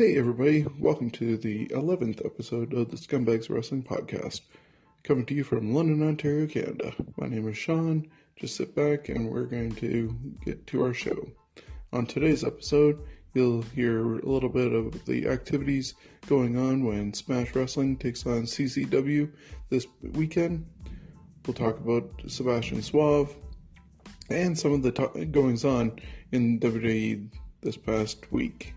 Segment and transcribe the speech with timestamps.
[0.00, 4.40] Hey everybody, welcome to the 11th episode of the Scumbags Wrestling Podcast.
[5.02, 6.94] Coming to you from London, Ontario, Canada.
[7.18, 8.08] My name is Shawn.
[8.34, 11.28] Just sit back and we're going to get to our show.
[11.92, 12.98] On today's episode,
[13.34, 15.92] you'll hear a little bit of the activities
[16.26, 19.30] going on when Smash Wrestling takes on CZW
[19.68, 20.64] this weekend.
[21.46, 23.36] We'll talk about Sebastian Suave
[24.30, 26.00] and some of the to- goings on
[26.32, 27.28] in WWE
[27.60, 28.72] this past week.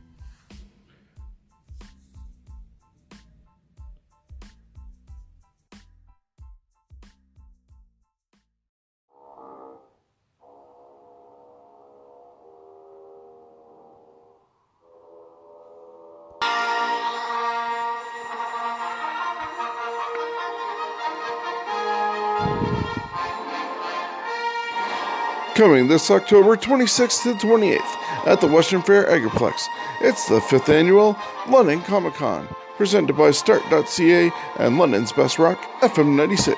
[25.56, 29.68] Coming this October 26th to 28th at the Western Fair Agriplex.
[30.02, 31.16] It's the 5th annual
[31.47, 36.58] London Comic Con, presented by Start.ca and London's Best Rock FM 96.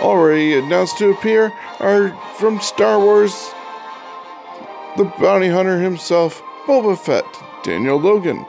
[0.00, 3.34] Already announced to appear are from Star Wars,
[4.96, 7.26] the bounty hunter himself, Boba Fett,
[7.62, 8.46] Daniel Logan.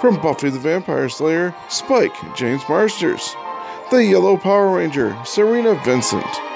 [0.00, 3.36] From Buffy the Vampire Slayer, Spike, James Marsters.
[3.90, 6.47] The Yellow Power Ranger, Serena Vincent.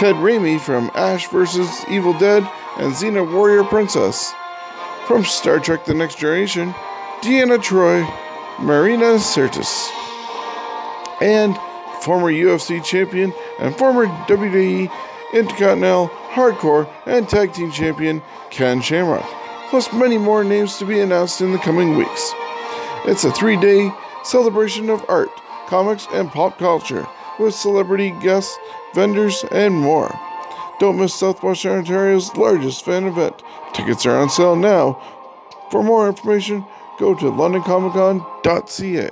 [0.00, 1.84] Ted Raimi from Ash vs.
[1.90, 2.42] Evil Dead
[2.78, 4.32] and Xena Warrior Princess.
[5.06, 6.72] From Star Trek The Next Generation,
[7.20, 8.08] Deanna Troi,
[8.60, 9.90] Marina Sirtis.
[11.20, 11.54] And
[12.00, 14.90] former UFC champion and former WWE
[15.34, 19.28] Intercontinental Hardcore and Tag Team Champion Ken Shamrock,
[19.68, 22.32] plus many more names to be announced in the coming weeks.
[23.04, 23.92] It's a three day
[24.24, 25.28] celebration of art,
[25.66, 27.06] comics, and pop culture
[27.40, 28.56] with celebrity guests,
[28.94, 30.16] vendors, and more.
[30.78, 33.42] Don't miss Southwestern Ontario's largest fan event.
[33.74, 34.94] Tickets are on sale now.
[35.70, 36.64] For more information,
[36.98, 39.10] go to londoncomiccon.ca.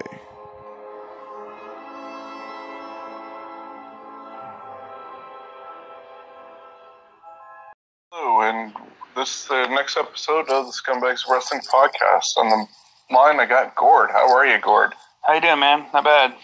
[8.13, 8.73] Hello, and
[9.17, 12.37] this is the next episode of the Scumbags Wrestling Podcast.
[12.37, 14.11] On the line, I got Gord.
[14.11, 14.93] How are you, Gord?
[15.27, 15.87] How you doing, man?
[15.93, 16.35] Not bad.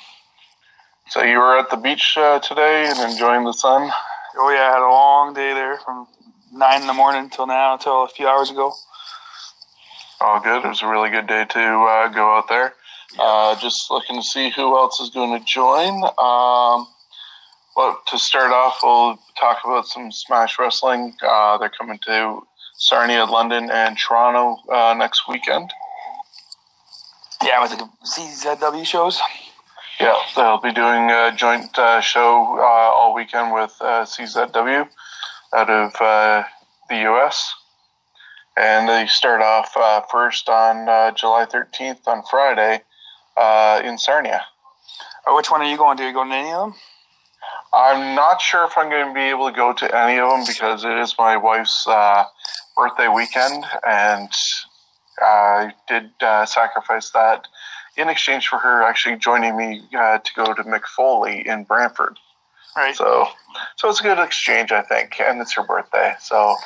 [1.08, 3.90] So you were at the beach uh, today and enjoying the sun.
[4.36, 6.06] Oh yeah, I had a long day there from
[6.52, 8.72] nine in the morning till now, till a few hours ago.
[10.20, 10.64] All good.
[10.64, 12.74] It was a really good day to uh, go out there.
[13.18, 16.02] Uh, just looking to see who else is going to join.
[16.18, 16.88] Um,
[17.76, 21.14] well, to start off, we'll talk about some Smash Wrestling.
[21.22, 22.40] Uh, they're coming to
[22.76, 25.70] Sarnia, London, and Toronto uh, next weekend.
[27.42, 29.20] Yeah, with the CZW shows.
[30.04, 34.86] Yeah, they'll be doing a joint uh, show uh, all weekend with uh, CZW
[35.54, 36.42] out of uh,
[36.90, 37.54] the U.S.
[38.54, 42.82] And they start off uh, first on uh, July 13th on Friday
[43.38, 44.42] uh, in Sarnia.
[45.26, 46.02] Which one are you going to?
[46.02, 46.74] Are you going to any of them?
[47.72, 50.44] I'm not sure if I'm going to be able to go to any of them
[50.46, 52.24] because it is my wife's uh,
[52.76, 54.28] birthday weekend, and
[55.18, 57.48] I did uh, sacrifice that
[57.96, 62.18] in exchange for her actually joining me uh, to go to Mick Foley in Brantford.
[62.76, 62.96] Right.
[62.96, 63.26] So,
[63.76, 66.56] so it's a good exchange, I think, and it's her birthday, so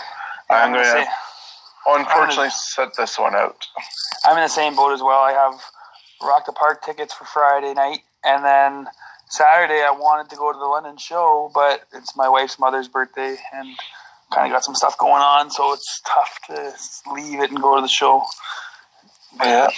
[0.48, 1.10] I'm going gonna to
[1.86, 3.66] unfortunately set this one out.
[4.24, 5.20] I'm in the same boat as well.
[5.20, 5.60] I have
[6.22, 8.86] Rock the Park tickets for Friday night, and then
[9.28, 13.36] Saturday I wanted to go to the London show, but it's my wife's mother's birthday,
[13.52, 13.76] and
[14.32, 17.76] kind of got some stuff going on, so it's tough to leave it and go
[17.76, 18.22] to the show.
[19.40, 19.68] Yeah,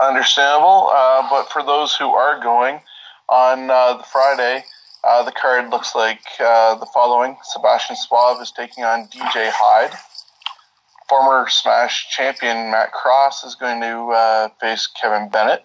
[0.00, 0.90] understandable.
[0.92, 2.80] Uh, but for those who are going
[3.28, 4.64] on uh, the Friday,
[5.02, 9.96] uh, the card looks like uh, the following: Sebastian Suave is taking on DJ Hyde.
[11.08, 15.64] Former Smash champion Matt Cross is going to uh, face Kevin Bennett.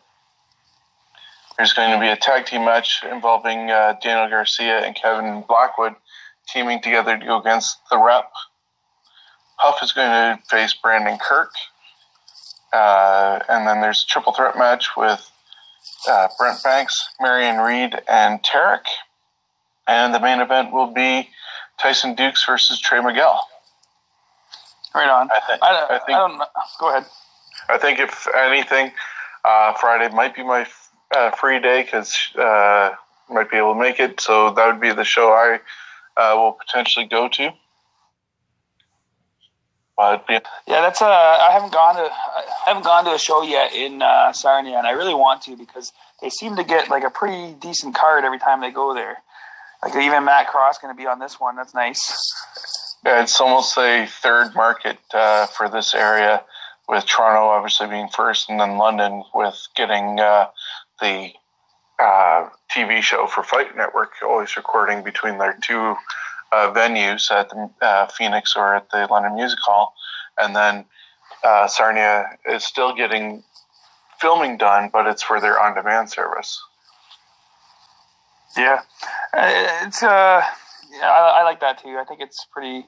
[1.57, 5.93] There's going to be a tag team match involving uh, Daniel Garcia and Kevin Blackwood
[6.47, 8.31] teaming together to go against the Rep.
[9.57, 11.51] Huff is going to face Brandon Kirk.
[12.73, 15.29] Uh, and then there's a triple threat match with
[16.07, 18.83] uh, Brent Banks, Marion Reed, and Tarek.
[19.87, 21.29] And the main event will be
[21.81, 23.39] Tyson Dux versus Trey Miguel.
[24.93, 25.29] Right on.
[25.31, 26.45] I think- I, don't, I I, think- don't know.
[26.79, 27.05] Go ahead.
[27.69, 28.91] I think if anything,
[29.45, 30.65] uh, Friday might be my
[31.15, 32.91] uh, free day because uh,
[33.29, 34.19] might be able to make it.
[34.21, 35.59] So that would be the show I
[36.17, 37.51] uh, will potentially go to.
[39.99, 43.43] But yeah, Yeah, that's uh, I haven't gone to I haven't gone to a show
[43.43, 45.91] yet in uh, Sarnia, and I really want to because
[46.21, 49.17] they seem to get like a pretty decent card every time they go there.
[49.83, 51.57] Like even Matt Cross going to be on this one.
[51.57, 52.33] That's nice.
[53.03, 56.43] Yeah, it's almost a third market uh, for this area,
[56.87, 60.47] with Toronto obviously being first, and then London with getting uh,
[61.01, 61.31] the
[61.99, 65.97] uh, TV show for Fight Network always recording between their two
[66.51, 69.93] uh, venues at the uh, Phoenix or at the London Music Hall,
[70.37, 70.85] and then
[71.43, 73.43] uh, Sarnia is still getting
[74.19, 76.61] filming done, but it's for their on-demand service.
[78.57, 78.81] Yeah,
[79.33, 80.41] Uh, it's uh,
[80.91, 81.97] yeah, I, I like that too.
[81.99, 82.87] I think it's pretty.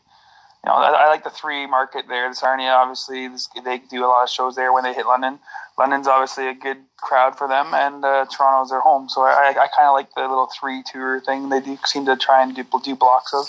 [0.64, 2.30] You know, I, I like the three market there.
[2.30, 5.40] The Sarnia, obviously, this, they do a lot of shows there when they hit London.
[5.80, 9.10] London's obviously a good crowd for them, and uh, Toronto's their home.
[9.10, 12.06] So I, I, I kind of like the little three tour thing they do seem
[12.06, 13.46] to try and do, do blocks of.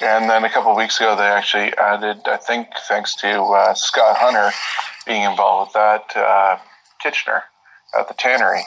[0.00, 3.74] And then a couple of weeks ago, they actually added, I think, thanks to uh,
[3.74, 4.50] Scott Hunter
[5.06, 6.56] being involved with that, uh,
[7.02, 7.42] Kitchener
[7.98, 8.62] at the tannery.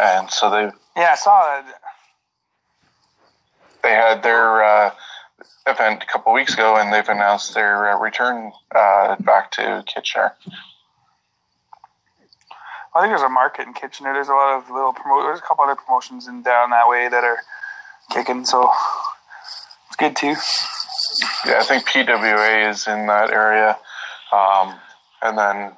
[0.00, 1.74] And so they Yeah, I saw that.
[3.84, 4.90] they had their uh,
[5.70, 10.32] event a couple weeks ago, and they've announced their uh, return uh, back to Kitchener.
[12.94, 14.12] I think there's a market in Kitchener.
[14.12, 15.22] There's a lot of little promo.
[15.22, 17.38] There's a couple other promotions in down that way that are
[18.10, 18.44] kicking.
[18.44, 18.68] So
[19.86, 20.34] it's good too.
[21.46, 23.78] Yeah, I think PWA is in that area,
[24.32, 24.74] um,
[25.22, 25.72] and then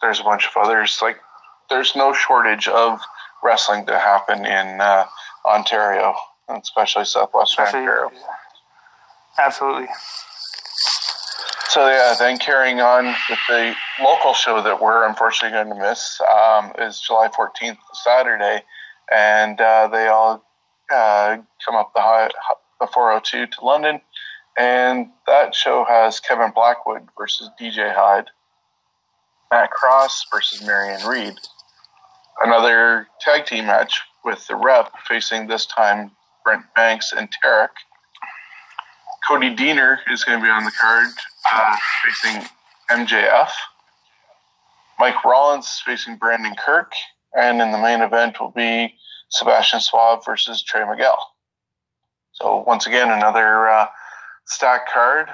[0.00, 0.98] there's a bunch of others.
[1.02, 1.18] Like,
[1.68, 3.00] there's no shortage of
[3.42, 5.06] wrestling to happen in uh,
[5.44, 6.14] Ontario,
[6.48, 8.10] and especially Southwestern Especially, Ontario.
[9.38, 9.88] Absolutely.
[11.70, 16.20] So yeah, then carrying on with the local show that we're unfortunately going to miss
[16.22, 18.64] um, is July 14th, Saturday,
[19.12, 20.44] and uh, they all
[20.92, 22.28] uh, come up the high,
[22.80, 24.00] the 402 to London,
[24.58, 28.26] and that show has Kevin Blackwood versus DJ Hyde,
[29.52, 31.34] Matt Cross versus Marion Reed,
[32.42, 36.10] another tag team match with the Rep facing this time
[36.44, 37.68] Brent Banks and Tarek.
[39.30, 41.06] Cody Deaner is going to be on the card
[41.54, 42.48] uh, facing
[42.90, 43.48] MJF.
[44.98, 46.90] Mike Rollins facing Brandon Kirk.
[47.32, 48.92] And in the main event will be
[49.28, 51.16] Sebastian Suave versus Trey Miguel.
[52.32, 53.86] So, once again, another uh,
[54.46, 55.28] stacked card.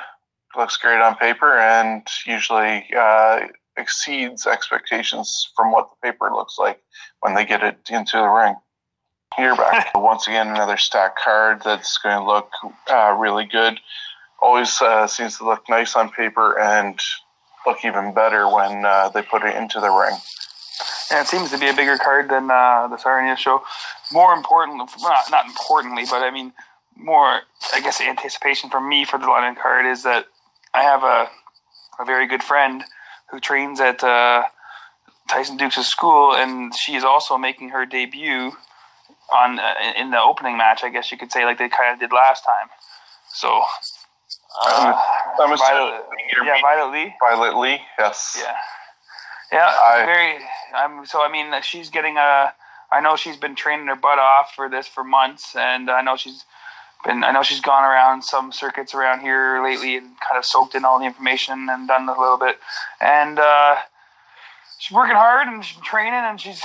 [0.54, 3.46] Looks great on paper and usually uh,
[3.78, 6.82] exceeds expectations from what the paper looks like
[7.20, 8.56] when they get it into the ring.
[9.38, 9.92] You're back.
[9.94, 12.50] Once again, another stack card that's going to look
[12.90, 13.78] uh, really good.
[14.40, 16.98] Always uh, seems to look nice on paper and
[17.66, 20.16] look even better when uh, they put it into the ring.
[21.10, 23.62] And it seems to be a bigger card than uh, the Sarnia show.
[24.12, 26.52] More important, not, not importantly, but I mean,
[26.96, 27.42] more,
[27.74, 30.26] I guess, anticipation for me for the London card is that
[30.72, 31.28] I have a,
[32.00, 32.84] a very good friend
[33.30, 34.44] who trains at uh,
[35.28, 38.52] Tyson Dux' school, and she is also making her debut
[39.32, 40.82] on uh, in the opening match.
[40.84, 42.68] I guess you could say, like they kind of did last time.
[43.34, 43.62] So,
[44.64, 45.00] uh,
[45.40, 46.04] I'm assuming Violet,
[46.44, 47.14] yeah, Violet Lee.
[47.20, 48.36] Violet Lee, yes.
[48.40, 48.54] Yeah,
[49.52, 49.74] yeah.
[49.84, 50.38] I- very.
[50.74, 51.22] I'm so.
[51.22, 52.52] I mean, she's getting a.
[52.92, 56.16] I know she's been training her butt off for this for months, and I know
[56.16, 56.44] she's
[57.04, 57.24] been.
[57.24, 60.84] I know she's gone around some circuits around here lately and kind of soaked in
[60.84, 62.58] all the information and done a little bit,
[63.00, 63.76] and uh,
[64.78, 66.62] she's working hard and she's training and she's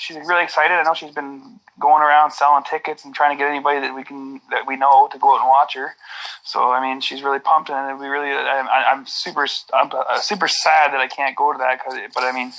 [0.00, 0.72] she's really excited.
[0.72, 4.02] I know she's been going around selling tickets and trying to get anybody that we
[4.02, 5.94] can that we know to go out and watch her.
[6.42, 8.30] So I mean, she's really pumped, and we really.
[8.32, 9.46] I'm, I'm super.
[9.74, 12.00] I'm uh, super sad that I can't go to that because.
[12.14, 12.52] But I mean,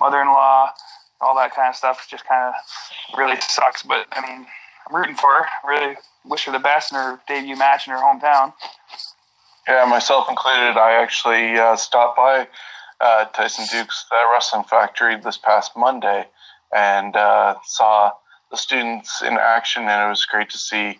[0.00, 0.70] mother-in-law,
[1.20, 3.82] all that kind of stuff just kind of really sucks.
[3.84, 4.46] But I mean,
[4.88, 5.46] I'm rooting for her.
[5.64, 8.52] I really wish her the best in her debut match in her hometown.
[9.68, 10.76] Yeah, myself included.
[10.78, 12.48] I actually uh, stopped by
[13.00, 16.26] uh, Tyson Dux's uh, Wrestling Factory this past Monday
[16.74, 18.12] and uh, saw
[18.50, 20.98] the students in action, and it was great to see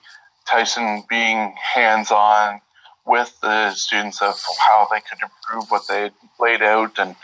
[0.51, 2.61] Tyson being hands on
[3.07, 7.17] with the students of how they could improve what they laid out and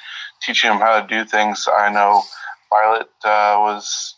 [0.42, 1.68] teaching them how to do things.
[1.70, 2.22] I know
[2.70, 4.14] Violet uh, was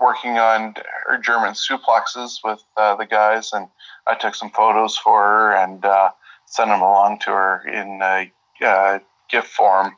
[0.00, 0.74] working on
[1.06, 3.68] her German suplexes with uh, the guys, and
[4.06, 6.10] I took some photos for her and uh,
[6.46, 8.32] sent them along to her in a
[8.66, 8.98] uh,
[9.30, 9.92] gift form,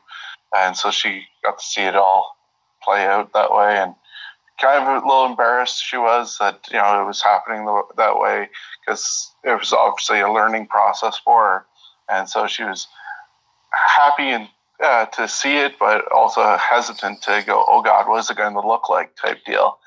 [0.55, 2.35] and so she got to see it all
[2.83, 3.77] play out that way.
[3.77, 3.95] And
[4.61, 7.65] kind of a little embarrassed she was that you know it was happening
[7.97, 8.49] that way
[8.79, 11.65] because it was obviously a learning process for her,
[12.09, 12.87] and so she was
[13.97, 14.47] happy and
[14.83, 18.53] uh, to see it, but also hesitant to go, oh God, what is it going
[18.53, 19.77] to look like type deal.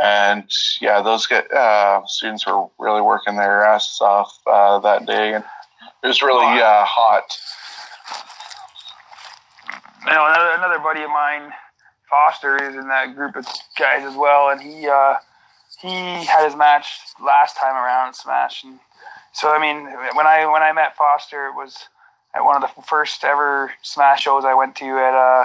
[0.00, 5.44] And yeah, those uh, students were really working their asses off uh, that day, and
[6.02, 7.36] it was really uh, hot.
[10.04, 11.52] You know, another, another buddy of mine,
[12.14, 13.44] Foster, is in that group of
[13.76, 15.14] guys as well, and he uh,
[15.80, 15.88] he
[16.24, 16.86] had his match
[17.20, 18.78] last time around Smash, and
[19.32, 21.88] so I mean, when I when I met Foster, it was
[22.34, 25.44] at one of the first ever Smash shows I went to at uh,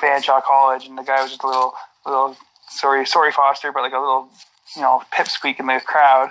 [0.00, 1.74] Fanshawe College, and the guy was just a little,
[2.06, 2.36] little
[2.68, 4.28] sorry, sorry Foster, but like a little,
[4.76, 6.30] you know, pipsqueak in the crowd.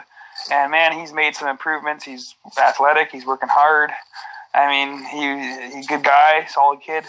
[0.50, 2.06] And man, he's made some improvements.
[2.06, 3.12] He's athletic.
[3.12, 3.92] He's working hard.
[4.54, 7.04] I mean, he he's a good guy, solid kid,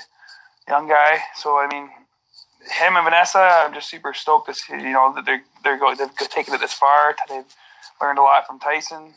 [0.69, 1.21] young guy.
[1.37, 1.89] So I mean,
[2.71, 4.75] him and Vanessa, I'm just super stoked to see.
[4.75, 7.15] You know that they're they're going they've taken it this far.
[7.29, 7.45] They've
[8.01, 9.15] learned a lot from Tyson.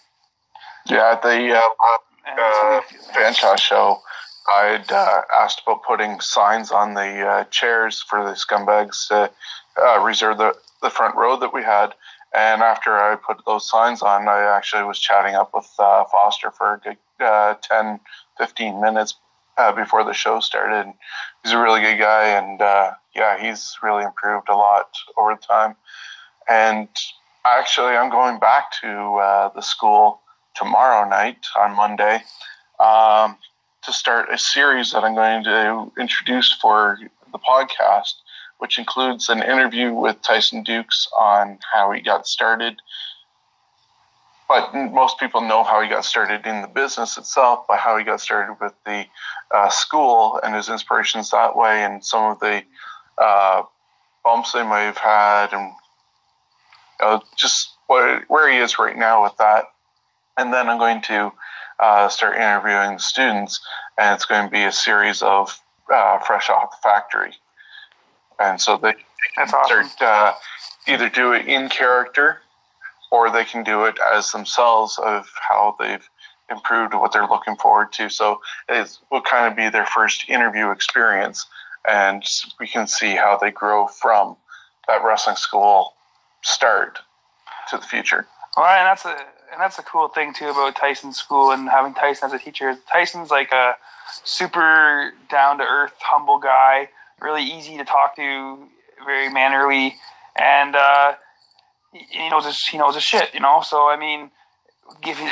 [0.88, 1.62] Yeah, at the uh,
[2.40, 2.82] uh,
[3.14, 4.02] Fanshawe show,
[4.50, 9.32] I'd uh, asked about putting signs on the uh, chairs for the scumbags to
[9.82, 11.94] uh, reserve the, the front row that we had.
[12.34, 16.52] And after I put those signs on, I actually was chatting up with uh, Foster
[16.52, 18.00] for a good uh, 10,
[18.38, 19.16] 15 minutes
[19.58, 20.94] uh, before the show started.
[21.48, 22.60] He's a really good guy, and
[23.16, 25.78] yeah, he's really improved a lot over time.
[26.50, 26.90] And
[27.46, 30.20] actually, I'm going back to the school
[30.58, 32.20] tomorrow night on Monday
[32.82, 33.38] um,
[33.84, 37.00] to start a series that I'm going to introduce for
[37.32, 38.16] the podcast,
[38.58, 42.82] which includes an interview with Tyson Dux on how he got started.
[44.50, 48.04] But most people know how he got started in the business itself, by how he
[48.04, 49.06] got started with the
[49.52, 52.64] uh, school and his inspirations that way, and some of the
[53.18, 53.64] uh,
[54.24, 55.72] bumps they may have had, and
[57.00, 59.66] you know, just what, where he is right now with that
[60.38, 61.34] and then I'm going to
[61.80, 63.60] uh, start interviewing the students,
[63.98, 65.60] and it's going to be a series of
[65.94, 67.34] uh, fresh off the factory.
[68.40, 68.94] And so they
[69.36, 69.90] can awesome.
[69.90, 70.34] start uh,
[70.88, 72.42] either do it in character,
[73.12, 76.08] or they can do it as themselves of how they've
[76.50, 78.10] improved what they're looking forward to.
[78.10, 81.46] So it will kind of be their first interview experience,
[81.88, 82.24] and
[82.60, 84.38] we can see how they grow from
[84.88, 85.94] that wrestling school
[86.42, 87.00] start
[87.70, 88.28] to the future.
[88.58, 89.18] Right, and that's a
[89.52, 92.78] and that's a cool thing too about Tyson's school and having Tyson as a teacher.
[92.92, 93.76] Tyson's like a
[94.24, 96.90] super down to earth, humble guy,
[97.22, 98.58] really easy to talk to,
[99.06, 99.96] very mannerly,
[100.36, 101.14] and uh,
[101.92, 103.62] he knows his he knows his shit, you know.
[103.62, 104.32] So I mean,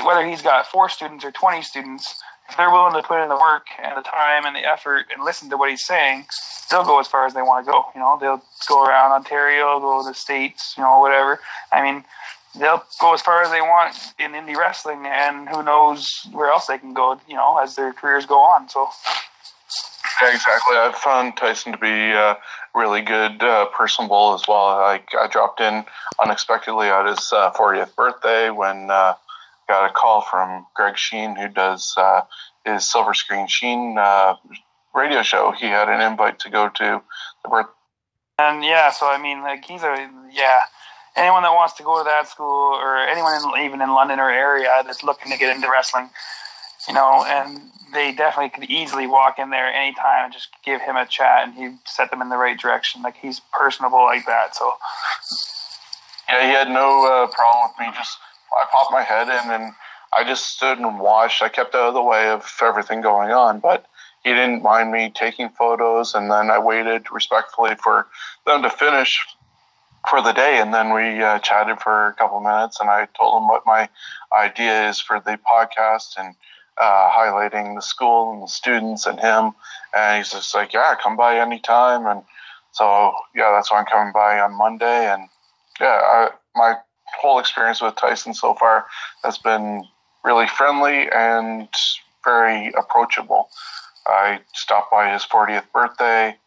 [0.06, 3.36] whether he's got four students or twenty students, if they're willing to put in the
[3.36, 6.26] work and the time and the effort and listen to what he's saying,
[6.70, 7.86] they'll go as far as they want to go.
[7.96, 11.40] You know, they'll go around Ontario, go to the states, you know, whatever.
[11.72, 12.04] I mean,
[12.60, 16.68] they'll go as far as they want in indie wrestling, and who knows where else
[16.68, 18.70] they can go, you know, as their careers go on.
[18.70, 18.88] So.
[20.22, 20.78] Yeah, exactly.
[20.78, 22.36] I've found Tyson to be uh,
[22.74, 24.78] really good, uh, personable as well.
[24.78, 25.84] Like I dropped in
[26.24, 29.16] unexpectedly at his uh, 40th birthday when uh,
[29.68, 32.22] got a call from Greg Sheen, who does uh,
[32.66, 34.36] his Silver Screen Sheen uh,
[34.94, 35.52] radio show.
[35.52, 37.02] He had an invite to go to
[37.44, 37.68] the birth.
[38.38, 40.62] And yeah, so I mean, like he's a yeah
[41.16, 44.30] anyone that wants to go to that school or anyone in, even in London or
[44.30, 46.10] area that's looking to get into wrestling,
[46.88, 47.60] you know, and
[47.94, 51.54] they definitely could easily walk in there anytime and just give him a chat and
[51.56, 53.02] he'd set them in the right direction.
[53.02, 54.56] Like he's personable like that.
[54.56, 54.74] So
[56.30, 57.94] yeah, he had no uh, problem with me.
[57.98, 58.18] Just
[58.56, 59.74] I popped my head in and
[60.14, 61.42] I just stood and watched.
[61.42, 63.86] I kept out of the way of everything going on, but
[64.24, 66.16] he didn't mind me taking photos.
[66.16, 68.08] And then I waited respectfully for
[68.46, 69.22] them to finish
[70.10, 73.42] for the day, and then we uh, chatted for a couple minutes, and I told
[73.42, 73.90] him what my
[74.38, 76.36] idea is for the podcast and
[76.78, 79.54] uh, highlighting the school and the students and him,
[79.96, 82.24] and he's just like, "Yeah, come by anytime." And
[82.72, 85.28] so, yeah, that's why I'm coming by on Monday, and
[85.80, 86.76] yeah, I, my
[87.22, 88.86] whole experience with Tyson so far
[89.24, 89.84] has been
[90.24, 91.70] really friendly and
[92.24, 93.50] very approachable.
[94.06, 96.38] I stopped by his 40th birthday.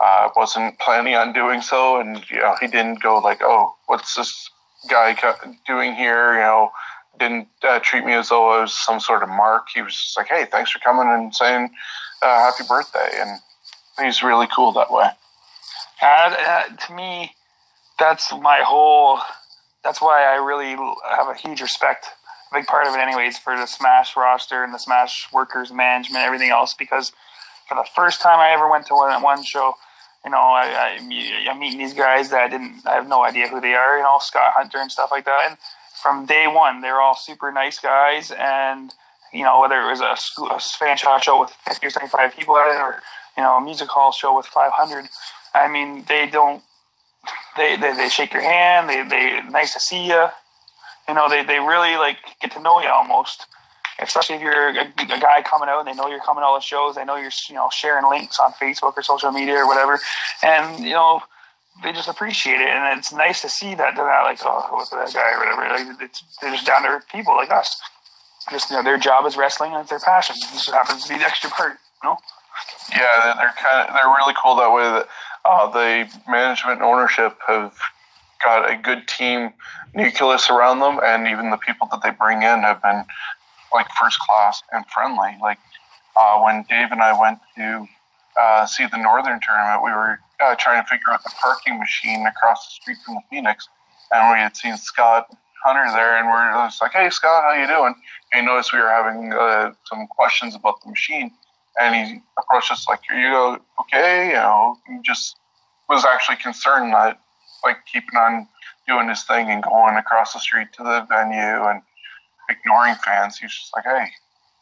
[0.00, 4.14] Uh, wasn't planning on doing so, and you know he didn't go like, "Oh, what's
[4.14, 4.48] this
[4.88, 5.18] guy
[5.66, 6.70] doing here?" You know,
[7.18, 9.66] didn't uh, treat me as though I was some sort of mark.
[9.74, 11.70] He was just like, "Hey, thanks for coming and saying
[12.22, 13.40] uh, happy birthday," and
[14.00, 15.08] he's really cool that way.
[16.00, 17.32] Uh, uh, to me,
[17.98, 19.18] that's my whole.
[19.84, 22.06] That's why I really have a huge respect,
[22.50, 26.24] a big part of it, anyways, for the Smash roster and the Smash workers, management,
[26.24, 26.74] everything else.
[26.74, 27.12] Because
[27.68, 29.74] for the first time I ever went to one one show,
[30.24, 33.48] you know, I, I, I'm meeting these guys that I didn't, I have no idea
[33.48, 35.46] who they are, you know, Scott Hunter and stuff like that.
[35.48, 35.58] And
[36.02, 38.32] from day one, they're all super nice guys.
[38.32, 38.92] And,
[39.32, 42.56] you know, whether it was a, school, a fan show with 50 or 75 people
[42.56, 43.00] at it or,
[43.36, 45.06] you know, a music hall show with 500,
[45.54, 46.62] I mean, they don't,
[47.58, 48.88] they, they, they shake your hand.
[48.88, 50.26] They, they, nice to see you.
[51.08, 53.46] You know, they, they really like get to know you almost
[54.00, 56.54] especially if you're a, a, guy coming out and they know you're coming to all
[56.54, 59.66] the shows, they know you're you know sharing links on Facebook or social media or
[59.66, 59.98] whatever,
[60.42, 61.20] and you know
[61.82, 64.90] they just appreciate it, and it's nice to see that they're not like oh what's
[64.90, 65.62] that guy or whatever.
[65.68, 67.80] Like, it's, they're just down to earth people like us.
[68.50, 70.36] Just you know their job is wrestling and it's their passion.
[70.52, 71.72] This just happens to be the extra part,
[72.02, 72.16] you know.
[72.90, 74.82] Yeah, they're kind of they're really cool that way.
[74.82, 75.08] That
[75.44, 77.74] uh, the management and ownership have
[78.44, 79.52] got a good team
[79.94, 83.04] nucleus around them, and even the people that they bring in have been
[83.72, 85.36] like first class and friendly.
[85.40, 85.58] Like
[86.16, 87.86] uh, when Dave and I went to
[88.40, 92.26] uh, see the Northern tournament, we were uh, trying to figure out the parking machine
[92.26, 93.68] across the street from the Phoenix,
[94.12, 95.26] and we had seen Scott
[95.64, 97.94] Hunter there, and we're just like, "Hey, Scott, how you doing?"
[98.32, 101.32] And he noticed we were having uh, some questions about the machine,
[101.80, 105.36] and he approached us like, "Are you go, okay?" You know, he just
[105.88, 107.20] was actually concerned that
[107.64, 108.48] like keeping on
[108.86, 111.82] doing his thing and going across the street to the venue and
[112.50, 113.38] ignoring fans.
[113.38, 114.10] He's just like, "Hey,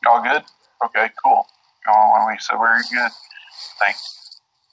[0.05, 0.43] y'all good?
[0.85, 1.47] Okay, cool."
[1.87, 3.11] You know, and we said we're good.
[3.81, 3.97] Like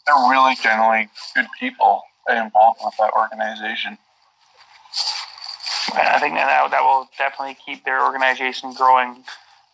[0.06, 3.98] they're really generally good people involved with that organization.
[5.96, 9.24] I think that that will definitely keep their organization growing.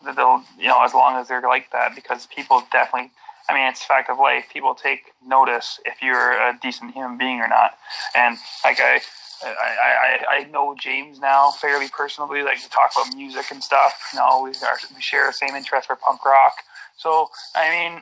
[0.04, 3.12] They'll, you know, as long as they're like that, because people definitely.
[3.50, 4.46] I mean, it's fact of life.
[4.54, 7.78] People take notice if you're a decent human being or not.
[8.16, 9.02] And like I,
[9.44, 12.44] I, I, I know James now fairly personally.
[12.44, 13.94] Like to talk about music and stuff.
[14.14, 16.58] You know, we are, we share the same interest for punk rock.
[16.96, 18.02] So I mean,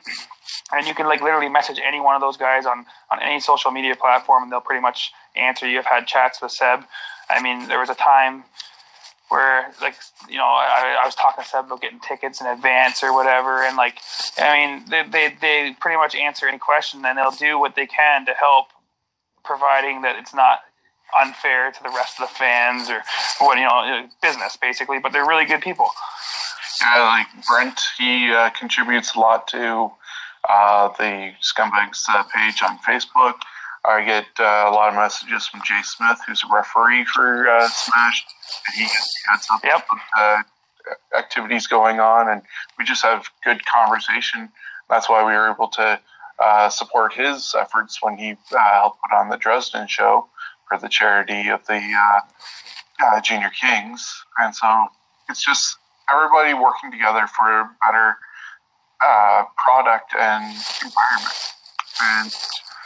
[0.72, 3.70] and you can like literally message any one of those guys on on any social
[3.70, 5.78] media platform, and they'll pretty much answer you.
[5.78, 6.84] I've had chats with Seb.
[7.30, 8.44] I mean, there was a time
[9.28, 9.94] where like
[10.28, 13.62] you know I, I was talking to Seb about getting tickets in advance or whatever,
[13.62, 13.98] and like
[14.38, 17.86] I mean they they, they pretty much answer any question, and they'll do what they
[17.86, 18.68] can to help,
[19.44, 20.60] providing that it's not
[21.20, 23.02] unfair to the rest of the fans or
[23.40, 25.88] what you know business basically but they're really good people.
[26.82, 29.90] Yeah like brent he uh, contributes a lot to
[30.48, 33.34] uh, the scumbags uh, page on facebook
[33.88, 37.68] i get uh, a lot of messages from jay smith who's a referee for uh,
[37.68, 38.24] smash.
[38.66, 39.84] And he gets heads up yep.
[39.90, 40.42] with, uh,
[41.16, 42.42] activities going on and
[42.78, 44.48] we just have good conversation.
[44.88, 46.00] That's why we were able to
[46.70, 50.28] support his efforts when he helped put on the dresden show
[50.68, 52.20] for the charity of the uh,
[53.04, 54.86] uh, Junior Kings, and so
[55.28, 55.76] it's just
[56.10, 58.16] everybody working together for a better
[59.04, 60.44] uh, product and
[60.84, 61.36] environment,
[62.02, 62.32] and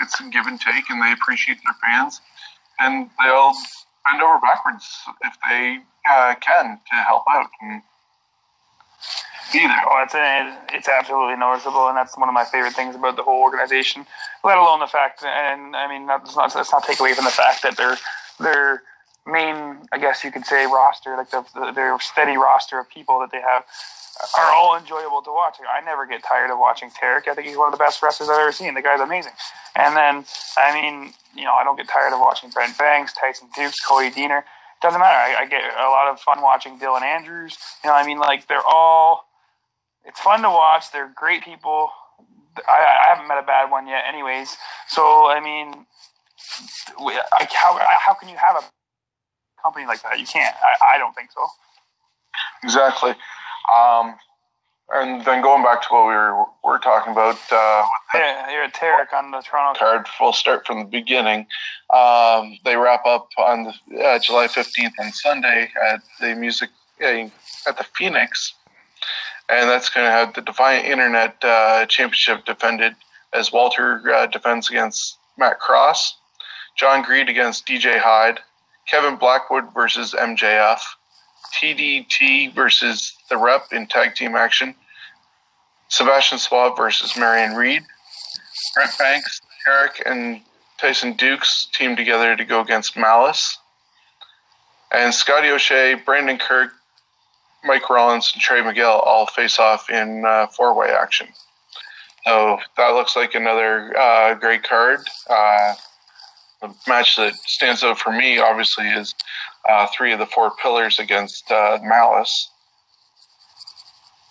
[0.00, 2.20] it's a give and take, and they appreciate their fans,
[2.80, 3.52] and they'll
[4.06, 5.78] bend over backwards if they
[6.10, 7.48] uh, can to help out.
[7.60, 7.82] And,
[9.54, 9.74] either.
[9.86, 10.14] Oh, it's
[10.72, 14.06] it's absolutely noticeable, and that's one of my favorite things about the whole organization.
[14.44, 17.30] Let alone the fact, and I mean, that's not let's not take away from the
[17.30, 17.96] fact that their
[18.40, 18.82] their
[19.26, 23.20] main, I guess you could say, roster, like the, the, their steady roster of people
[23.20, 23.64] that they have,
[24.38, 25.56] are all enjoyable to watch.
[25.60, 27.28] I never get tired of watching Tarek.
[27.28, 28.74] I think he's one of the best wrestlers I've ever seen.
[28.74, 29.32] The guy's amazing.
[29.74, 30.24] And then,
[30.56, 34.10] I mean, you know, I don't get tired of watching Brent Banks, Tyson Dux, Cody
[34.10, 34.42] Deaner.
[34.82, 35.16] Doesn't matter.
[35.16, 37.56] I, I get a lot of fun watching Dylan Andrews.
[37.82, 39.24] You know, I mean, like they're all
[40.04, 40.90] it's fun to watch.
[40.92, 41.90] They're great people.
[42.68, 44.56] I, I haven't met a bad one yet, anyways.
[44.88, 45.86] So I mean,
[47.50, 48.62] how how can you have a
[49.62, 50.18] company like that?
[50.18, 50.54] You can't.
[50.56, 51.46] I, I don't think so.
[52.62, 53.10] Exactly.
[53.76, 54.14] Um,
[54.94, 57.38] and then going back to what we were, were talking about.
[57.50, 60.06] Uh, yeah, you're a Tarek on the Toronto card.
[60.20, 61.46] We'll start from the beginning.
[61.94, 66.70] Um, they wrap up on the, uh, July 15th on Sunday at the music
[67.02, 67.28] uh,
[67.66, 68.54] at the Phoenix
[69.48, 72.94] and that's going to have the Defiant Internet uh, Championship defended
[73.32, 76.16] as Walter uh, defends against Matt Cross,
[76.76, 78.40] John Greed against DJ Hyde,
[78.88, 80.80] Kevin Blackwood versus MJF,
[81.54, 84.74] TDT versus The Rep in tag team action,
[85.88, 87.82] Sebastian Suave versus Marion Reed.
[88.74, 90.40] Brent Banks, Tarek, and
[90.78, 93.58] Tyson Dux team together to go against Malice.
[94.92, 96.72] And Scotty O'Shea, Brandon Kirk,
[97.64, 101.28] Mike Rollins, and Trey Miguel all face off in uh, four way action.
[102.24, 105.00] So that looks like another uh, great card.
[105.28, 105.74] Uh,
[106.62, 109.14] the match that stands out for me, obviously, is
[109.68, 112.48] uh, three of the four pillars against uh, Malice.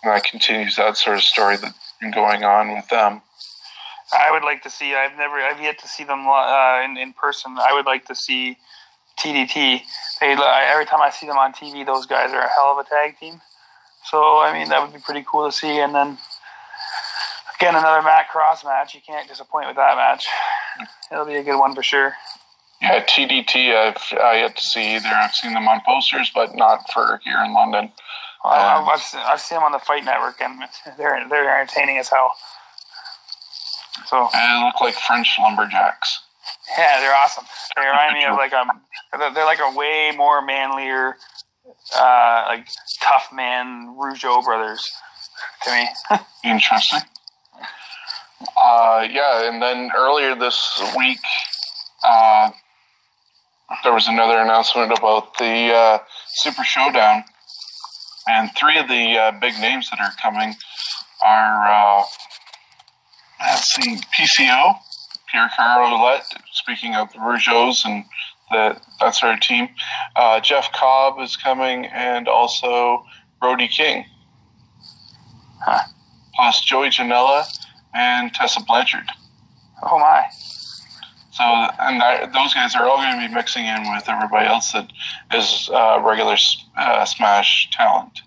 [0.02, 3.22] And that continues that sort of story that's been going on with them.
[4.12, 4.94] I would like to see.
[4.94, 5.36] I've never.
[5.36, 7.56] I've yet to see them uh, in in person.
[7.58, 8.56] I would like to see
[9.18, 9.80] TDT.
[10.20, 12.88] They every time I see them on TV, those guys are a hell of a
[12.88, 13.40] tag team.
[14.04, 15.78] So I mean, that would be pretty cool to see.
[15.78, 16.18] And then
[17.58, 18.94] again, another Matt Cross match.
[18.94, 20.26] You can't disappoint with that match.
[21.12, 22.14] It'll be a good one for sure.
[22.80, 23.76] Yeah, TDT.
[23.76, 25.08] I've uh, yet to see either.
[25.08, 27.92] I've seen them on posters, but not for here in London.
[28.44, 30.62] Well, um, I've, seen, I've seen them on the Fight Network, and
[30.98, 32.32] they're they're entertaining as hell.
[34.06, 36.20] So and they look like French lumberjacks.
[36.76, 37.44] Yeah, they're awesome.
[37.76, 38.64] They remind me of like a
[39.32, 41.16] they're like a way more manlier,
[41.96, 42.66] uh, like
[43.00, 44.90] tough man Rougeau brothers
[45.64, 45.88] to me.
[46.44, 47.00] Interesting.
[48.56, 51.18] Uh, yeah, and then earlier this week,
[52.04, 52.50] uh,
[53.84, 57.24] there was another announcement about the uh, Super Showdown,
[58.26, 60.54] and three of the uh, big names that are coming
[61.24, 62.04] are uh,
[63.40, 64.74] let's see, PCO,
[65.30, 68.04] Pierre Carl Ouellet, speaking of the Rougeaus and
[68.52, 69.68] that sort of team.
[70.14, 73.04] Uh, Jeff Cobb is coming, and also
[73.40, 74.04] Brody King.
[75.64, 75.88] Huh.
[76.34, 77.46] Plus Joey Janela
[77.94, 79.06] and Tessa Blanchard.
[79.82, 80.24] Oh, my.
[81.32, 84.72] So, and that, those guys are all going to be mixing in with everybody else
[84.72, 84.92] that
[85.32, 86.36] is uh, regular
[86.76, 88.20] uh, Smash talent.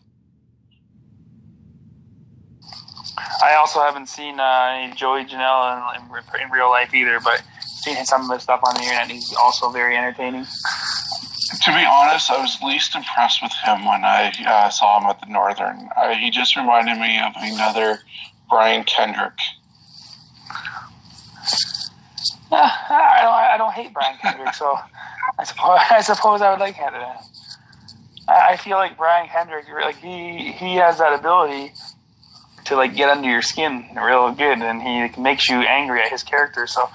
[3.44, 8.30] I also haven't seen uh, Joey Janela in, in, real life either, but seen some
[8.30, 9.12] of his stuff on the internet.
[9.12, 10.46] He's also very entertaining.
[10.46, 15.20] To be honest, I was least impressed with him when I uh, saw him at
[15.20, 15.90] the Northern.
[15.96, 18.00] Uh, he just reminded me of another
[18.50, 19.38] Brian Kendrick.
[22.52, 23.34] I don't.
[23.34, 24.78] I don't hate Brian Kendrick, so
[25.40, 27.20] I suppose I suppose I would like Canada.
[28.28, 31.74] I feel like Brian Kendrick, like he he has that ability
[32.66, 36.24] to like get under your skin real good, and he makes you angry at his
[36.24, 36.66] character.
[36.68, 36.90] So, oh,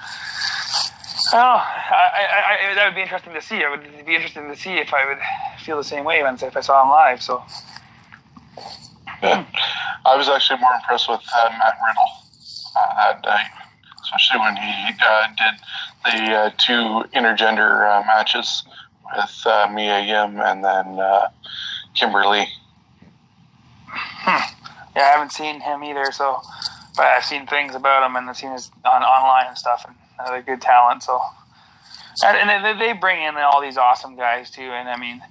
[1.32, 3.62] I, I, I, that would be interesting to see.
[3.64, 5.18] I would be interesting to see if I would
[5.64, 7.22] feel the same way if I saw him live.
[7.22, 7.42] So,
[9.22, 9.46] yeah.
[10.04, 12.10] I was actually more impressed with uh, Matt Riddle
[12.76, 13.59] uh, that day,
[14.02, 15.60] especially when he uh, did
[16.04, 18.64] the uh, two intergender uh, matches
[19.14, 20.98] with uh, Mia Yim and then
[21.94, 22.46] Kimberly.
[23.86, 24.56] Hmm
[24.96, 26.10] yeah, I haven't seen him either.
[26.12, 26.40] So,
[26.96, 29.96] but I've seen things about him and I've seen his on online and stuff, and
[30.18, 31.02] uh, they're good talent.
[31.02, 31.20] So,
[32.24, 34.62] and, and they, they bring in all these awesome guys too.
[34.62, 35.22] And I mean,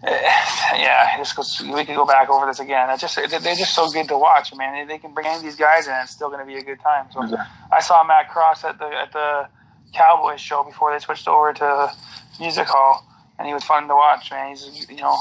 [0.04, 2.88] yeah, goes, we could go back over this again.
[2.88, 4.50] It's just they're just so good to watch.
[4.52, 6.62] I mean, they can bring in these guys and it's still going to be a
[6.62, 7.06] good time.
[7.12, 7.36] So,
[7.70, 9.48] I saw Matt Cross at the at the
[9.92, 11.92] Cowboys show before they switched over to
[12.38, 13.04] Music Hall,
[13.38, 14.30] and he was fun to watch.
[14.30, 15.18] Man, he's you know,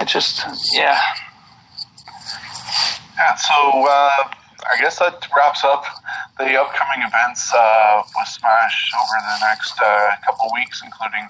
[0.00, 1.00] it's just yeah.
[3.16, 3.54] Yeah, so
[3.88, 4.28] uh,
[4.70, 5.84] I guess that wraps up
[6.36, 11.26] the upcoming events uh, with Smash over the next uh, couple weeks, including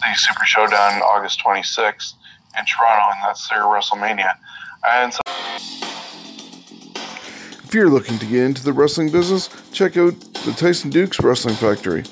[0.00, 2.14] the Super Showdown August 26th
[2.58, 4.34] in Toronto, and that's their WrestleMania.
[4.86, 5.20] And so.
[7.64, 11.54] If you're looking to get into the wrestling business, check out the Tyson Dux Wrestling
[11.54, 12.04] Factory.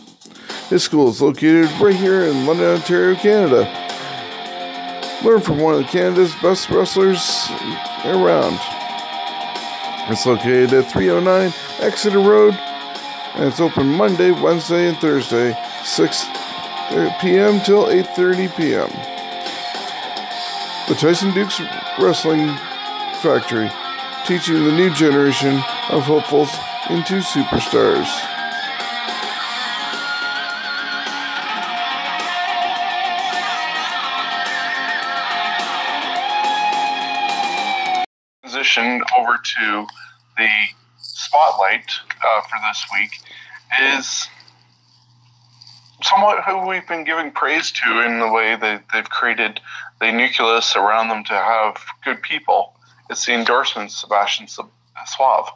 [0.71, 3.65] This school is located right here in London, Ontario, Canada.
[5.25, 7.49] Learn from one of Canada's best wrestlers
[8.05, 8.59] around.
[10.11, 16.25] It's located at 309 Exeter Road, and it's open Monday, Wednesday, and Thursday, 6
[17.21, 17.61] p.m.
[17.61, 18.91] till 8:30 p.m.
[20.89, 21.61] The Tyson Dux
[21.99, 22.49] Wrestling
[23.23, 23.71] Factory,
[24.27, 25.57] teaching the new generation
[25.91, 26.51] of hopefuls
[26.91, 28.09] into superstars.
[38.59, 39.87] transition over to
[40.37, 40.49] the
[40.99, 41.91] spotlight
[42.27, 43.11] uh, for this week
[43.97, 44.29] is
[46.03, 49.61] somewhat who we've been giving praise to in the way that they've created
[50.01, 52.75] the nucleus around them to have good people.
[53.11, 55.49] It's the endorsement Sebastian Suave.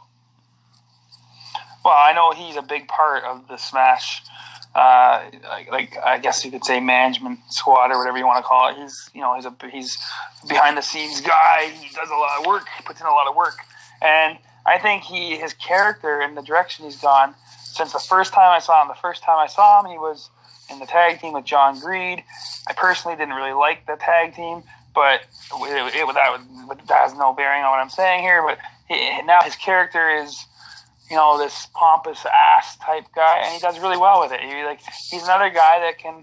[1.85, 4.23] Well, I know he's a big part of the Smash
[4.75, 8.49] uh, like, like, I guess you could say management squad or whatever you want to
[8.49, 8.77] call it.
[8.81, 9.99] He's you know he's a he's
[10.49, 11.71] behind the scenes guy.
[11.75, 12.67] He does a lot of work.
[12.77, 13.57] He puts in a lot of work,
[14.01, 17.35] and I think he his character and the direction he's gone
[17.73, 18.89] since the first time I saw him.
[18.89, 20.29] The first time I saw him, he was
[20.71, 22.23] in the tag team with John Greed.
[22.69, 24.63] I personally didn't really like the tag team,
[24.95, 25.23] but
[25.55, 28.43] it, it, that, that has no bearing on what I'm saying here.
[28.43, 28.59] But
[28.89, 30.45] he, now his character is,
[31.11, 34.41] you know, this pompous ass type guy, and he does really well with it.
[34.41, 34.81] He, like
[35.11, 36.23] he's another guy that can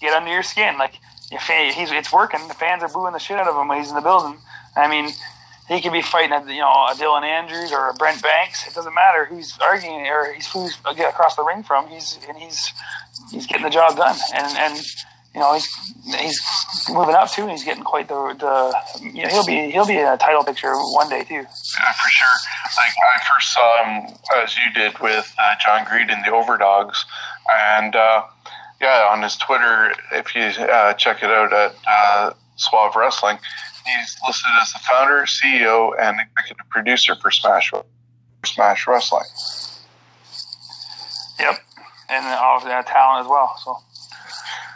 [0.00, 0.78] get under your skin.
[0.78, 0.94] Like
[1.30, 1.42] if
[1.76, 3.94] he's it's working, the fans are booing the shit out of him when he's in
[3.94, 4.38] the building.
[4.76, 5.12] I mean,
[5.68, 8.66] he could be fighting a you know a Dylan Andrews or a Brent Banks.
[8.66, 11.88] It doesn't matter who's arguing or he's who's across the ring from.
[11.88, 12.72] He's and he's
[13.30, 14.16] he's getting the job done.
[14.34, 14.86] And and
[15.34, 15.68] you know he's
[16.18, 16.40] he's
[16.90, 19.98] moving up too, and he's getting quite the the you know he'll be he'll be
[19.98, 21.34] in a title picture one day too.
[21.34, 22.36] Yeah, for sure.
[22.76, 27.04] Like I first saw him as you did with uh, John Greed in the Overdogs,
[27.48, 28.24] and uh,
[28.80, 33.38] yeah, on his Twitter, if you uh, check it out at uh, Suave Wrestling
[33.86, 37.72] He's listed as the founder, CEO, and executive producer for Smash
[38.44, 39.24] Smash Wrestling.
[41.40, 41.54] Yep,
[42.08, 43.54] and all that talent as well.
[43.64, 43.76] So.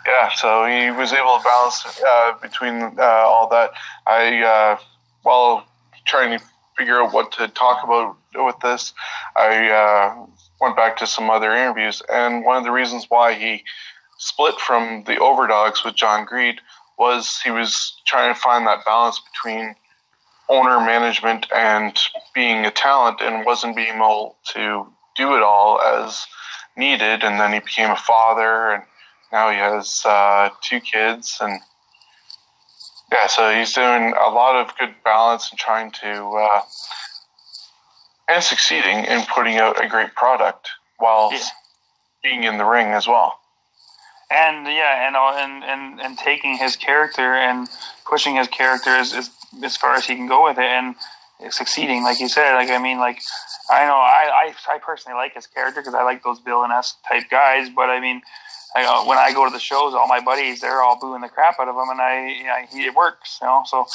[0.06, 3.72] Yeah, so he was able to balance uh, between uh, all that.
[4.06, 4.78] I, uh,
[5.22, 5.66] while
[6.06, 6.44] trying to
[6.78, 8.94] figure out what to talk about with this,
[9.34, 10.26] I uh,
[10.60, 13.64] went back to some other interviews, and one of the reasons why he
[14.18, 16.60] split from the Overdogs with John Greed
[16.98, 19.74] was he was trying to find that balance between
[20.48, 21.98] owner management and
[22.34, 26.26] being a talent and wasn't being able to do it all as
[26.76, 28.82] needed and then he became a father and
[29.32, 31.60] now he has uh, two kids and
[33.10, 36.60] yeah so he's doing a lot of good balance and trying to uh,
[38.28, 41.42] and succeeding in putting out a great product while yeah.
[42.22, 43.38] being in the ring as well
[44.30, 47.68] and yeah, and and and and taking his character and
[48.04, 49.30] pushing his character as, as
[49.62, 50.94] as far as he can go with it and
[51.50, 52.54] succeeding, like you said.
[52.54, 53.20] Like I mean, like
[53.70, 57.24] I know I I, I personally like his character because I like those villainous type
[57.30, 58.22] guys, but I mean.
[58.74, 61.30] I, uh, when I go to the shows, all my buddies they're all booing the
[61.30, 63.62] crap out of him, and I, yeah, he, it works, you know.
[63.64, 63.86] So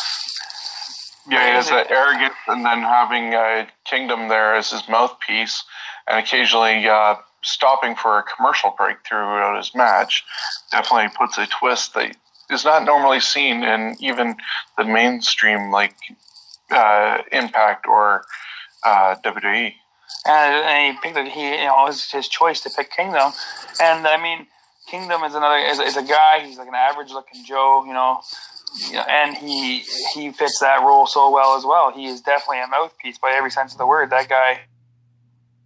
[1.29, 5.63] yeah, he has that arrogance, and then having uh, Kingdom there as his mouthpiece,
[6.07, 10.23] and occasionally uh, stopping for a commercial break throughout his match
[10.71, 12.15] definitely puts a twist that
[12.51, 14.35] is not normally seen in even
[14.77, 15.95] the mainstream like
[16.69, 18.23] uh, Impact or
[18.83, 19.73] uh, WWE.
[20.25, 21.27] And, he picked it.
[21.31, 23.31] He you know it was his choice to pick Kingdom,
[23.81, 24.45] and I mean
[24.87, 26.45] Kingdom is another is, is a guy.
[26.45, 28.21] He's like an average looking Joe, you know.
[29.09, 29.79] And he
[30.13, 31.91] he fits that role so well as well.
[31.91, 34.11] He is definitely a mouthpiece by every sense of the word.
[34.11, 34.61] That guy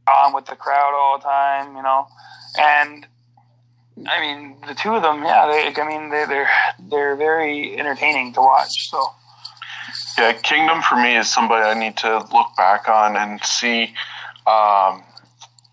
[0.08, 2.08] on with the crowd all the time, you know.
[2.58, 3.08] And
[4.08, 6.50] I mean, the two of them, yeah, they, I mean, they, they're
[6.90, 8.90] they're very entertaining to watch.
[8.90, 9.04] So.
[10.18, 13.94] Yeah, Kingdom for me is somebody I need to look back on and see
[14.48, 15.04] um,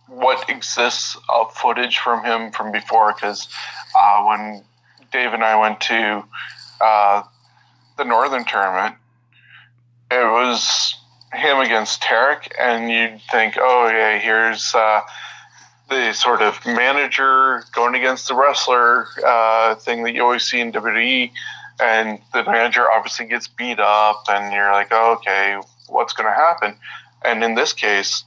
[0.09, 3.15] what exists of footage from him from before.
[3.15, 3.49] Because
[3.97, 4.65] uh, when
[5.13, 6.25] Dave and I went to
[6.81, 7.23] uh,
[7.99, 8.97] the Northern Tournament,
[10.11, 10.95] it was
[11.33, 15.01] him against Tarek, and you'd think, oh yeah, here's uh,
[15.89, 20.73] the sort of manager going against the wrestler uh, thing that you always see in
[20.73, 21.31] WWE,
[21.81, 25.57] and the manager obviously gets beat up, and you're like, oh, okay,
[25.89, 26.75] what's going to happen?
[27.25, 28.25] And in this case,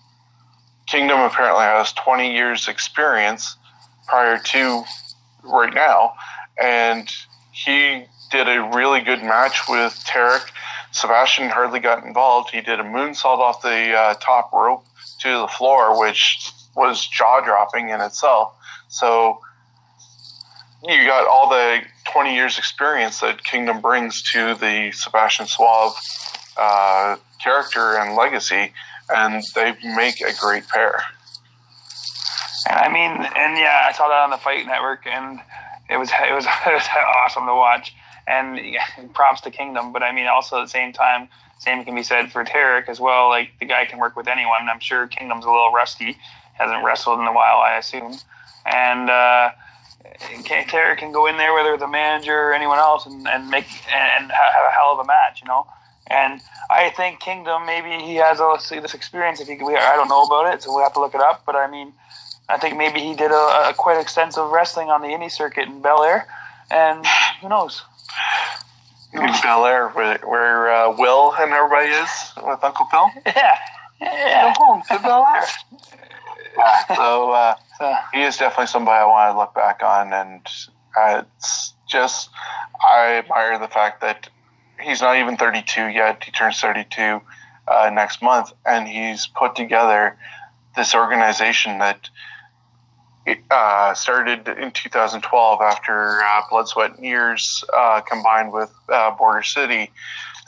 [0.87, 3.55] Kingdom apparently has 20 years experience
[4.07, 4.83] prior to
[5.43, 6.13] right now,
[6.61, 7.11] and
[7.51, 10.49] he did a really good match with Tarek
[10.95, 12.51] Sebastian hardly got involved.
[12.51, 14.85] He did a moonsault off the uh, top rope
[15.19, 18.53] to the floor, which was jaw dropping in itself.
[18.87, 19.41] So
[20.87, 21.81] you got all the
[22.13, 25.97] 20 years experience that Kingdom brings to the Sebastian Suave
[26.55, 28.71] uh, character and legacy,
[29.09, 31.01] and they make a great pair.
[32.69, 35.41] And I mean, and yeah, I saw that on the Fight Network, and
[35.89, 36.87] it was it was it was
[37.25, 37.93] awesome to watch
[38.27, 38.59] and
[39.13, 39.93] props to Kingdom.
[39.93, 41.27] But I mean, also at the same time,
[41.59, 43.29] same can be said for Tarek as well.
[43.29, 44.69] Like the guy can work with anyone.
[44.69, 46.17] I'm sure Kingdom's a little rusty,
[46.53, 48.15] hasn't wrestled in a while, I assume,
[48.65, 49.09] and.
[49.09, 49.49] uh
[50.05, 53.65] Tarek can go in there, whether it's a manager or anyone else, and, and make
[53.91, 55.67] and have a hell of a match, you know.
[56.07, 59.41] And I think Kingdom maybe he has all this experience.
[59.41, 61.21] If he, we, I don't know about it, so we will have to look it
[61.21, 61.43] up.
[61.45, 61.93] But I mean,
[62.47, 65.81] I think maybe he did a, a quite extensive wrestling on the indie circuit in
[65.81, 66.27] Bel Air,
[66.69, 67.05] and
[67.41, 67.81] who knows?
[69.13, 72.09] In Bel Air, where, where uh, Will and everybody is
[72.45, 73.09] with Uncle Phil.
[73.35, 73.57] Yeah,
[74.01, 74.53] yeah.
[74.57, 75.45] Go home to Bel Air.
[76.95, 77.55] so uh,
[78.13, 80.47] he is definitely somebody I want to look back on, and
[80.97, 82.29] uh, it's just
[82.85, 84.29] I admire the fact that
[84.81, 86.23] he's not even 32 yet.
[86.23, 87.21] He turns 32,
[87.67, 90.17] uh, next month, and he's put together
[90.75, 92.09] this organization that
[93.49, 99.43] uh, started in 2012 after uh, Blood, Sweat, and Years uh, combined with uh, Border
[99.43, 99.91] City,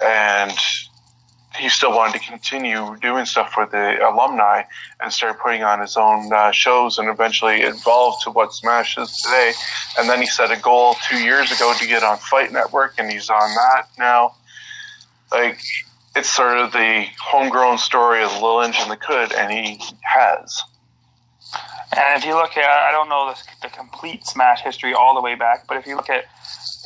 [0.03, 0.53] and
[1.57, 4.63] he still wanted to continue doing stuff for the alumni
[5.01, 9.11] and started putting on his own uh, shows and eventually evolved to what Smash is
[9.23, 9.53] today.
[9.97, 13.11] And then he set a goal two years ago to get on Fight Network, and
[13.11, 14.35] he's on that now.
[15.31, 15.59] Like,
[16.15, 20.61] it's sort of the homegrown story of Lil Engine that could, and he has.
[21.95, 25.21] And if you look at, I don't know the, the complete Smash history all the
[25.21, 26.25] way back, but if you look at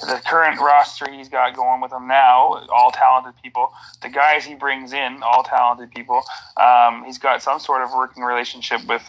[0.01, 3.71] the current roster he's got going with him now, all talented people.
[4.01, 6.21] The guys he brings in, all talented people.
[6.57, 9.03] Um, he's got some sort of working relationship with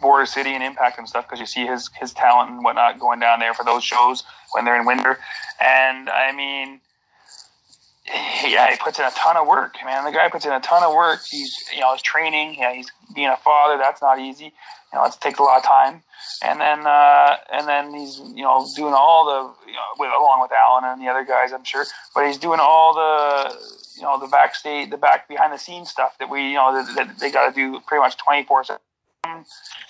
[0.00, 3.20] Border City and Impact and stuff because you see his his talent and whatnot going
[3.20, 4.22] down there for those shows
[4.52, 5.18] when they're in winter.
[5.60, 6.80] And I mean,
[8.46, 10.04] yeah, he puts in a ton of work, man.
[10.04, 11.20] The guy puts in a ton of work.
[11.30, 12.56] He's you know he's training.
[12.58, 13.78] Yeah, he's being a father.
[13.78, 14.52] That's not easy.
[14.92, 16.02] You know, it takes a lot of time
[16.42, 20.40] and then uh, and then he's you know doing all the you know, with along
[20.42, 21.84] with Alan and the other guys, I'm sure.
[22.14, 23.54] But he's doing all the
[23.96, 26.94] you know the backstage, the back behind the scenes stuff that we you know that,
[26.96, 28.80] that they got to do pretty much 24 seven.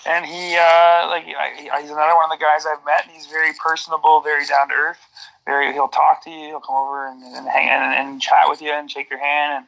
[0.06, 3.04] And he uh, like he's another one of the guys I've met.
[3.04, 5.00] And he's very personable, very down to earth.
[5.46, 6.48] Very he'll talk to you.
[6.48, 9.58] He'll come over and, and hang and, and chat with you and shake your hand
[9.58, 9.66] and.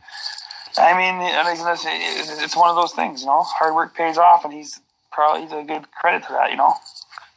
[0.78, 1.16] I mean,
[2.42, 3.42] it's one of those things, you know.
[3.44, 4.78] Hard work pays off, and he's
[5.10, 6.74] probably a good credit to that, you know.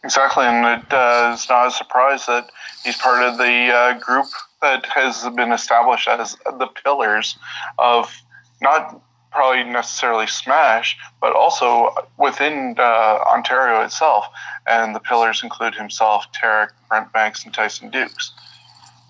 [0.04, 2.49] Exactly, and it uh, is not a surprise that
[2.84, 4.28] he's part of the uh, group
[4.62, 7.38] that has been established as the pillars
[7.78, 8.13] of
[8.62, 14.26] not probably necessarily Smash, but also within uh, Ontario itself.
[14.68, 18.34] And the pillars include himself, Tarek, Brent Banks, and Tyson Dux.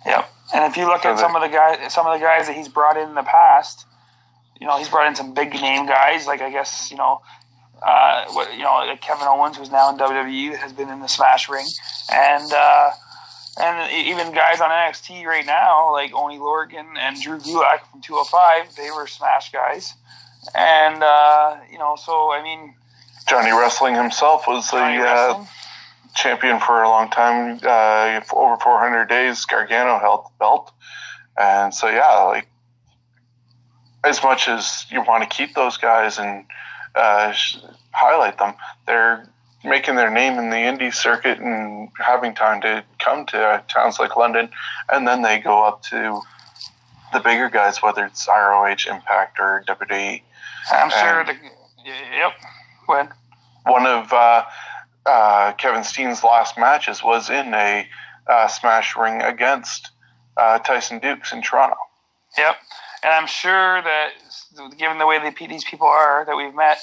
[0.05, 0.29] Yep.
[0.53, 2.55] And if you look so at some of the guys, some of the guys that
[2.55, 3.85] he's brought in, in the past,
[4.59, 6.25] you know, he's brought in some big name guys.
[6.25, 7.21] Like I guess you know
[7.81, 11.65] uh, you know, Kevin Owens, who's now in WWE, has been in the Smash ring,
[12.11, 12.91] and uh,
[13.59, 18.75] and even guys on NXT right now, like Oney Lorcan and Drew Gulak from 205,
[18.75, 19.93] they were Smash guys,
[20.55, 22.75] and uh, you know, so I mean,
[23.27, 25.45] Johnny Wrestling himself was the uh,
[26.15, 29.45] champion for a long time, uh, over 400 days.
[29.45, 30.71] Gargano held the belt,
[31.37, 32.47] and so yeah, like
[34.03, 36.45] as much as you want to keep those guys and
[36.95, 37.33] uh,
[37.91, 38.53] highlight them.
[38.87, 39.27] They're
[39.63, 43.99] making their name in the indie circuit and having time to come to uh, towns
[43.99, 44.49] like London,
[44.91, 46.21] and then they go up to
[47.13, 50.21] the bigger guys, whether it's ROH, Impact, or WWE.
[50.71, 51.25] I'm sure.
[51.25, 51.33] The,
[51.85, 52.33] yep.
[52.85, 53.09] When
[53.65, 54.43] one of uh,
[55.05, 57.87] uh, Kevin Steen's last matches was in a
[58.27, 59.91] uh, smash ring against
[60.37, 61.75] uh, Tyson Dux in Toronto.
[62.37, 62.55] Yep,
[63.03, 64.09] and I'm sure that
[64.77, 66.79] given the way the, these people are that we've met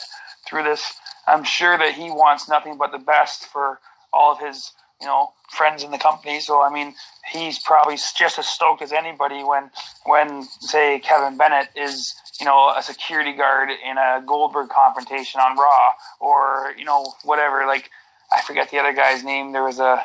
[0.47, 0.95] through this,
[1.27, 3.81] I'm sure that he wants nothing but the best for
[4.13, 6.41] all of his, you know, friends in the company.
[6.41, 6.95] So I mean,
[7.33, 9.71] he's probably just as stoked as anybody when,
[10.05, 15.57] when say Kevin Bennett is, you know, a security guard in a Goldberg confrontation on
[15.57, 17.67] Raw, or you know, whatever.
[17.67, 17.91] Like
[18.33, 19.53] I forget the other guy's name.
[19.53, 20.05] There was a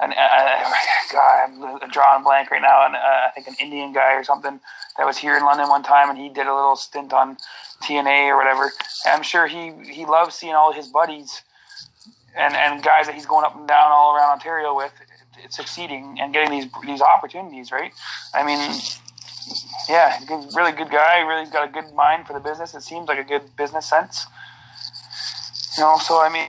[0.00, 0.72] an uh,
[1.12, 4.60] God, I'm drawing blank right now, and uh, I think an Indian guy or something
[4.96, 7.36] that was here in London one time, and he did a little stint on
[7.82, 8.64] TNA or whatever.
[9.06, 11.42] And I'm sure he he loves seeing all his buddies
[12.36, 14.92] and and guys that he's going up and down all around Ontario with
[15.50, 17.72] succeeding and getting these these opportunities.
[17.72, 17.92] Right?
[18.34, 18.80] I mean,
[19.88, 21.20] yeah, good, really good guy.
[21.20, 22.74] Really got a good mind for the business.
[22.74, 24.26] It seems like a good business sense.
[25.76, 26.48] You know, so I mean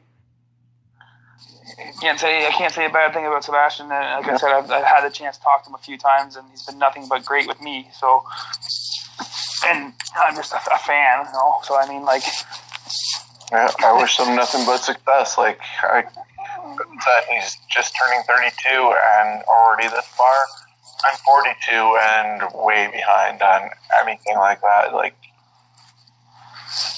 [2.02, 3.90] can't say I can't say a bad thing about Sebastian.
[3.90, 6.36] Like I said, I've, I've, had the chance to talk to him a few times,
[6.36, 7.90] and he's been nothing but great with me.
[8.00, 8.24] So,
[9.66, 11.56] and I'm just a, a fan, you know.
[11.64, 12.24] So I mean, like,
[13.52, 15.38] yeah, I wish him nothing but success.
[15.38, 20.36] Like I said, he's just turning 32 and already this far.
[21.08, 23.70] I'm 42 and way behind on
[24.02, 24.94] anything like that.
[24.94, 25.16] Like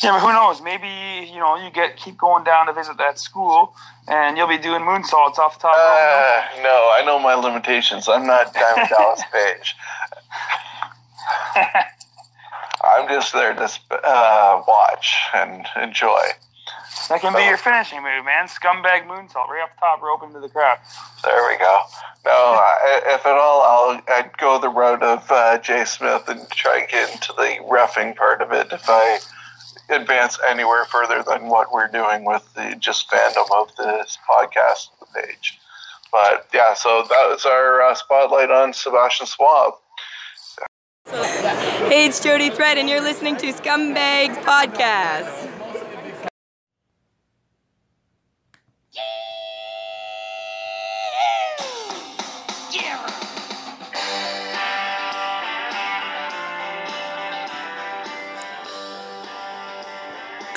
[0.03, 0.61] yeah, but who knows?
[0.61, 3.75] Maybe you know you get keep going down to visit that school,
[4.07, 5.75] and you'll be doing moonsaults off the top.
[5.75, 8.09] Uh, no, I know my limitations.
[8.09, 9.75] I'm not Diamond Dallas Page.
[12.83, 13.69] I'm just there to
[14.03, 16.21] uh, watch and enjoy.
[17.09, 18.47] That can so, be your finishing move, man.
[18.47, 20.79] Scumbag moonsault right off the top rope into the crowd.
[21.23, 21.81] There we go.
[22.25, 22.59] No,
[23.05, 26.89] if at all, I'll I'd go the route of uh, Jay Smith and try and
[26.89, 29.19] get into the roughing part of it if I
[29.91, 35.59] advance anywhere further than what we're doing with the just fandom of this podcast page.
[36.11, 39.73] But yeah, so that was our uh, spotlight on Sebastian Suave.
[41.07, 45.40] Hey, it's Jody Thread, and you're listening to Scumbags Podcast.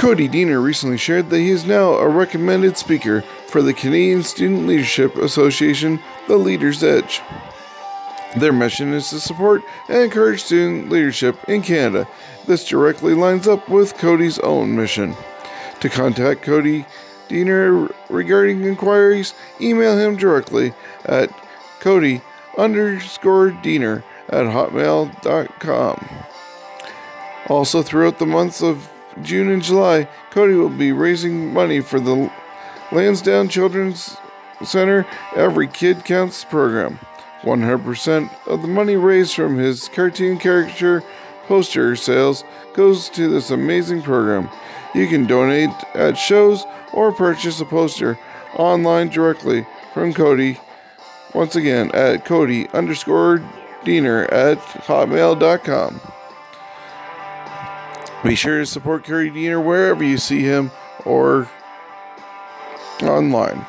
[0.05, 4.67] Cody Deaner recently shared that he is now a recommended speaker for the Canadian Student
[4.67, 5.99] Leadership Association,
[6.29, 7.23] The Leader's Edge.
[8.37, 12.07] Their mission is to support and encourage student leadership in Canada.
[12.47, 15.17] This directly lines up with Cody's own mission.
[15.81, 16.85] To contact Cody
[17.31, 20.75] Deaner regarding inquiries, email him directly
[21.07, 21.31] at
[21.81, 22.21] Cody
[22.59, 26.09] underscore Deaner at hotmail.com.
[27.49, 28.91] Also, throughout the months of
[29.23, 32.31] June and July, Cody will be raising money for the
[32.93, 34.17] Lansdowne Children's
[34.63, 35.07] Center
[35.37, 36.99] Every Kid Counts program.
[37.43, 41.03] 100% of the money raised from his cartoon caricature
[41.47, 44.49] poster sales goes to this amazing program.
[44.95, 48.19] You can donate at shows or purchase a poster
[48.55, 50.59] online directly from Cody.
[51.35, 53.43] Once again, at Cody underscore
[53.85, 56.01] Deaner at hotmail.com.
[58.25, 60.71] Be sure to support Cody Deaner wherever you see him
[61.05, 61.47] or
[63.03, 63.67] online.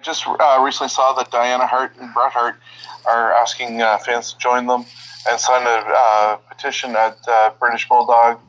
[0.00, 2.56] Just uh, recently saw that Diana Hart and Bret Hart
[3.04, 4.86] are asking uh, fans to join them
[5.28, 8.40] and sign a uh, petition at uh, British Bulldog,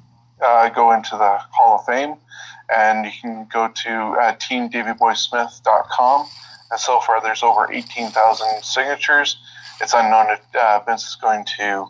[0.42, 2.16] uh, go into the Hall of Fame.
[2.74, 6.28] And you can go to uh, teamdavyboysmith.com.
[6.72, 9.38] And so far, there's over 18,000 signatures.
[9.82, 11.88] It's unknown if uh, Vince is going to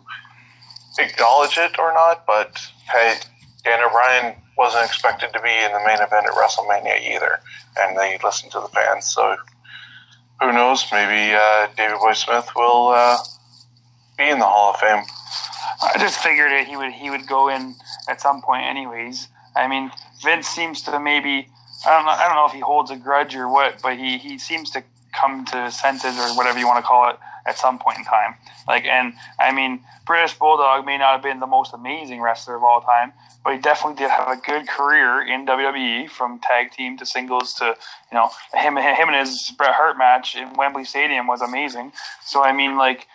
[0.98, 2.60] acknowledge it or not, but
[2.92, 3.16] hey,
[3.64, 7.40] Daniel Bryan wasn't expected to be in the main event at WrestleMania either,
[7.78, 9.06] and they listened to the fans.
[9.06, 9.36] So
[10.40, 10.86] who knows?
[10.92, 13.18] Maybe uh, Davey Boy Smith will uh,
[14.16, 15.04] be in the Hall of Fame.
[15.82, 17.74] I just figured that he would he would go in
[18.08, 19.28] at some point, anyways.
[19.56, 19.90] I mean,
[20.22, 21.48] Vince seems to maybe
[21.86, 24.18] I don't know I don't know if he holds a grudge or what, but he
[24.18, 27.16] he seems to come to senses or whatever you want to call it
[27.46, 28.34] at some point in time.
[28.66, 32.62] Like, and I mean, British Bulldog may not have been the most amazing wrestler of
[32.62, 33.12] all time,
[33.44, 37.52] but he definitely did have a good career in WWE from tag team to singles
[37.54, 37.76] to
[38.10, 41.92] you know him him and his Bret Hart match in Wembley Stadium was amazing.
[42.24, 43.06] So I mean, like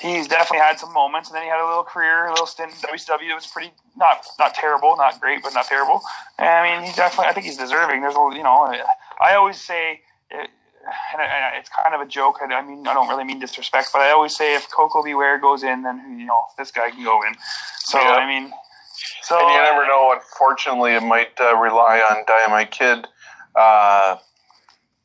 [0.00, 2.72] he's definitely had some moments, and then he had a little career, a little stint
[2.72, 3.30] in WCW.
[3.30, 6.00] It was pretty not not terrible, not great, but not terrible.
[6.38, 8.00] And I mean, he definitely I think he's deserving.
[8.00, 8.74] There's a you know
[9.20, 10.00] I always say.
[10.30, 10.50] It,
[11.12, 12.38] and it's kind of a joke.
[12.42, 15.14] I mean, I don't really mean disrespect, but I always say if Koko B.
[15.14, 17.34] Ware goes in, then you know this guy can go in.
[17.80, 18.12] So Yeah.
[18.12, 18.52] I mean,
[19.22, 20.12] so and you never uh, know.
[20.12, 23.06] Unfortunately, it might uh, rely on Dynamite Kid,
[23.54, 24.16] uh,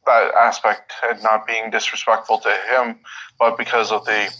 [0.05, 2.99] that aspect and not being disrespectful to him,
[3.39, 4.33] but because of the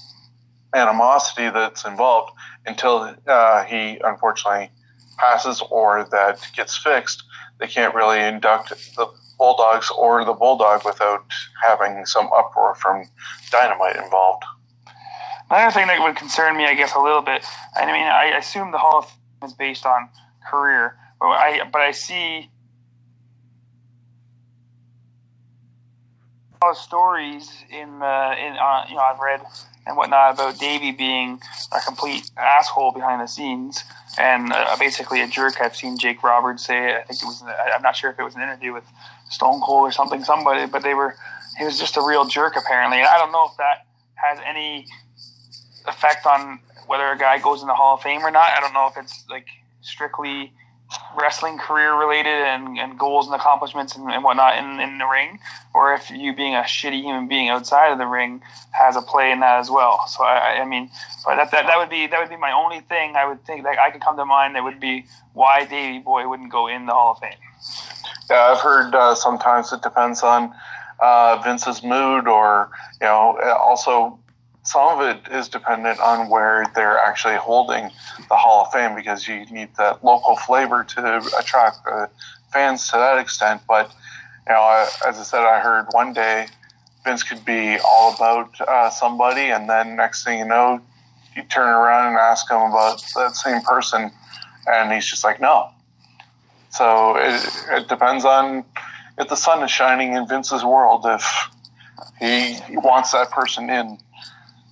[0.73, 2.31] animosity that's involved
[2.65, 4.71] until uh, he unfortunately
[5.17, 7.23] passes or that gets fixed,
[7.59, 9.07] they can't really induct the
[9.43, 11.25] Bulldogs or the Bulldog without
[11.61, 13.03] having some uproar from
[13.51, 14.45] Dynamite involved.
[15.49, 17.43] Another thing that would concern me, I guess, a little bit.
[17.75, 20.07] I mean, I assume the Hall of Fame is based on
[20.49, 22.49] career, but I but I see
[26.63, 29.41] lot of stories in the in uh, you know I've read
[29.85, 31.41] and whatnot about Davey being
[31.73, 33.83] a complete asshole behind the scenes
[34.17, 35.55] and uh, basically a jerk.
[35.59, 36.95] I've seen Jake Roberts say.
[36.95, 37.43] I think it was.
[37.75, 38.85] I'm not sure if it was an interview with
[39.34, 40.23] Stone Cold or something.
[40.23, 41.15] Somebody, but they were.
[41.57, 44.88] He was just a real jerk apparently, and I don't know if that has any
[45.88, 48.49] effect on whether a guy goes in the Hall of Fame or not.
[48.57, 49.47] I don't know if it's like
[49.81, 50.51] strictly
[51.17, 55.39] wrestling career related and, and goals and accomplishments and, and whatnot in, in the ring,
[55.73, 59.31] or if you being a shitty human being outside of the ring has a play
[59.31, 60.05] in that as well.
[60.07, 60.89] So I, I mean,
[61.25, 63.63] but that, that that would be that would be my only thing I would think
[63.63, 66.86] that I could come to mind that would be why Davey Boy wouldn't go in
[66.86, 67.34] the Hall of Fame.
[68.30, 70.53] Yeah, I've heard uh, sometimes it depends on
[70.99, 72.69] uh, Vince's mood, or
[73.01, 74.19] you know, uh, also
[74.63, 77.91] some of it is dependent on where they're actually holding
[78.30, 82.07] the Hall of Fame because you need that local flavor to attract uh,
[82.53, 83.61] fans to that extent.
[83.67, 83.91] But
[84.47, 86.47] you know, I, as I said, I heard one day
[87.03, 90.80] Vince could be all about uh, somebody, and then next thing you know,
[91.36, 94.11] you turn around and ask him about that same person,
[94.67, 95.72] and he's just like, no.
[96.74, 98.65] So it, it depends on
[99.19, 101.49] if the sun is shining in Vince's world, if
[102.19, 103.99] he wants that person in.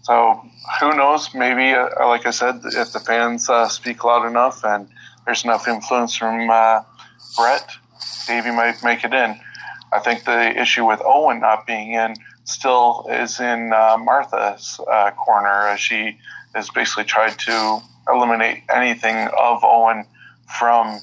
[0.02, 0.41] So
[0.80, 1.32] who knows?
[1.36, 4.88] Maybe, uh, like I said, if the fans uh, speak loud enough and
[5.28, 6.82] there's enough influence from uh,
[7.38, 7.70] Bret,
[8.26, 9.39] Davey might make it in.
[9.93, 15.12] I think the issue with Owen not being in still is in uh, Martha's uh,
[15.12, 16.18] corner as she
[16.56, 17.80] has basically tried to
[18.12, 20.06] eliminate anything of Owen
[20.47, 20.99] from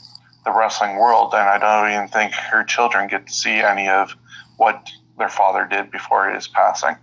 [0.48, 1.34] the wrestling world.
[1.34, 4.14] And I don't even think her children get to see any of
[4.56, 6.96] what their father did before his passing.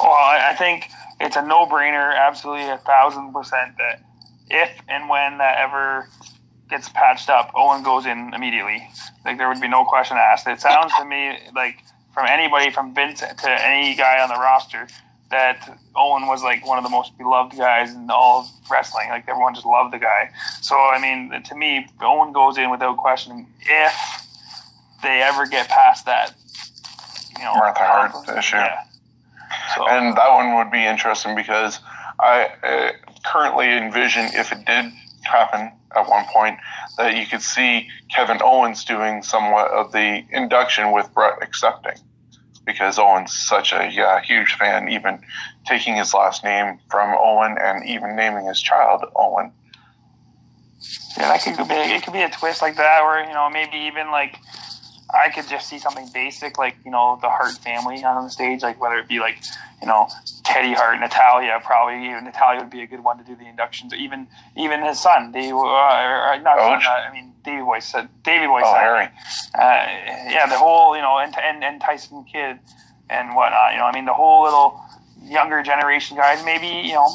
[0.00, 0.88] Well, I think
[1.20, 4.02] it's a no-brainer, absolutely a thousand percent that
[4.50, 6.08] if and when that ever
[6.68, 8.86] gets patched up, Owen goes in immediately.
[9.24, 10.46] Like there would be no question asked.
[10.46, 11.76] It sounds to me like
[12.12, 14.88] from anybody from Vince to any guy on the roster
[15.32, 19.08] that Owen was like one of the most beloved guys in all of wrestling.
[19.08, 20.30] Like everyone just loved the guy.
[20.60, 23.92] So I mean, to me, Owen goes in without question if
[25.02, 26.34] they ever get past that.
[27.36, 28.56] You know, Martha Hart issue.
[28.56, 28.84] Yeah.
[29.74, 31.80] So, And that one would be interesting because
[32.20, 32.92] I uh,
[33.24, 36.58] currently envision if it did happen at one point
[36.98, 41.94] that you could see Kevin Owens doing somewhat of the induction with Bret accepting
[42.64, 45.20] because Owen's such a yeah, huge fan, even
[45.66, 49.52] taking his last name from Owen and even naming his child Owen.
[51.16, 52.02] Yeah, that could be it.
[52.02, 54.38] Could be a twist like that, or you know, maybe even like
[55.14, 58.62] I could just see something basic like you know the Hart family on the stage,
[58.62, 59.36] like whether it be like
[59.80, 60.08] you know
[60.44, 63.92] Teddy Hart, Natalya, probably even Natalya would be a good one to do the inductions,
[63.92, 67.84] or even even his son, Dave, uh, or, not son, uh, I mean Davey Boy's
[67.84, 68.74] son, Davey Boy's Oh.
[68.74, 69.06] Harry.
[69.54, 69.86] Uh,
[70.30, 72.58] yeah, the whole you know and, and and Tyson Kidd
[73.10, 73.72] and whatnot.
[73.72, 74.80] You know, I mean the whole little
[75.22, 76.42] younger generation guys.
[76.44, 77.08] Maybe you know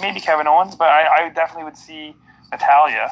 [0.00, 2.14] maybe Kevin Owens, but I, I definitely would see
[2.50, 3.10] Natalya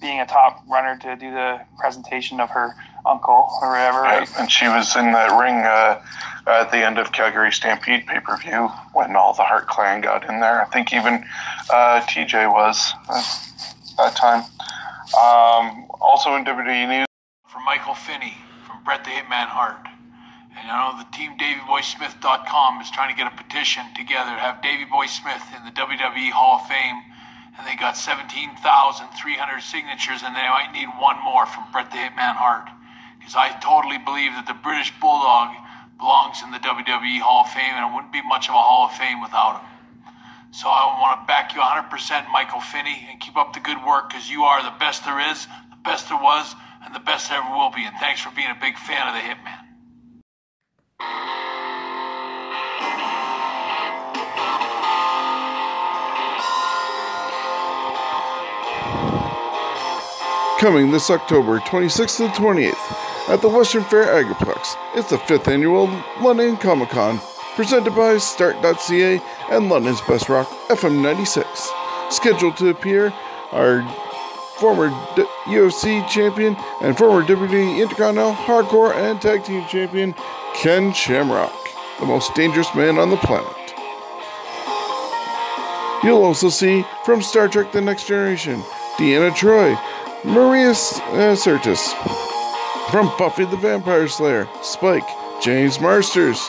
[0.00, 2.74] being a top runner to do the presentation of her
[3.06, 4.04] uncle or whatever.
[4.04, 6.02] Yeah, and she was in that ring uh,
[6.46, 10.28] at the end of Calgary Stampede pay per view when all the Hart clan got
[10.28, 10.60] in there.
[10.62, 11.24] I think even
[11.70, 12.92] uh, TJ was
[13.96, 14.44] that time.
[15.14, 17.06] Um, also in WWE news.
[17.46, 18.36] from Michael Finney
[18.66, 19.86] from Bret the Hitman Hart.
[20.56, 24.62] And I know the team DavyBoySmith.com is trying to get a petition together to have
[24.62, 27.02] Davey Boy Smith in the WWE Hall of Fame.
[27.58, 28.58] And they got 17,300
[29.62, 32.66] signatures, and they might need one more from Bret the Hitman Hart.
[33.24, 35.56] Because I totally believe that the British Bulldog
[35.96, 38.84] belongs in the WWE Hall of Fame, and it wouldn't be much of a Hall
[38.84, 39.68] of Fame without him.
[40.52, 41.88] So I want to back you 100%,
[42.28, 45.48] Michael Finney, and keep up the good work because you are the best there is,
[45.72, 46.52] the best there was,
[46.84, 47.88] and the best there ever will be.
[47.88, 49.64] And thanks for being a big fan of the Hitman.
[60.60, 64.76] Coming this October 26th to 28th at the Western Fair Agriplex.
[64.94, 65.86] It's the 5th annual
[66.20, 67.20] London Comic Con,
[67.56, 69.20] presented by Start.ca
[69.50, 71.70] and London's Best Rock FM 96.
[72.10, 73.12] Scheduled to appear
[73.52, 73.82] are
[74.58, 80.14] former D- UFC champion and former WWE Intercontinental Hardcore and Tag Team champion
[80.54, 81.52] Ken Shamrock,
[82.00, 83.50] the most dangerous man on the planet.
[86.04, 88.60] You'll also see from Star Trek The Next Generation,
[88.98, 89.74] Deanna Troi,
[90.24, 91.94] Marina S- uh, Sirtis.
[92.94, 95.02] From Buffy the Vampire Slayer, Spike,
[95.42, 96.48] James Marsters.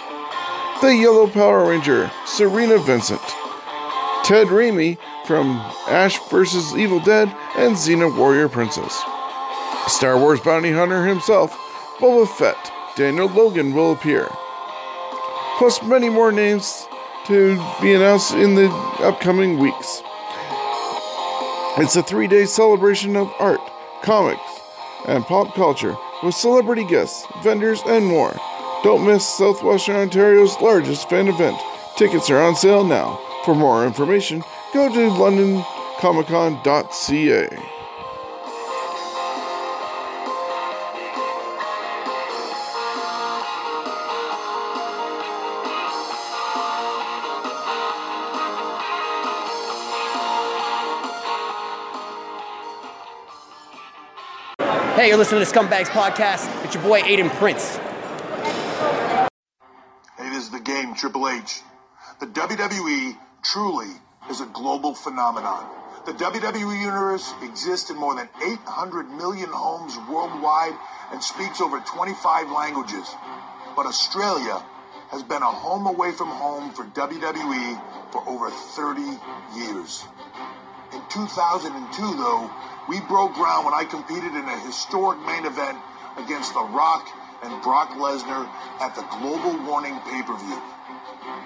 [0.80, 3.20] The Yellow Power Ranger, Serena Vincent.
[4.24, 5.56] Ted Raimi from
[5.88, 6.78] Ash vs.
[6.78, 8.93] Evil Dead and Xena Warrior Princess.
[9.88, 11.52] Star Wars bounty hunter himself,
[11.98, 14.28] Boba Fett, Daniel Logan will appear.
[15.58, 16.86] Plus many more names
[17.26, 18.70] to be announced in the
[19.00, 20.04] upcoming weeks.
[21.80, 23.62] It's a three day celebration of art,
[24.04, 24.62] comics,
[25.08, 28.36] and pop culture with celebrity guests, vendors, and more.
[28.84, 31.58] Don't miss Southwestern Ontario's largest fan event.
[31.98, 33.20] Tickets are on sale now.
[33.46, 37.75] For more information, go to londoncomiccon.ca.
[55.06, 56.49] Hey, you're listening to Scumbags Podcast.
[56.66, 57.78] It's your boy Aiden Prince.
[60.18, 61.62] It is the game, Triple H.
[62.20, 63.93] The WWE truly
[64.32, 65.64] is a global phenomenon.
[66.08, 70.74] The WWE Universe exists in more than 800 million homes worldwide
[71.12, 73.08] and speaks over 25 languages.
[73.76, 74.60] But Australia
[75.10, 77.80] has been a home away from home for WWE
[78.12, 79.01] for over 30
[79.56, 80.03] years.
[80.95, 82.49] In 2002, though,
[82.88, 85.78] we broke ground when I competed in a historic main event
[86.18, 87.08] against The Rock
[87.44, 88.48] and Brock Lesnar
[88.80, 90.62] at the Global Warning pay-per-view.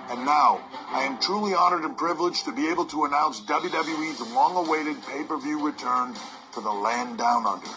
[0.10, 0.60] And now,
[0.90, 6.14] I am truly honored and privileged to be able to announce WWE's long-awaited pay-per-view return
[6.54, 7.68] to the land down under.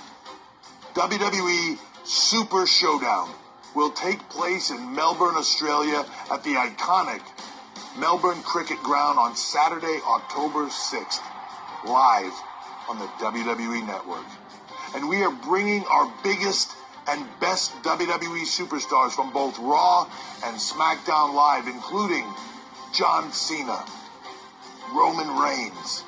[0.95, 3.31] WWE Super Showdown
[3.75, 7.23] will take place in Melbourne, Australia at the iconic
[7.99, 11.21] Melbourne Cricket Ground on Saturday, October 6th,
[11.87, 12.33] live
[12.89, 14.27] on the WWE Network.
[14.95, 16.73] And we are bringing our biggest
[17.09, 20.07] and best WWE superstars from both Raw
[20.45, 22.25] and SmackDown Live, including
[22.93, 23.85] John Cena,
[24.95, 26.05] Roman Reigns,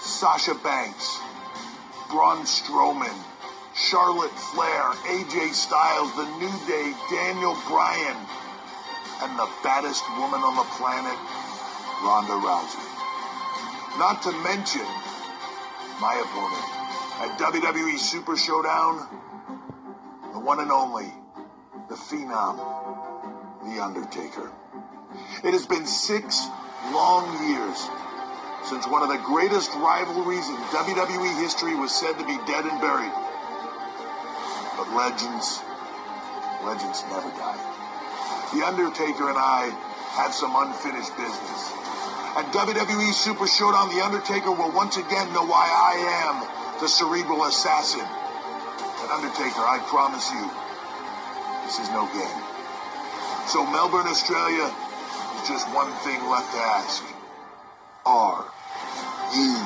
[0.00, 1.18] Sasha Banks,
[2.10, 3.14] Braun Strowman,
[3.74, 8.16] Charlotte Flair, AJ Styles, The New Day, Daniel Bryan,
[9.22, 11.16] and the baddest woman on the planet,
[12.02, 12.82] Ronda Rousey.
[13.98, 14.86] Not to mention
[16.00, 16.64] my opponent
[17.20, 19.06] at WWE Super Showdown,
[20.32, 21.12] the one and only,
[21.90, 22.56] the Phenom,
[23.68, 24.50] The Undertaker.
[25.44, 26.48] It has been six
[26.88, 27.76] long years
[28.64, 32.80] since one of the greatest rivalries in WWE history was said to be dead and
[32.80, 33.12] buried.
[34.80, 35.60] But legends,
[36.64, 37.60] legends never die.
[38.56, 39.68] The Undertaker and I
[40.16, 41.79] have some unfinished business.
[42.36, 45.98] At WWE Super Showdown, The Undertaker will once again know why I
[46.30, 48.00] am the cerebral assassin.
[48.00, 50.46] And Undertaker, I promise you,
[51.66, 52.42] this is no game.
[53.48, 54.72] So Melbourne, Australia,
[55.42, 57.02] is just one thing left to ask.
[58.06, 58.46] Are
[59.34, 59.58] you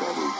[0.00, 0.39] ready?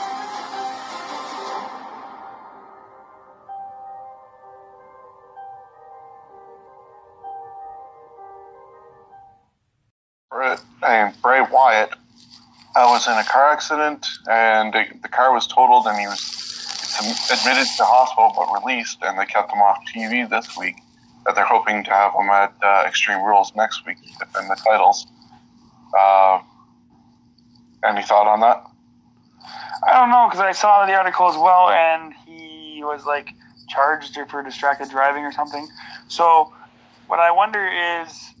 [13.07, 16.21] Was in a car accident, and the car was totaled, and he was
[17.31, 20.75] admitted to hospital but released, and they kept him off TV this week.
[21.25, 24.55] That they're hoping to have him at uh, Extreme Rules next week to defend the
[24.55, 25.05] titles.
[25.97, 26.41] Uh,
[27.87, 28.63] any thought on that?
[29.87, 33.29] I don't know because I saw the article as well, and he was like
[33.69, 35.67] charged for distracted driving or something.
[36.07, 36.51] So,
[37.07, 37.67] what I wonder
[38.01, 38.33] is,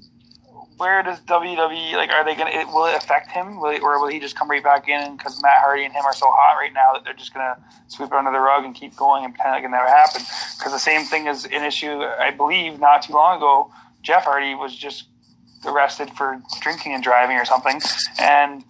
[0.81, 2.09] where does WWE like?
[2.09, 2.49] Are they gonna?
[2.49, 3.61] It, will it affect him?
[3.61, 5.15] Will it, or will he just come right back in?
[5.15, 7.55] Because Matt Hardy and him are so hot right now that they're just gonna
[7.87, 10.25] sweep it under the rug and keep going and pretend like it never happened.
[10.57, 12.01] Because the same thing is an issue.
[12.01, 13.71] I believe not too long ago,
[14.01, 15.05] Jeff Hardy was just
[15.67, 17.79] arrested for drinking and driving or something,
[18.17, 18.63] and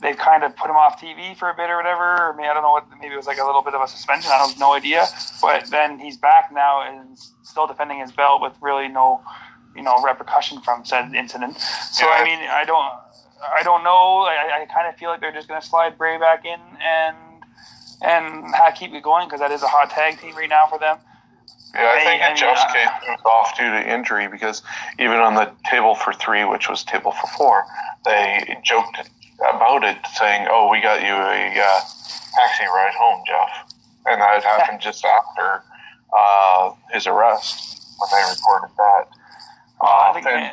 [0.00, 2.28] they've kind of put him off TV for a bit or whatever.
[2.28, 2.86] Or maybe I don't know what.
[3.00, 4.30] Maybe it was like a little bit of a suspension.
[4.32, 5.06] I have no idea.
[5.42, 9.20] But then he's back now and still defending his belt with really no,
[9.78, 11.56] you know, repercussion from said incident.
[11.58, 12.92] So I mean, I don't,
[13.56, 14.26] I don't know.
[14.26, 17.16] I, I kind of feel like they're just going to slide Bray back in and
[18.02, 20.98] and keep it going because that is a hot tag team right now for them.
[21.74, 24.62] Yeah, I think in Jeff's case, it was off due to injury because
[24.98, 27.64] even on the table for three, which was table for four,
[28.04, 28.98] they joked
[29.38, 31.80] about it, saying, "Oh, we got you a uh,
[32.34, 33.72] taxi ride home, Jeff,"
[34.06, 35.62] and that happened just after
[36.16, 39.08] uh, his arrest when they reported that.
[39.80, 40.52] Uh, I think and-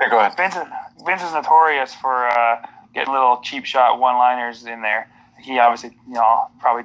[0.00, 0.36] yeah, go ahead.
[0.36, 2.64] Vince, is- Vince is notorious for uh,
[2.94, 5.08] getting little cheap shot one-liners in there.
[5.38, 6.84] He obviously, you know, probably,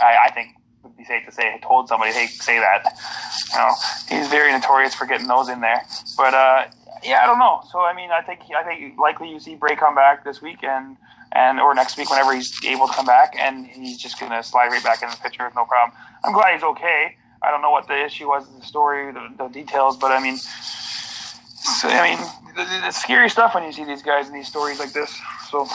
[0.00, 0.48] I, I think
[0.82, 2.84] would be safe to say, told somebody, "Hey, say that."
[3.52, 3.72] You know,
[4.08, 5.82] he's very notorious for getting those in there.
[6.16, 6.64] But uh,
[7.02, 7.62] yeah, I don't know.
[7.70, 10.62] So I mean, I think I think likely you see Bray come back this week
[10.62, 10.96] and
[11.32, 14.68] and or next week whenever he's able to come back, and he's just gonna slide
[14.68, 15.96] right back in the picture with no problem.
[16.24, 17.16] I'm glad he's okay.
[17.44, 20.20] I don't know what the issue was, in the story, the, the details, but I
[20.22, 22.18] mean, so, I mean,
[22.56, 25.18] it- it's scary stuff when you see these guys in these stories like this.
[25.50, 25.66] So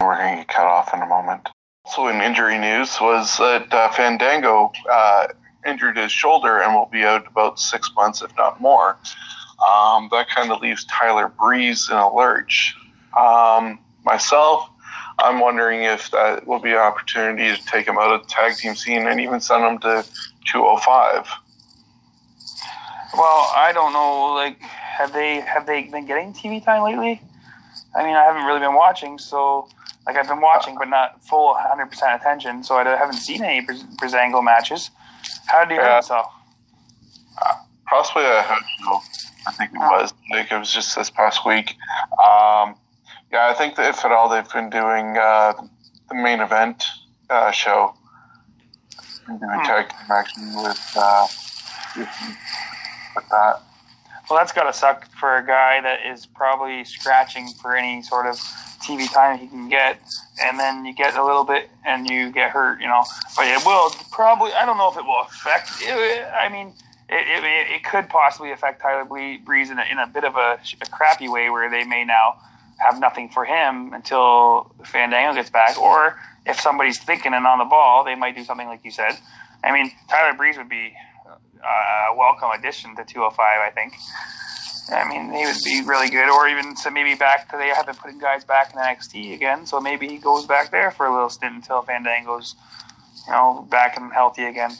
[0.00, 1.48] We're going to get cut off in a moment.
[1.84, 5.28] Also, in injury news, was that uh, Fandango uh,
[5.66, 8.98] injured his shoulder and will be out about six months, if not more.
[9.68, 12.74] Um, that kind of leaves Tyler Breeze in a lurch.
[13.18, 14.68] Um, myself,
[15.18, 18.56] I'm wondering if that will be an opportunity to take him out of the tag
[18.56, 20.04] team scene and even send him to
[20.50, 21.26] 205.
[23.14, 24.32] Well, I don't know.
[24.34, 27.20] Like, have they have they been getting TV time lately?
[27.94, 29.68] I mean, I haven't really been watching, so
[30.06, 32.64] like I've been watching, but not full 100 percent attention.
[32.64, 34.90] So I haven't seen any Briz- Breezango matches.
[35.46, 36.32] How did he hurt himself?
[37.86, 39.00] Possibly a show.
[39.46, 40.14] I think it was.
[40.30, 41.76] Like it was just this past week.
[42.12, 42.74] Um,
[43.32, 45.54] yeah, I think that if at all they've been doing uh,
[46.08, 46.84] the main event
[47.30, 47.94] uh, show,
[49.26, 49.66] Been doing Hmm.
[49.66, 51.26] tag team action with uh,
[51.96, 52.08] with,
[53.16, 53.62] with that.
[54.28, 58.36] Well, that's gotta suck for a guy that is probably scratching for any sort of
[58.82, 60.00] TV time he can get,
[60.44, 63.04] and then you get a little bit and you get hurt, you know.
[63.36, 64.52] But it will probably.
[64.52, 65.70] I don't know if it will affect.
[65.82, 66.72] It, I mean,
[67.08, 70.58] it, it, it could possibly affect Tyler Breeze in a, in a bit of a,
[70.80, 72.36] a crappy way where they may now
[72.82, 77.64] have nothing for him until Fandango gets back, or if somebody's thinking and on the
[77.64, 79.18] ball, they might do something like you said.
[79.64, 80.92] I mean, Tyler Breeze would be
[81.26, 83.94] uh, a welcome addition to 205, I think.
[84.90, 87.86] I mean, he would be really good, or even so maybe back to they have
[87.86, 91.12] been putting guys back in NXT again, so maybe he goes back there for a
[91.12, 92.56] little stint until Fandango's,
[93.26, 94.72] you know, back and healthy again.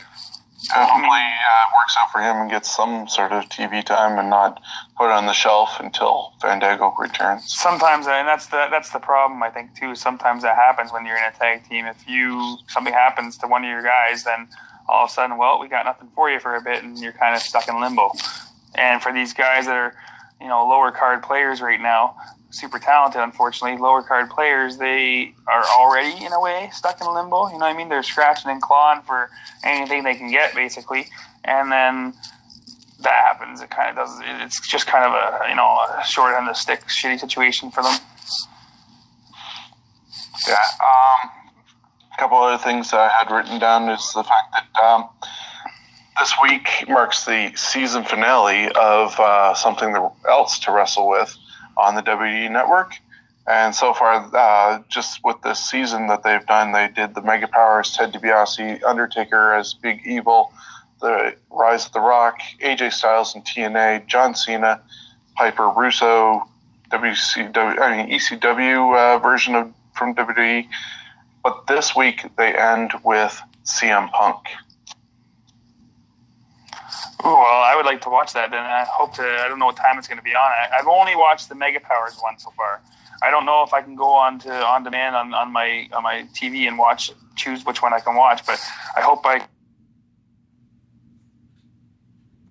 [0.75, 4.31] Uh, hopefully, uh, works out for him and gets some sort of TV time and
[4.31, 4.61] not
[4.97, 7.45] put on the shelf until Fandango returns.
[7.47, 9.95] Sometimes, and that's the that's the problem I think too.
[9.95, 11.87] Sometimes that happens when you're in a tag team.
[11.87, 14.49] If you something happens to one of your guys, then
[14.89, 17.13] all of a sudden, well, we got nothing for you for a bit, and you're
[17.13, 18.11] kind of stuck in limbo.
[18.75, 19.95] And for these guys that are,
[20.41, 22.17] you know, lower card players right now,
[22.53, 27.47] super talented, unfortunately, lower card players, they are already in a way stuck in limbo.
[27.47, 27.89] You know what I mean?
[27.89, 29.31] They're scratching and clawing for
[29.65, 31.07] anything they can get, basically.
[31.45, 32.15] And then
[33.01, 33.61] that happens.
[33.61, 34.21] It kind of does.
[34.45, 37.71] It's just kind of a you know a short end of the stick, shitty situation
[37.71, 37.99] for them.
[40.47, 40.55] Yeah.
[40.55, 41.31] Um,
[42.13, 45.09] a couple other things I had written down is the fact that um,
[46.21, 49.97] this week marks the season finale of uh, something
[50.29, 51.37] else to wrestle with
[51.77, 52.95] on the WWE Network.
[53.47, 57.49] And so far, uh, just with this season that they've done, they did the Mega
[57.49, 60.53] Powers, Ted DiBiase, Undertaker as Big Evil,
[61.01, 64.81] the Rise of the Rock, AJ Styles and TNA, John Cena,
[65.35, 66.49] Piper Russo,
[66.91, 70.69] WCW, I mean ECW uh, version of from WWE.
[71.43, 74.39] But this week they end with CM Punk.
[77.25, 78.51] Well, I would like to watch that.
[78.51, 79.23] Then I hope to.
[79.23, 80.41] I don't know what time it's going to be on.
[80.41, 82.81] I, have only watched the Mega Powers one so far.
[83.23, 86.03] I don't know if I can go on to on demand on, on my on
[86.03, 88.45] my TV and watch choose which one I can watch.
[88.45, 88.61] But
[88.97, 89.47] I hope I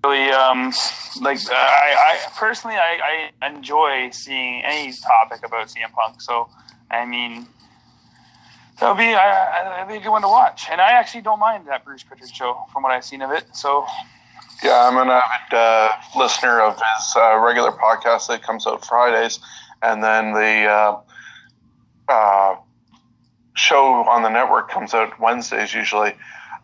[0.05, 0.71] really um
[1.19, 6.21] like uh, I, I personally I, I enjoy seeing any topic about CM Punk.
[6.21, 6.49] So
[6.89, 7.45] I mean
[8.79, 10.67] that'll be I, that'll be a good one to watch.
[10.71, 13.53] And I actually don't mind that Bruce Pritchard show from what I've seen of it.
[13.53, 13.85] So
[14.63, 19.39] yeah, I'm an avid uh, listener of his uh, regular podcast that comes out Fridays,
[19.81, 20.99] and then the uh,
[22.07, 22.55] uh
[23.53, 26.13] show on the network comes out Wednesdays usually.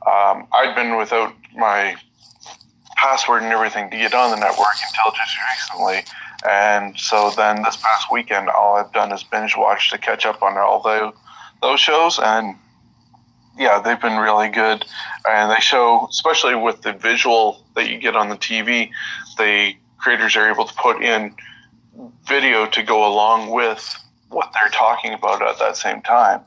[0.05, 1.95] Um, I'd been without my
[2.95, 6.03] password and everything to get on the network until just recently.
[6.47, 10.41] And so then this past weekend, all I've done is binge watch to catch up
[10.41, 11.11] on all the,
[11.61, 12.19] those shows.
[12.19, 12.55] And
[13.57, 14.85] yeah, they've been really good.
[15.27, 18.91] And they show, especially with the visual that you get on the TV,
[19.37, 21.35] the creators are able to put in
[22.27, 23.97] video to go along with
[24.29, 26.41] what they're talking about at that same time.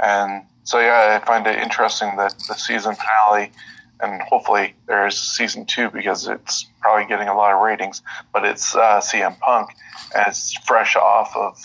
[0.00, 3.52] And so, yeah, I find it interesting that the season finale
[4.00, 8.02] and hopefully there's season two because it's probably getting a lot of ratings.
[8.32, 9.70] But it's uh, CM Punk,
[10.14, 11.64] and it's fresh off of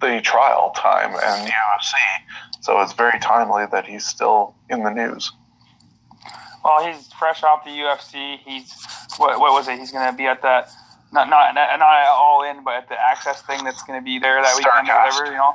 [0.00, 1.92] the trial time and UFC,
[2.60, 5.32] so it's very timely that he's still in the news.
[6.64, 8.38] Well, he's fresh off the UFC.
[8.44, 8.74] He's
[9.18, 9.78] what, what was it?
[9.78, 10.70] He's going to be at that
[11.12, 14.42] not not not all in, but at the access thing that's going to be there
[14.42, 15.26] that weekend or whatever.
[15.26, 15.54] You know,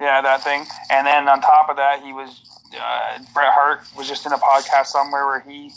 [0.00, 0.64] yeah, that thing.
[0.90, 2.40] And then on top of that, he was
[2.74, 5.72] uh, Bret Hart was just in a podcast somewhere where he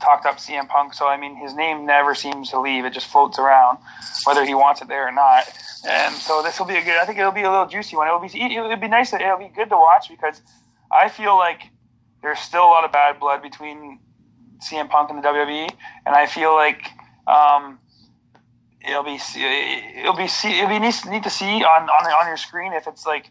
[0.00, 0.94] talked up CM Punk.
[0.94, 3.78] So I mean, his name never seems to leave; it just floats around,
[4.24, 5.44] whether he wants it there or not.
[5.88, 6.98] And so this will be a good.
[6.98, 8.06] I think it'll be a little juicy one.
[8.06, 9.12] It'll be it'll be nice.
[9.12, 10.42] It'll be good to watch because
[10.90, 11.62] I feel like
[12.22, 14.00] there's still a lot of bad blood between
[14.70, 15.70] CM Punk and the WWE,
[16.06, 16.86] and I feel like.
[17.26, 17.78] Um,
[18.82, 22.72] it'll be it'll be it'll be neat, neat to see on, on on your screen
[22.72, 23.30] if it's like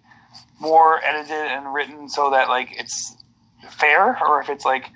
[0.60, 3.18] more edited and written so that like it's
[3.70, 4.92] fair, or if it's like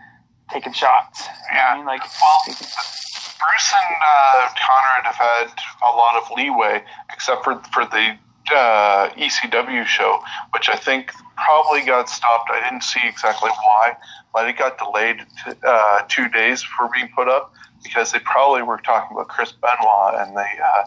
[0.53, 1.27] taking shots.
[1.51, 5.47] Yeah, I mean, like well, Bruce and uh, Conrad have had
[5.83, 8.15] a lot of leeway, except for for the
[8.53, 10.19] uh, ECW show,
[10.53, 12.49] which I think probably got stopped.
[12.51, 13.97] I didn't see exactly why,
[14.33, 18.61] but it got delayed to, uh, two days for being put up because they probably
[18.61, 20.85] were talking about Chris Benoit and the uh,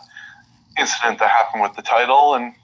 [0.79, 2.55] incident that happened with the title and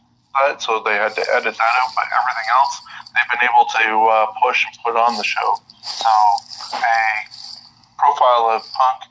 [0.41, 1.91] that, so they had to edit that out.
[1.95, 2.81] But everything else,
[3.15, 5.57] they've been able to uh, push and put on the show.
[5.83, 6.09] So
[6.75, 6.83] a
[7.99, 9.03] profile of Punk,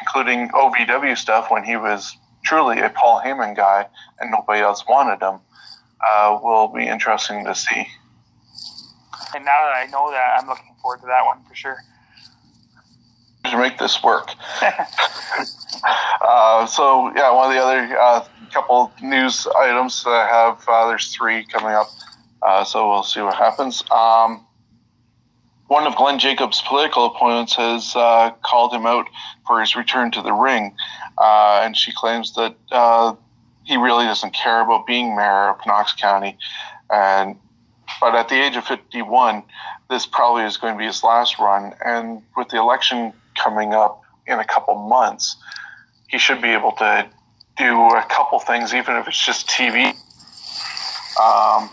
[0.00, 3.86] including OVW stuff when he was truly a Paul Heyman guy
[4.20, 5.40] and nobody else wanted him,
[6.02, 7.86] uh, will be interesting to see.
[9.34, 11.78] And now that I know that, I'm looking forward to that one for sure.
[13.44, 14.30] To make this work.
[16.20, 20.64] Uh, so yeah, one of the other uh, couple news items that I have.
[20.68, 21.88] Uh, there's three coming up,
[22.42, 23.82] uh, so we'll see what happens.
[23.90, 24.46] Um,
[25.66, 29.06] one of Glenn Jacobs' political opponents has uh, called him out
[29.46, 30.76] for his return to the ring,
[31.18, 32.54] uh, and she claims that
[33.64, 36.36] he really doesn't care about being mayor of Knox County,
[36.90, 37.36] and
[38.00, 39.42] but at the age of 51,
[39.90, 44.02] this probably is going to be his last run, and with the election coming up
[44.26, 45.36] in a couple months,
[46.08, 47.06] he should be able to
[47.56, 49.94] do a couple things, even if it's just TV,
[51.20, 51.70] um,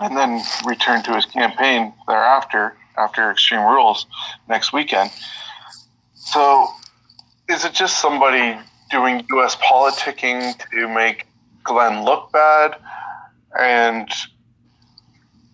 [0.00, 4.06] and then return to his campaign thereafter after Extreme Rules
[4.48, 5.10] next weekend.
[6.14, 6.68] So,
[7.48, 8.58] is it just somebody
[8.90, 9.56] doing U.S.
[9.56, 11.26] politicking to make
[11.64, 12.76] Glenn look bad?
[13.58, 14.08] And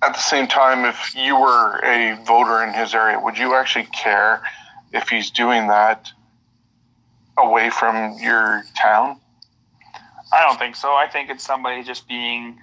[0.03, 3.87] at the same time, if you were a voter in his area, would you actually
[3.87, 4.43] care
[4.93, 6.11] if he's doing that
[7.37, 9.21] away from your town?
[10.33, 10.89] I don't think so.
[10.89, 12.59] I think it's somebody just being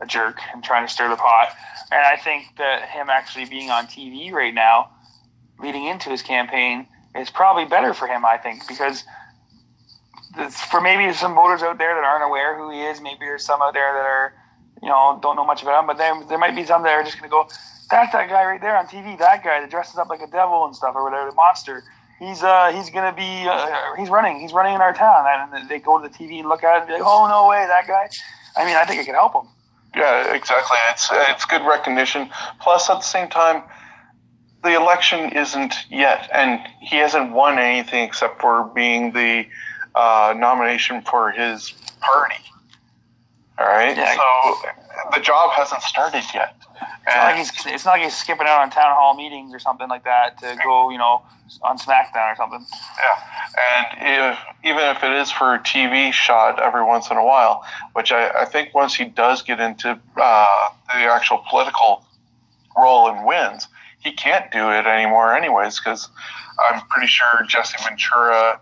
[0.00, 1.48] a jerk and trying to stir the pot.
[1.90, 4.90] And I think that him actually being on TV right now,
[5.58, 9.04] leading into his campaign, is probably better for him, I think, because
[10.70, 13.60] for maybe some voters out there that aren't aware who he is, maybe there's some
[13.60, 14.32] out there that are,
[14.82, 17.02] you know, don't know much about him, but there, there might be some that are
[17.02, 17.48] just going to go,
[17.90, 20.64] that's that guy right there on TV, that guy that dresses up like a devil
[20.64, 21.82] and stuff or whatever, the monster.
[22.18, 25.24] He's uh he's gonna be uh, he's running he's running in our town.
[25.26, 27.48] And they go to the TV and look at it and be like oh no
[27.48, 28.08] way that guy.
[28.56, 29.50] I mean I think it can help him.
[29.96, 30.76] Yeah exactly.
[30.90, 32.30] It's it's good recognition.
[32.60, 33.62] Plus at the same time
[34.62, 39.46] the election isn't yet and he hasn't won anything except for being the
[39.94, 42.36] uh, nomination for his party.
[43.58, 43.96] All right?
[43.96, 44.14] Yeah.
[44.14, 46.59] so the job hasn't started yet
[47.06, 49.58] it's not, like he's, it's not like he's skipping out on town hall meetings or
[49.58, 51.22] something like that to go, you know,
[51.62, 52.64] on SmackDown or something.
[52.98, 57.24] Yeah, and if, even if it is for a TV shot every once in a
[57.24, 57.64] while,
[57.94, 62.04] which I, I think once he does get into uh, the actual political
[62.76, 63.66] role and wins,
[63.98, 66.08] he can't do it anymore, anyways, because
[66.70, 68.60] I'm pretty sure Jesse Ventura,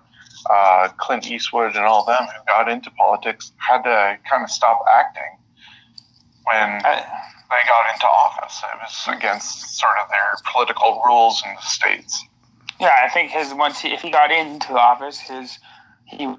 [0.51, 4.81] uh, Clint Eastwood, and all them who got into politics had to kind of stop
[4.93, 5.39] acting
[6.45, 6.85] when.
[6.85, 7.05] I,
[7.51, 8.63] they got into office.
[8.63, 12.25] It was against sort of their political rules in the states.
[12.81, 15.59] Yeah, I think his once he, if he got into office, his
[16.05, 16.35] he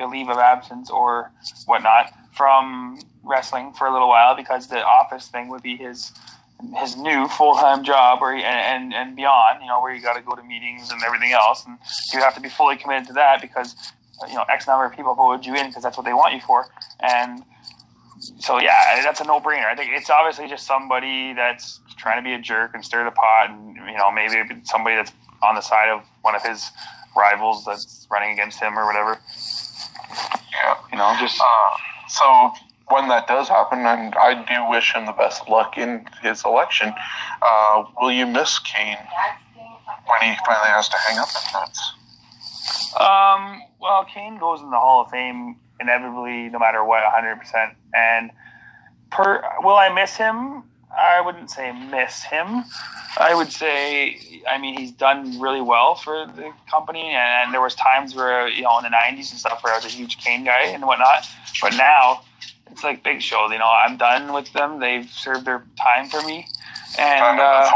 [0.00, 1.30] a leave of absence or
[1.66, 6.12] whatnot from wrestling for a little while because the office thing would be his
[6.76, 10.22] his new full time job, and, and and beyond, you know, where you got to
[10.22, 11.78] go to meetings and everything else, and
[12.12, 13.74] you have to be fully committed to that because
[14.28, 16.40] you know X number of people voted you in because that's what they want you
[16.40, 16.66] for,
[17.00, 17.42] and
[18.38, 19.66] so yeah, that's a no brainer.
[19.66, 23.10] I think it's obviously just somebody that's trying to be a jerk and stir the
[23.10, 25.12] pot, and you know maybe somebody that's
[25.42, 26.70] on the side of one of his
[27.16, 29.18] rivals that's running against him or whatever.
[30.52, 31.76] Yeah, you know, just uh,
[32.08, 32.52] so
[32.88, 36.44] when that does happen, and I do wish him the best of luck in his
[36.44, 36.92] election.
[37.42, 38.98] Uh, will you miss Kane
[40.06, 41.92] when he finally has to hang up the nuts?
[42.98, 43.62] Um.
[43.80, 47.74] Well, Kane goes in the Hall of Fame inevitably, no matter what, 100%.
[47.94, 48.30] And
[49.10, 50.64] per, will I miss him?
[50.96, 52.64] I wouldn't say miss him.
[53.16, 57.74] I would say, I mean, he's done really well for the company, and there was
[57.74, 60.44] times where, you know, in the '90s and stuff, where I was a huge Kane
[60.44, 61.26] guy and whatnot.
[61.60, 62.22] But now,
[62.70, 63.48] it's like Big Show.
[63.50, 64.80] You know, I'm done with them.
[64.80, 66.46] They've served their time for me,
[66.98, 67.70] and uh,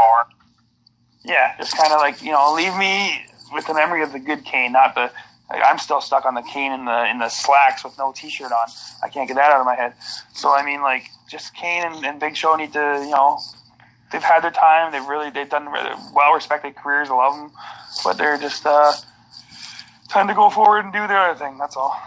[1.23, 3.21] yeah, just kind of like you know, leave me
[3.53, 5.11] with the memory of the good Kane, not the
[5.51, 8.67] I'm still stuck on the Kane in the in the slacks with no T-shirt on.
[9.03, 9.93] I can't get that out of my head.
[10.33, 13.39] So I mean, like, just Kane and, and Big Show need to, you know,
[14.11, 14.91] they've had their time.
[14.91, 17.09] They've really they've done really well respected careers.
[17.09, 17.51] I love them,
[18.03, 18.93] but they're just uh,
[20.09, 21.57] time to go forward and do their other thing.
[21.57, 21.99] That's all.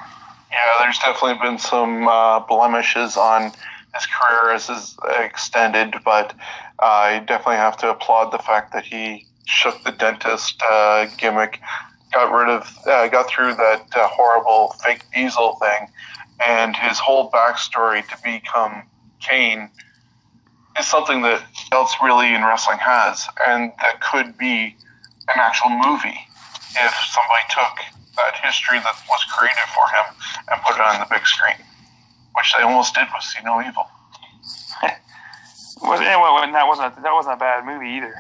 [0.51, 3.53] Yeah, there's definitely been some uh, blemishes on
[3.95, 6.35] his career as is extended, but
[6.79, 11.61] uh, I definitely have to applaud the fact that he shook the dentist uh, gimmick
[12.13, 15.89] got rid of, uh, got through that uh, horrible fake diesel thing,
[16.47, 18.83] and his whole backstory to become
[19.21, 19.71] Kane
[20.79, 21.43] is something that
[21.73, 24.77] else really in wrestling has, and that could be
[25.29, 26.19] an actual movie
[26.75, 27.77] if somebody took
[28.17, 30.15] that history that was created for him
[30.51, 31.57] and put it on the big screen,
[32.35, 33.87] which they almost did with See No Evil.
[35.83, 38.15] was anyway, that wasn't a, that wasn't a bad movie either.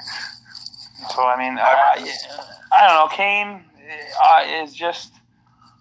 [1.14, 3.64] So I mean, uh, I don't know, Kane
[4.22, 5.12] uh, is just.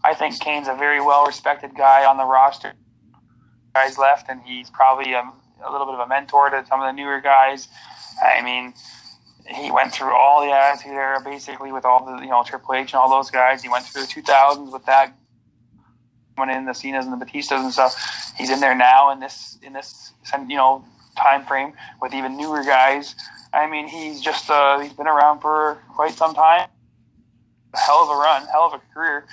[0.04, 2.74] I think Kane's a very well respected guy on the roster.
[3.76, 5.22] Guys left, and he's probably a,
[5.64, 7.68] a, little bit of a mentor to some of the newer guys.
[8.22, 8.74] I mean,
[9.48, 12.94] he went through all the attitude era basically with all the you know Triple H
[12.94, 13.62] and all those guys.
[13.62, 15.16] He went through the 2000s with that
[16.38, 17.96] went in the Cenas and the Batistas and stuff.
[18.38, 20.14] He's in there now in this in this
[20.48, 20.84] you know
[21.18, 23.16] time frame with even newer guys.
[23.54, 26.70] I mean, he's just uh, he's been around for quite some time.
[27.74, 29.26] Hell of a run, hell of a career,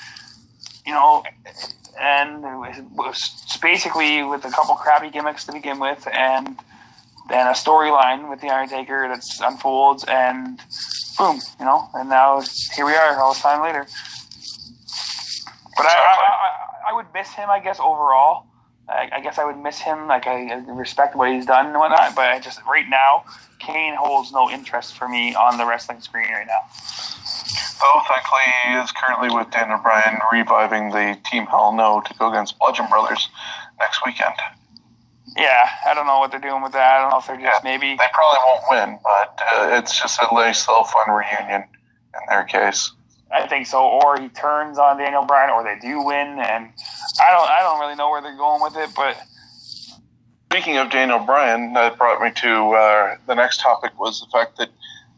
[0.86, 1.24] you know,
[2.00, 6.56] and it was basically with a couple crappy gimmicks to begin with, and
[7.28, 10.60] then a storyline with the Undertaker that unfolds, and
[11.18, 12.40] boom, you know, and now
[12.74, 13.86] here we are, all this time later.
[15.76, 18.46] But I, I, I, I would miss him, I guess, overall.
[18.88, 20.06] I, I, guess I would miss him.
[20.06, 23.24] Like I respect what he's done and whatnot, but I just right now,
[23.58, 26.62] Kane holds no interest for me on the wrestling screen right now.
[27.80, 32.28] Oh, thankfully he is currently with Daniel Bryan reviving the Team Hell No to go
[32.30, 33.28] against Bludgeon Brothers
[33.78, 34.34] next weekend.
[35.36, 36.96] Yeah, I don't know what they're doing with that.
[36.96, 40.00] I don't know if they're just yeah, maybe they probably won't win, but uh, it's
[40.00, 42.90] just a nice little fun reunion in their case.
[43.30, 43.86] I think so.
[43.86, 46.72] Or he turns on Daniel Bryan, or they do win, and
[47.20, 48.90] I don't I don't really know where they're going with it.
[48.96, 49.16] But
[50.50, 54.56] speaking of Daniel Bryan, that brought me to uh, the next topic was the fact
[54.58, 54.70] that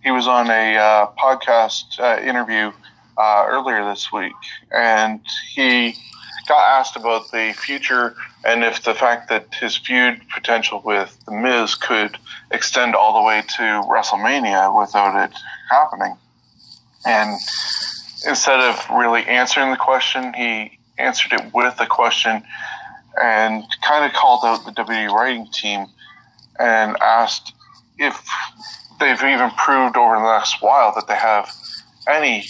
[0.02, 2.72] he was on a uh, podcast uh, interview
[3.18, 4.32] uh, earlier this week,
[4.72, 5.20] and
[5.54, 5.94] he
[6.48, 11.32] got asked about the future and if the fact that his feud potential with The
[11.32, 12.16] Miz could
[12.50, 15.36] extend all the way to WrestleMania without it
[15.70, 16.16] happening.
[17.04, 17.34] And
[18.26, 22.42] instead of really answering the question, he answered it with a question
[23.20, 25.86] and kind of called out the WWE writing team
[26.58, 27.52] and asked
[27.98, 28.26] if
[29.00, 31.50] they've even proved over the last while that they have
[32.08, 32.44] any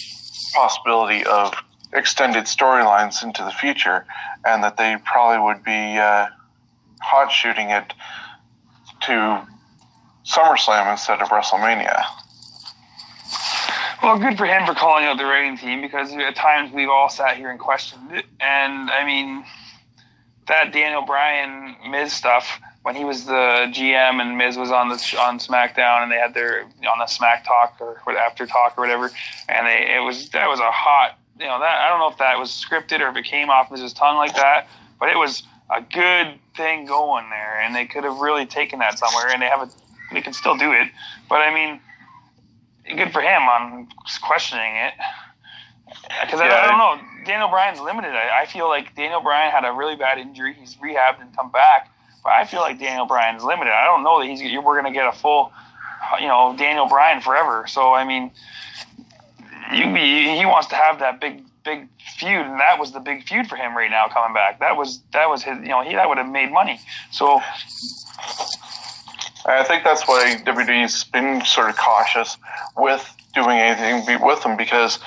[0.53, 1.53] possibility of
[1.93, 4.05] extended storylines into the future
[4.45, 6.27] and that they probably would be uh,
[7.01, 7.93] hot shooting it
[9.01, 9.47] to
[10.25, 12.03] SummerSlam instead of WrestleMania.
[14.03, 17.09] Well, good for him for calling out the writing team because at times we've all
[17.09, 18.25] sat here and questioned it.
[18.39, 19.45] And I mean,
[20.47, 24.95] that Daniel Bryan Miz stuff when he was the GM and Miz was on the
[25.19, 29.11] on SmackDown and they had their on the Smack Talk or after talk or whatever,
[29.49, 32.17] and they it was that was a hot you know that I don't know if
[32.17, 34.67] that was scripted or if it came off Miz's tongue like that,
[34.99, 38.97] but it was a good thing going there, and they could have really taken that
[38.99, 39.69] somewhere, and they have a
[40.13, 40.87] they can still do it,
[41.29, 41.79] but I mean
[42.95, 43.87] good for him on
[44.21, 44.93] questioning it.
[46.21, 48.11] Because yeah, I, I, don't know, Daniel Bryan's limited.
[48.11, 50.53] I, I, feel like Daniel Bryan had a really bad injury.
[50.53, 51.91] He's rehabbed and come back,
[52.25, 53.73] I feel like Daniel Bryan's limited.
[53.73, 55.51] I don't know that he's we're going to get a full,
[56.19, 57.65] you know, Daniel Bryan forever.
[57.67, 58.31] So I mean,
[59.73, 63.47] you, he wants to have that big big feud, and that was the big feud
[63.47, 64.59] for him right now coming back.
[64.59, 65.57] That was that was his.
[65.59, 66.79] You know, he that would have made money.
[67.11, 67.41] So
[69.45, 72.37] I think that's why WWE's been sort of cautious
[72.77, 74.99] with doing anything with him because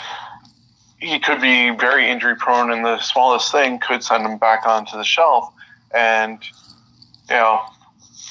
[0.98, 4.96] he could be very injury prone, and the smallest thing could send him back onto
[4.96, 5.52] the shelf.
[5.92, 6.42] And
[7.28, 7.60] you know,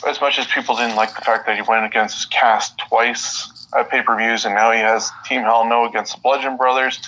[0.07, 3.67] as much as people didn't like the fact that he went against his Cass twice
[3.77, 6.99] at pay per views, and now he has Team Hell No against the Bludgeon Brothers,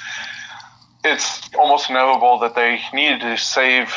[1.03, 3.93] it's almost inevitable that they needed to save,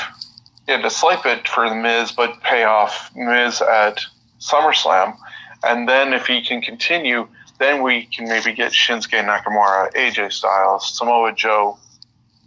[0.66, 4.00] yeah, to slipe it for the Miz, but pay off Miz at
[4.40, 5.16] SummerSlam,
[5.64, 7.26] and then if he can continue,
[7.58, 11.78] then we can maybe get Shinsuke Nakamura, AJ Styles, Samoa Joe,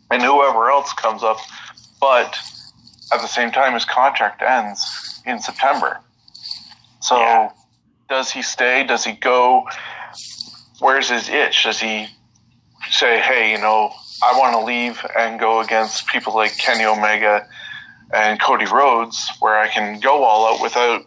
[0.09, 1.37] and whoever else comes up.
[1.99, 2.37] But
[3.11, 5.99] at the same time, his contract ends in September.
[7.01, 7.51] So yeah.
[8.09, 8.85] does he stay?
[8.85, 9.65] Does he go?
[10.79, 11.63] Where's his itch?
[11.63, 12.07] Does he
[12.89, 13.91] say, hey, you know,
[14.23, 17.47] I want to leave and go against people like Kenny Omega
[18.13, 21.05] and Cody Rhodes, where I can go all out without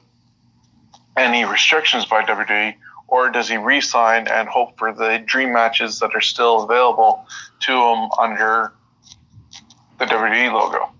[1.16, 2.74] any restrictions by WWE,
[3.08, 7.26] or does he re-sign and hope for the dream matches that are still available
[7.60, 8.72] to him under
[9.98, 10.93] the WWE logo?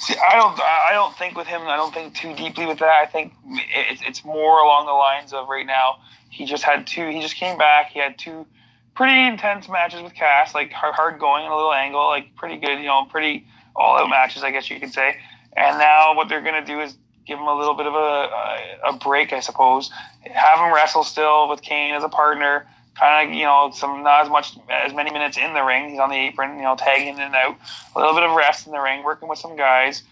[0.00, 1.60] See, I don't, I don't think with him.
[1.62, 3.02] I don't think too deeply with that.
[3.02, 5.98] I think it's it's more along the lines of right now.
[6.30, 7.10] He just had two.
[7.10, 7.90] He just came back.
[7.90, 8.46] He had two
[8.94, 12.78] pretty intense matches with Cass, like hard going and a little angle, like pretty good.
[12.78, 13.46] You know, pretty
[13.76, 15.18] all out matches, I guess you could say.
[15.54, 16.96] And now what they're gonna do is
[17.26, 19.90] give him a little bit of a, a, break, I suppose.
[20.22, 22.66] Have him wrestle still with Kane as a partner.
[23.00, 25.88] Kind of, you know, some not as much as many minutes in the ring.
[25.88, 27.56] He's on the apron, you know, tagging in and out.
[27.96, 30.02] A little bit of rest in the ring, working with some guys,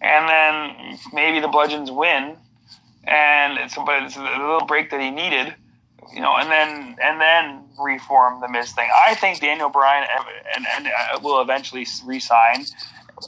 [0.00, 2.36] and then maybe the Bludgeons win,
[3.04, 5.52] and it's but it's a little break that he needed,
[6.14, 8.88] you know, and then and then reform the Miz thing.
[9.06, 10.06] I think Daniel Bryan
[10.54, 12.64] and, and, uh, will eventually resign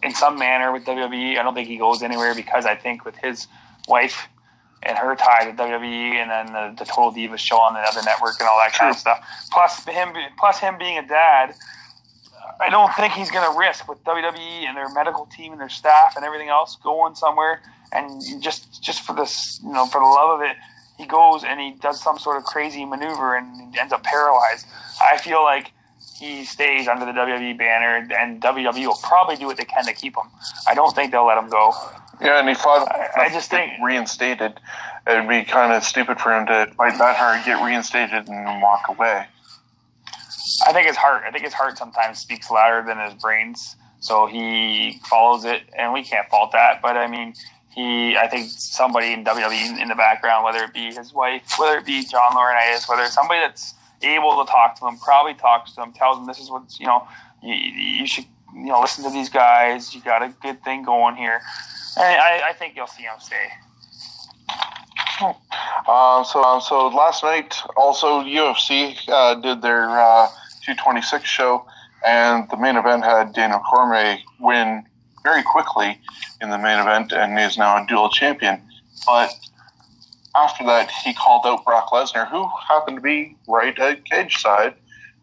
[0.05, 1.37] in some manner with WWE.
[1.37, 3.49] I don't think he goes anywhere because I think with his
[3.89, 4.29] wife
[4.83, 8.03] and her tie to WWE, and then the, the Total Divas show on the other
[8.03, 9.23] network and all that kind of stuff.
[9.53, 11.55] Plus him, plus him being a dad.
[12.61, 15.69] I don't think he's going to risk with WWE and their medical team and their
[15.69, 17.61] staff and everything else going somewhere
[17.93, 20.57] and just just for this, you know, for the love of it,
[20.97, 24.67] he goes and he does some sort of crazy maneuver and ends up paralyzed.
[25.01, 25.73] I feel like
[26.21, 29.95] he stays under the WWE banner, and WWE will probably do what they can to
[29.95, 30.27] keep him.
[30.69, 31.73] I don't think they'll let him go.
[32.21, 32.87] Yeah, and he fought.
[32.93, 34.61] I, I just think reinstated.
[35.07, 38.89] It'd be kind of stupid for him to fight that hard, get reinstated, and walk
[38.91, 39.25] away.
[40.67, 41.23] I think his heart.
[41.27, 45.95] I think his heart sometimes speaks louder than his brains, so he follows it, and
[45.95, 46.83] we can't fault that.
[46.83, 47.33] But I mean,
[47.71, 48.15] he.
[48.19, 51.87] I think somebody in WWE in the background, whether it be his wife, whether it
[51.87, 53.73] be John Laurinaitis, whether it's somebody that's
[54.03, 56.87] able to talk to him, probably talks to him, tells him this is what you
[56.87, 57.07] know.
[57.43, 59.95] You, you should you know listen to these guys.
[59.95, 61.41] You got a good thing going here.
[61.97, 63.51] And I, I think you'll see him stay.
[65.89, 70.29] Um, so, um, so last night also UFC uh, did their uh,
[70.65, 71.67] 226 show,
[72.07, 74.85] and the main event had Daniel Cormier win
[75.23, 75.99] very quickly
[76.41, 78.63] in the main event, and is now a dual champion.
[79.07, 79.33] But
[80.37, 84.75] after that, he called out Brock Lesnar, who happened to be right at cage side,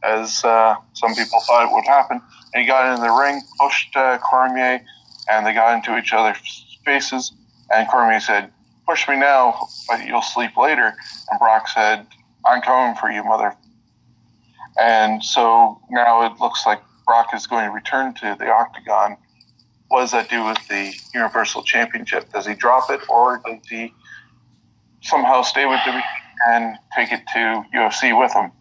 [0.03, 2.21] as uh, some people thought it would happen.
[2.53, 4.81] And he got in the ring, pushed uh, Cormier,
[5.29, 7.31] and they got into each other's faces.
[7.71, 8.51] And Cormier said,
[8.87, 10.93] "Push me now, but you'll sleep later."
[11.31, 12.05] And Brock said,
[12.45, 13.55] "I'm coming for you, mother."
[14.79, 19.17] And so now it looks like Brock is going to return to the octagon.
[19.87, 22.31] What does that do with the Universal Championship?
[22.33, 23.93] Does he drop it, or does he
[25.01, 26.01] somehow stay with WWE
[26.49, 28.51] and take it to UFC with him?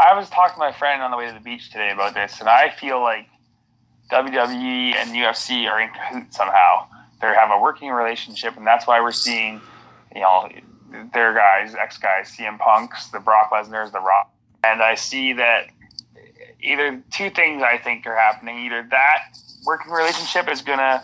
[0.00, 2.40] I was talking to my friend on the way to the beach today about this,
[2.40, 3.28] and I feel like
[4.10, 6.86] WWE and UFC are in cahoots somehow.
[7.20, 9.60] They have a working relationship, and that's why we're seeing,
[10.14, 10.48] you know,
[11.12, 14.30] their guys, ex guys, CM Punks, the Brock Lesnar's, the Rock,
[14.62, 15.68] and I see that
[16.60, 18.58] either two things I think are happening.
[18.66, 21.02] Either that working relationship is gonna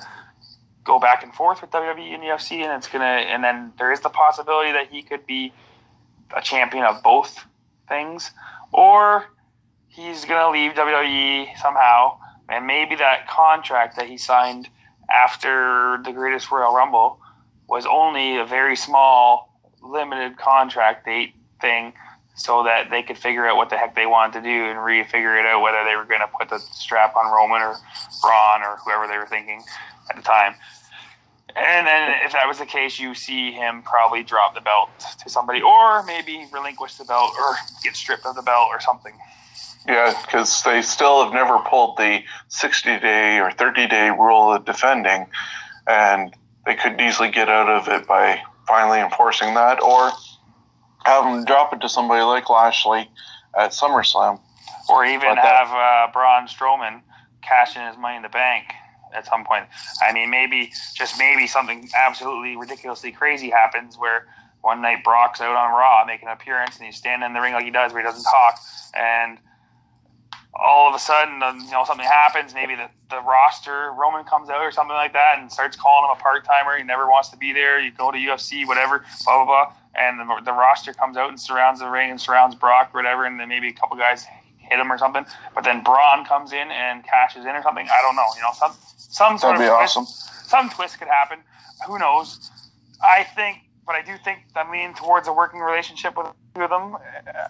[0.90, 4.00] go back and forth with WWE and UFC, and it's gonna, and then there is
[4.00, 5.52] the possibility that he could be
[6.36, 7.44] a champion of both
[7.88, 8.32] things,
[8.72, 9.26] or
[9.86, 12.18] he's gonna leave WWE somehow,
[12.48, 14.68] and maybe that contract that he signed
[15.08, 17.20] after the Greatest Royal Rumble
[17.68, 21.92] was only a very small, limited contract date thing.
[22.36, 25.38] So that they could figure out what the heck they wanted to do and refigure
[25.38, 27.74] it out whether they were going to put the strap on Roman or
[28.22, 29.62] Braun or whoever they were thinking
[30.08, 30.54] at the time.
[31.56, 34.88] And then if that was the case, you see him probably drop the belt
[35.22, 39.12] to somebody, or maybe relinquish the belt, or get stripped of the belt, or something.
[39.86, 44.64] Yeah, because they still have never pulled the 60 day or 30 day rule of
[44.64, 45.26] defending,
[45.86, 46.34] and
[46.66, 50.12] they could easily get out of it by finally enforcing that, or
[51.04, 53.10] have them drop it to somebody like Lashley
[53.58, 54.40] at SummerSlam.
[54.88, 57.02] Or even have uh, Braun Strowman
[57.42, 58.66] cash in his money in the bank
[59.14, 59.66] at some point.
[60.02, 64.26] I mean, maybe just maybe something absolutely ridiculously crazy happens where
[64.62, 67.54] one night Brock's out on Raw making an appearance and he's standing in the ring
[67.54, 68.58] like he does, where he doesn't talk,
[68.94, 69.38] and
[70.54, 72.52] all of a sudden, uh, you know, something happens.
[72.54, 76.16] Maybe the, the roster Roman comes out or something like that and starts calling him
[76.18, 76.76] a part timer.
[76.76, 77.80] He never wants to be there.
[77.80, 81.40] You go to UFC, whatever, blah blah blah, and the, the roster comes out and
[81.40, 84.26] surrounds the ring and surrounds Brock, whatever, and then maybe a couple guys
[84.70, 85.26] hit him or something.
[85.54, 87.86] But then Braun comes in and cashes in or something.
[87.90, 88.26] I don't know.
[88.36, 90.06] You know, some some sort That'd of twist, awesome.
[90.46, 91.40] some twist could happen.
[91.86, 92.50] Who knows?
[93.02, 96.70] I think, but I do think I'm leaning towards a working relationship with two of
[96.70, 96.96] them.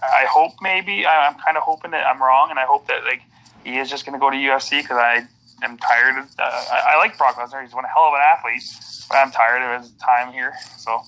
[0.03, 3.05] I hope maybe I- I'm kind of hoping that I'm wrong, and I hope that
[3.05, 3.23] like
[3.65, 5.23] he is just going to go to UFC because I
[5.63, 6.19] am tired.
[6.19, 6.43] Of, uh,
[6.73, 8.63] I, I like Brock Lesnar; he's one hell of an athlete,
[9.09, 10.55] but I'm tired of his time here.
[10.79, 11.03] So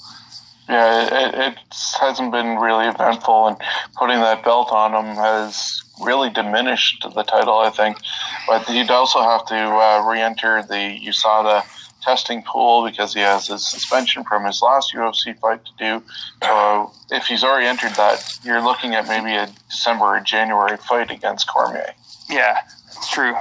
[0.69, 1.59] Yeah, it, it
[2.01, 3.57] hasn't been really eventful, and
[3.97, 7.99] putting that belt on him has really diminished the title, I think.
[8.47, 11.65] But he'd also have to uh, re-enter the USADA
[12.03, 16.05] testing pool because he has his suspension from his last UFC fight to do.
[16.43, 21.11] So if he's already entered that, you're looking at maybe a December or January fight
[21.11, 21.95] against Cormier.
[22.29, 22.59] Yeah,
[22.89, 23.35] it's true.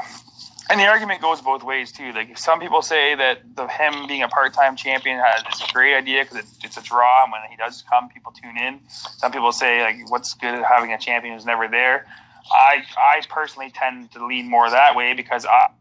[0.71, 2.13] And the argument goes both ways too.
[2.13, 5.93] Like some people say that the him being a part-time champion has, is a great
[5.93, 8.79] idea because it, it's a draw, and when he does come, people tune in.
[8.87, 12.05] Some people say like, what's good at having a champion who's never there?
[12.53, 15.71] I I personally tend to lean more that way because I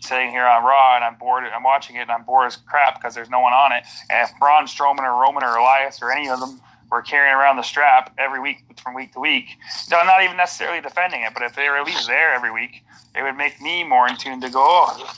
[0.00, 1.44] sitting here on Raw and I'm bored.
[1.44, 3.84] I'm watching it and I'm bored as crap because there's no one on it.
[4.08, 7.56] And if Braun Strowman or Roman or Elias or any of them were carrying around
[7.56, 9.46] the strap every week from week to week,
[9.90, 12.82] no, not even necessarily defending it, but if they were at least there every week,
[13.14, 14.60] it would make me more in tune to go.
[14.62, 15.12] Oh,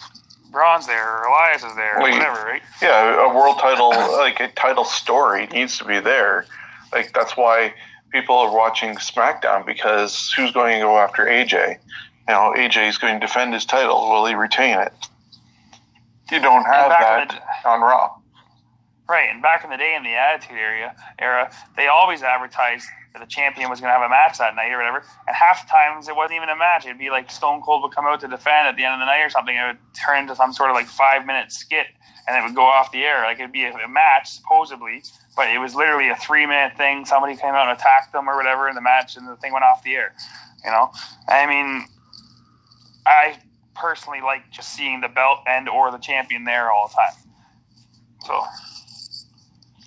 [0.51, 2.63] Braun's there, or Elias is there, Well, whatever, right?
[2.81, 6.47] Yeah, a world title, like a title story, needs to be there.
[6.93, 7.75] Like that's why
[8.11, 11.79] people are watching SmackDown because who's going to go after AJ?
[12.29, 14.09] You know, AJ is going to defend his title.
[14.09, 14.93] Will he retain it?
[16.31, 18.15] You don't have that on Raw.
[19.09, 23.21] Right, and back in the day in the Attitude Era, era, they always advertised that
[23.21, 25.05] the champion was going to have a match that night or whatever.
[25.29, 26.85] And half the times it wasn't even a match.
[26.85, 29.07] It'd be like Stone Cold would come out to defend at the end of the
[29.07, 29.55] night or something.
[29.55, 31.87] It would turn into some sort of like five minute skit,
[32.27, 33.23] and it would go off the air.
[33.23, 35.05] Like it'd be a, a match supposedly,
[35.37, 37.05] but it was literally a three minute thing.
[37.07, 39.65] Somebody came out and attacked them or whatever in the match, and the thing went
[39.65, 40.15] off the air.
[40.65, 40.91] You know,
[41.29, 41.87] I mean,
[43.07, 43.39] I
[43.77, 47.15] personally like just seeing the belt and or the champion there all the time.
[48.27, 48.43] So.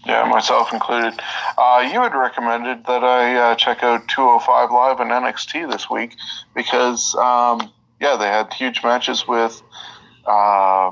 [0.05, 1.19] Yeah, myself included.
[1.57, 6.15] Uh, you had recommended that I uh, check out 205 Live and NXT this week
[6.55, 9.61] because, um, yeah, they had huge matches with.
[10.25, 10.91] Uh,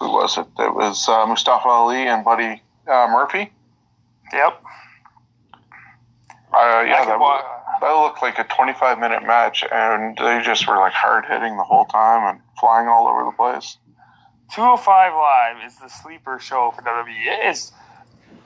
[0.00, 0.46] who was it?
[0.58, 3.52] It was uh, Mustafa Ali and Buddy uh, Murphy.
[4.32, 4.62] Yep.
[6.52, 7.44] Uh, yeah, that, wa-
[7.80, 11.62] that looked like a 25 minute match, and they just were like hard hitting the
[11.62, 13.78] whole time and flying all over the place.
[14.54, 17.26] 205 Live is the sleeper show for WWE.
[17.26, 17.72] It is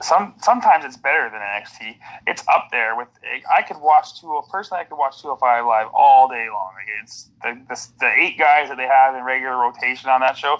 [0.01, 1.97] some sometimes it's better than NXT.
[2.27, 3.07] It's up there with.
[3.53, 4.41] I could watch two.
[4.49, 6.71] Personally, I could watch 205 Live all day long.
[6.75, 10.37] Like it's the, the the eight guys that they have in regular rotation on that
[10.37, 10.57] show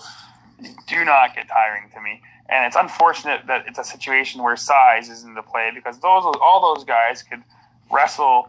[0.88, 2.22] do not get tiring to me.
[2.50, 6.76] And it's unfortunate that it's a situation where size is into play because those all
[6.76, 7.44] those guys could
[7.92, 8.48] wrestle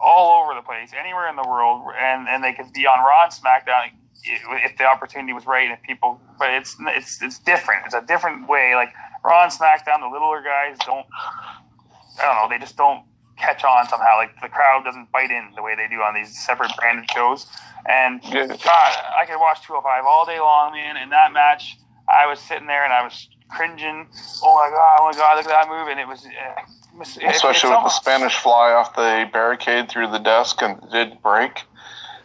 [0.00, 3.24] all over the place, anywhere in the world, and, and they could be on Raw
[3.24, 3.90] and SmackDown
[4.24, 5.70] if the opportunity was right.
[5.70, 7.86] If people, but it's it's it's different.
[7.86, 8.74] It's a different way.
[8.74, 8.92] Like
[9.24, 11.06] Raw and SmackDown, the littler guys don't.
[12.20, 12.48] I don't know.
[12.48, 13.04] They just don't
[13.36, 14.16] catch on somehow.
[14.16, 17.46] Like the crowd doesn't bite in the way they do on these separate branded shows.
[17.86, 20.96] And God, I could watch 205 all day long, man.
[20.96, 21.78] In that match,
[22.08, 24.06] I was sitting there and I was cringing.
[24.42, 24.96] Oh my god!
[25.00, 25.36] Oh my god!
[25.36, 25.88] Look at that move!
[25.88, 26.26] And it was.
[26.26, 26.28] Uh,
[27.00, 30.90] it's- it's Especially with the Spanish fly off the barricade through the desk and it
[30.90, 31.62] did break.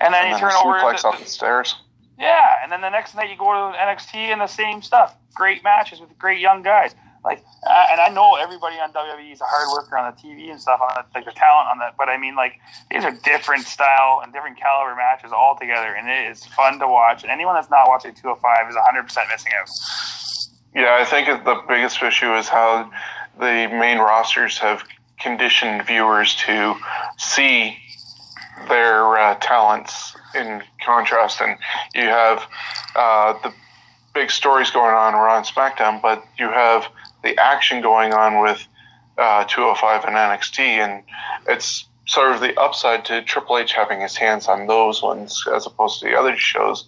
[0.03, 0.80] And then And you then turn the over.
[0.80, 1.75] suplex the- off the stairs.
[2.19, 5.15] Yeah, and then the next night you go to NXT and the same stuff.
[5.34, 6.93] Great matches with great young guys.
[7.25, 10.51] Like, uh, and I know everybody on WWE is a hard worker on the TV
[10.51, 11.95] and stuff, on the, like the talent on that.
[11.97, 12.59] But I mean, like,
[12.91, 16.88] these are different style and different caliber matches all together, and it is fun to
[16.88, 17.23] watch.
[17.23, 19.69] And anyone that's not watching 205 is 100 percent missing out.
[20.75, 22.91] Yeah, I think the biggest issue is how
[23.39, 24.84] the main rosters have
[25.19, 26.75] conditioned viewers to
[27.17, 27.77] see
[28.67, 31.41] their uh, talents in contrast.
[31.41, 31.57] And
[31.93, 32.47] you have
[32.95, 33.53] uh, the
[34.13, 36.88] big stories going on around SmackDown, but you have
[37.23, 38.65] the action going on with
[39.17, 41.03] uh, 205 and NXT, and
[41.47, 45.65] it's sort of the upside to Triple H having his hands on those ones as
[45.65, 46.88] opposed to the other shows.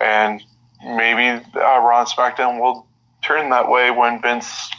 [0.00, 0.42] And
[0.82, 2.86] maybe uh, Raw and SmackDown will
[3.22, 4.70] turn that way when Vince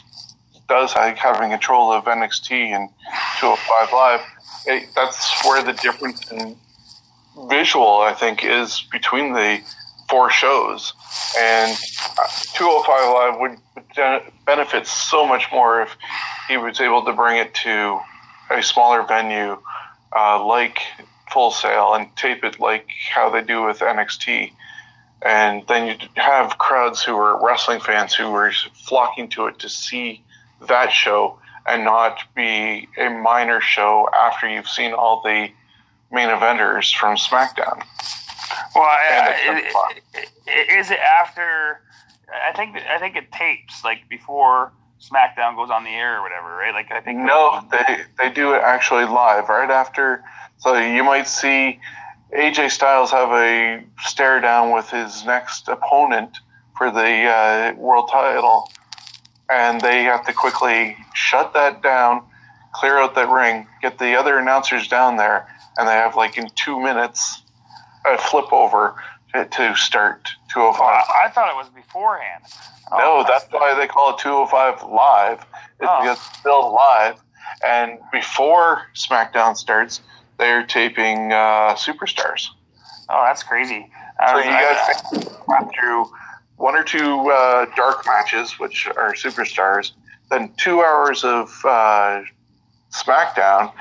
[0.68, 2.88] does like having control of NXT and
[3.38, 4.20] 205 Live.
[4.66, 6.56] It, that's where the difference in
[7.48, 9.60] visual, I think, is between the
[10.08, 10.92] four shows.
[11.38, 11.76] And
[12.18, 15.96] uh, 205 Live would benefit so much more if
[16.48, 18.00] he was able to bring it to
[18.50, 19.60] a smaller venue
[20.16, 20.78] uh, like
[21.30, 24.52] Full Sail and tape it like how they do with NXT.
[25.22, 29.68] And then you have crowds who are wrestling fans who are flocking to it to
[29.68, 30.22] see
[30.68, 31.38] that show
[31.68, 35.48] and not be a minor show after you've seen all the
[36.12, 37.82] main eventers from SmackDown.
[38.74, 40.24] Well, I, it's been I, fun.
[40.48, 41.80] I- is it after?
[42.48, 46.56] I think I think it tapes like before SmackDown goes on the air or whatever,
[46.56, 46.74] right?
[46.74, 50.24] Like I think No, they they do it actually live right after.
[50.58, 51.78] So you might see
[52.32, 56.38] AJ Styles have a stare down with his next opponent
[56.76, 58.70] for the uh, world title,
[59.48, 62.22] and they have to quickly shut that down,
[62.72, 65.46] clear out that ring, get the other announcers down there,
[65.78, 67.42] and they have like in two minutes
[68.06, 68.94] a flip over
[69.34, 70.80] to, to start 205.
[70.82, 72.44] I, I thought it was beforehand.
[72.92, 75.40] No, Oh, that's why they call it 205 live.
[75.80, 75.98] It's Oh.
[76.02, 77.20] because it's still live.
[77.66, 80.00] And before SmackDown starts,
[80.38, 82.46] they're taping uh, Superstars.
[83.08, 83.90] Oh, that's crazy.
[84.20, 84.50] I So was- you
[85.22, 86.10] guys went through
[86.56, 89.92] one or two uh, dark matches, which are Superstars,
[90.30, 92.22] then two hours of uh,
[92.92, 93.72] SmackDown,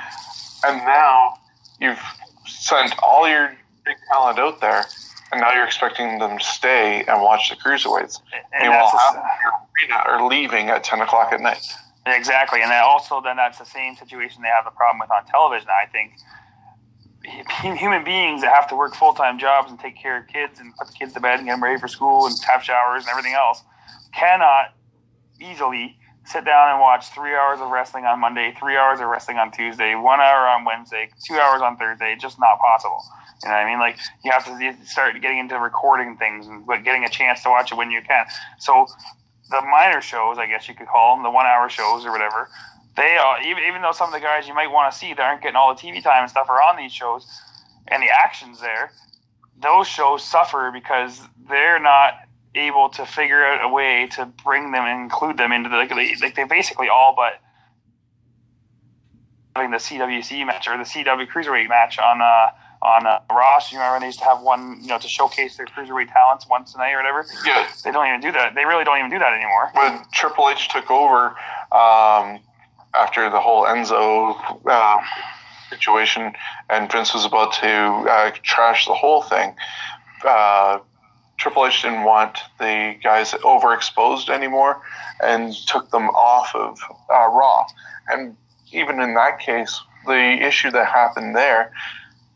[0.66, 1.36] and now
[1.80, 2.00] you've
[2.46, 4.84] sent all your big talent out there,
[5.32, 8.20] and now you're expecting them to stay and watch the cruiserweights.
[8.54, 11.64] and Meanwhile, half are leaving at 10 o'clock at night.
[12.08, 15.26] Exactly, and then also then that's the same situation they have the problem with on
[15.26, 15.68] television.
[15.70, 16.14] I think
[17.78, 20.76] human beings that have to work full time jobs and take care of kids and
[20.76, 23.10] put the kids to bed and get them ready for school and have showers and
[23.10, 23.64] everything else
[24.14, 24.74] cannot
[25.42, 29.38] easily sit down and watch three hours of wrestling on Monday, three hours of wrestling
[29.38, 32.16] on Tuesday, one hour on Wednesday, two hours on Thursday.
[32.20, 33.04] Just not possible.
[33.44, 33.80] You know what I mean?
[33.80, 37.72] Like you have to start getting into recording things and getting a chance to watch
[37.72, 38.26] it when you can.
[38.58, 38.88] So
[39.52, 42.50] the minor shows, I guess you could call them, the one hour shows or whatever,
[42.96, 45.20] they are, even, even though some of the guys you might want to see that
[45.20, 47.28] aren't getting all the TV time and stuff are on these shows
[47.88, 48.92] and the action's there,
[49.62, 52.14] those shows suffer because they're not
[52.56, 55.92] able to figure out a way to bring them and include them into the like,
[55.92, 57.34] like they basically all but
[59.56, 62.48] having the CWC match or the CW cruiserweight match on uh,
[62.82, 63.72] on uh, Ross.
[63.72, 66.76] You remember they used to have one, you know, to showcase their cruiserweight talents once
[66.76, 67.26] a night or whatever.
[67.46, 68.56] Yeah, they don't even do that.
[68.56, 69.72] They really don't even do that anymore.
[69.74, 71.36] When Triple H took over
[71.72, 72.40] um,
[72.98, 74.36] after the whole Enzo
[74.66, 74.98] uh,
[75.70, 76.34] situation,
[76.70, 79.56] and Vince was about to uh, trash the whole thing.
[80.24, 80.80] Uh,
[81.38, 84.82] Triple H didn't want the guys overexposed anymore
[85.22, 87.66] and took them off of uh, Raw.
[88.08, 88.36] And
[88.72, 91.72] even in that case, the issue that happened there,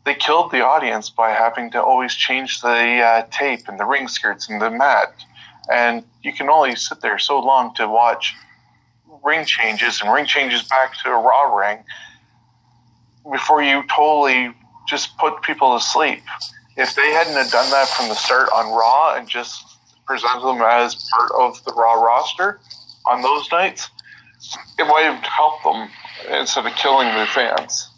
[0.04, 4.08] they killed the audience by having to always change the uh, tape and the ring
[4.08, 5.14] skirts and the mat.
[5.70, 8.34] And you can only sit there so long to watch
[9.24, 11.84] ring changes and ring changes back to a Raw ring
[13.30, 14.54] before you totally
[14.88, 16.22] just put people to sleep
[16.76, 20.62] if they hadn't have done that from the start on Raw and just presented them
[20.62, 22.60] as part of the Raw roster
[23.06, 23.90] on those nights,
[24.78, 25.88] it might have helped them
[26.40, 27.88] instead of killing the fans.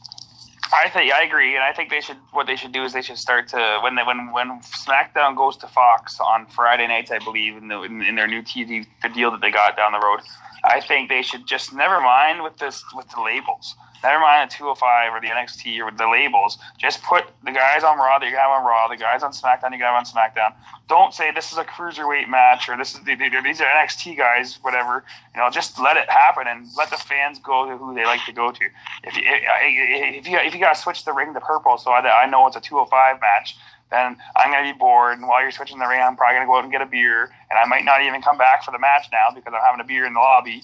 [0.74, 2.16] I think I agree, and I think they should.
[2.32, 5.58] What they should do is they should start to when they when when SmackDown goes
[5.58, 9.10] to Fox on Friday nights, I believe, in, the, in, in their new TV the
[9.10, 10.20] deal that they got down the road.
[10.64, 13.74] I think they should just never mind with this with the labels.
[14.02, 16.58] Never mind the 205 or the NXT or the labels.
[16.76, 19.76] Just put the guys on Raw that you have on Raw, the guys on SmackDown
[19.76, 20.54] you have on SmackDown.
[20.88, 23.20] Don't say this is a cruiserweight match or this is these
[23.60, 25.04] are NXT guys, whatever.
[25.34, 28.24] You know, just let it happen and let the fans go to who they like
[28.26, 28.64] to go to.
[29.04, 32.26] If you, if you if you got to switch the ring to purple so I
[32.26, 33.56] know it's a 205 match,
[33.92, 35.18] then I'm going to be bored.
[35.18, 36.86] And while you're switching the ring, I'm probably going to go out and get a
[36.86, 37.30] beer.
[37.50, 39.86] And I might not even come back for the match now because I'm having a
[39.86, 40.62] beer in the lobby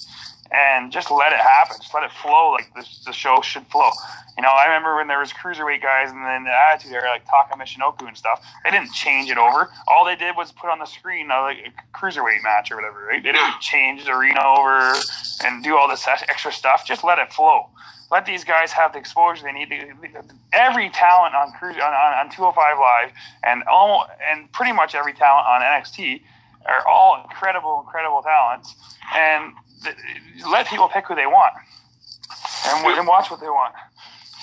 [0.51, 1.77] and just let it happen.
[1.81, 3.91] Just let it flow like the show should flow.
[4.37, 7.25] You know, I remember when there was cruiserweight guys and then the Attitude Era, like
[7.27, 8.45] Taka Michinoku and stuff.
[8.65, 9.71] They didn't change it over.
[9.89, 13.05] All they did was put on the screen a, like a cruiserweight match or whatever.
[13.05, 13.23] Right?
[13.23, 14.95] They didn't change the arena over
[15.45, 16.87] and do all this extra stuff.
[16.87, 17.67] Just let it flow.
[18.11, 19.71] Let these guys have the exposure they need.
[20.53, 23.13] Every talent on cruise on, on, on 205 Live
[23.45, 26.23] and almost and pretty much every talent on NXT
[26.67, 28.75] are all incredible, incredible talents.
[29.15, 29.53] And
[30.51, 31.53] let people pick who they want.
[32.67, 33.75] And, and watch what they want.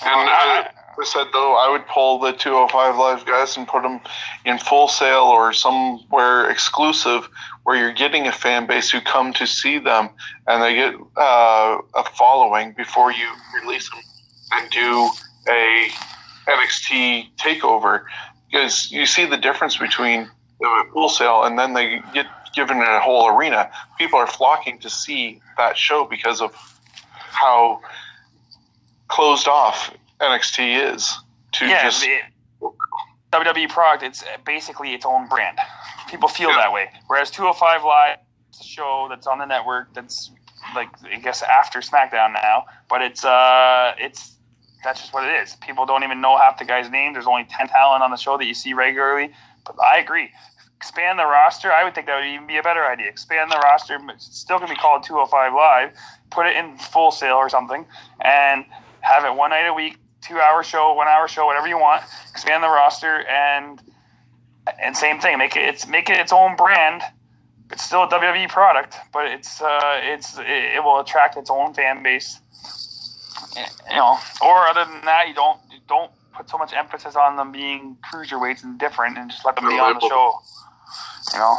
[0.04, 0.68] And I,
[0.98, 4.00] I said though, I would pull the 205 Live guys and put them
[4.44, 7.28] in Full Sail or somewhere exclusive
[7.64, 10.10] where you're getting a fan base who come to see them
[10.46, 13.26] and they get uh, a following before you
[13.62, 14.00] release them
[14.52, 15.10] and do
[15.48, 15.88] a
[16.46, 18.04] NXT takeover.
[18.50, 20.30] Because you see the difference between
[20.60, 22.26] the Full Sail and then they get
[22.56, 23.70] given a whole arena.
[23.98, 26.52] People are flocking to see that show because of
[27.14, 27.80] how
[29.08, 31.14] closed off NXT is
[31.52, 32.22] to yeah, just it,
[33.30, 34.02] WWE product.
[34.02, 35.58] It's basically its own brand.
[36.08, 36.56] People feel yeah.
[36.56, 36.90] that way.
[37.06, 38.18] Whereas 205 Live,
[38.48, 39.92] it's a show that's on the network.
[39.94, 40.30] That's
[40.74, 44.32] like I guess after SmackDown now, but it's uh it's
[44.82, 45.56] that's just what it is.
[45.56, 47.14] People don't even know half the guys' names.
[47.14, 49.30] There's only ten talent on the show that you see regularly.
[49.64, 50.30] But I agree
[50.76, 51.72] expand the roster.
[51.72, 53.08] I would think that would even be a better idea.
[53.08, 53.98] Expand the roster.
[54.10, 55.92] It's still going to be called 205 Live.
[56.30, 57.86] Put it in Full Sail or something,
[58.20, 58.64] and
[59.00, 62.02] have it one night a week, two hour show, one hour show, whatever you want.
[62.30, 63.80] Expand the roster and
[64.82, 65.38] and same thing.
[65.38, 67.02] Make it it's make it its own brand.
[67.72, 71.74] It's still a WWE product, but it's uh, it's it, it will attract its own
[71.74, 72.40] fan base.
[73.88, 77.36] You know, or other than that, you don't you don't put so much emphasis on
[77.36, 80.40] them being cruiserweights and different, and just let them be on the show
[81.36, 81.56] you know.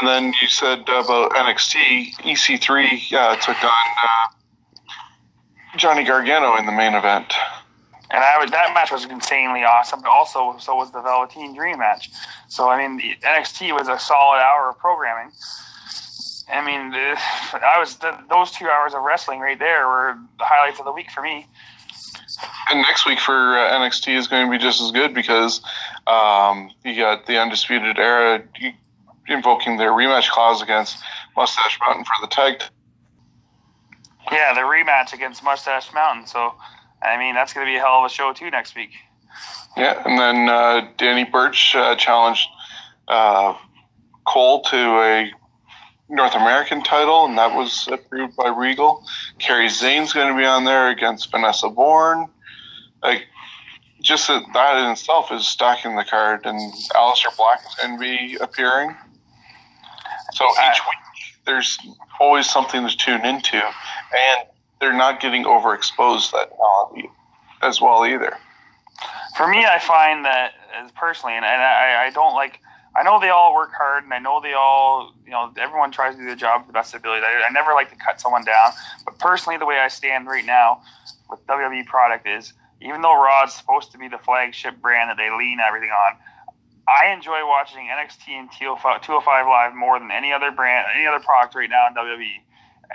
[0.00, 3.70] And then you said about NXT, EC3 uh, took on
[4.04, 7.32] uh, Johnny Gargano in the main event.
[8.10, 10.00] And I was, that match was insanely awesome.
[10.00, 12.10] But also, so was the Velveteen Dream match.
[12.48, 15.32] So I mean, NXT was a solid hour of programming.
[16.48, 17.96] I mean, I was
[18.30, 21.46] those two hours of wrestling right there were the highlights of the week for me.
[22.70, 25.60] And next week for uh, NXT is going to be just as good because
[26.06, 28.42] um, you got the Undisputed Era
[29.28, 30.98] invoking their rematch clause against
[31.36, 32.62] Mustache Mountain for the tag.
[34.30, 36.26] Yeah, the rematch against Mustache Mountain.
[36.26, 36.54] So
[37.02, 38.90] I mean, that's going to be a hell of a show too next week.
[39.76, 42.48] Yeah, and then uh, Danny Burch uh, challenged
[43.08, 43.54] uh,
[44.26, 45.30] Cole to a
[46.08, 49.04] North American title, and that was approved by Regal.
[49.38, 52.28] Kairi Sane's going to be on there against Vanessa Borne.
[53.02, 53.26] Like,
[54.06, 58.00] just that, that in itself is stacking the card, and Aleister Black is going to
[58.00, 58.94] be appearing.
[60.32, 61.78] So each week, there's
[62.20, 64.48] always something to tune into, and
[64.80, 66.50] they're not getting overexposed that
[67.62, 68.36] as well either.
[69.36, 72.60] For me, I find that as personally, and, and I, I don't like.
[72.94, 76.14] I know they all work hard, and I know they all, you know, everyone tries
[76.14, 77.26] to do their job to the best of ability.
[77.26, 78.70] I, I never like to cut someone down,
[79.04, 80.80] but personally, the way I stand right now
[81.28, 85.30] with WWE product is, even though Raw's supposed to be the flagship brand that they
[85.30, 86.16] lean everything on,
[86.88, 91.54] I enjoy watching NXT and 205 Live more than any other brand, any other product
[91.54, 92.42] right now in WWE.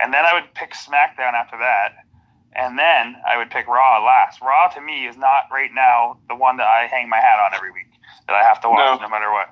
[0.00, 2.06] And then I would pick SmackDown after that
[2.54, 4.40] and then I would pick Raw last.
[4.40, 7.54] Raw to me is not right now the one that I hang my hat on
[7.54, 7.88] every week
[8.26, 9.50] that I have to watch no, no matter what.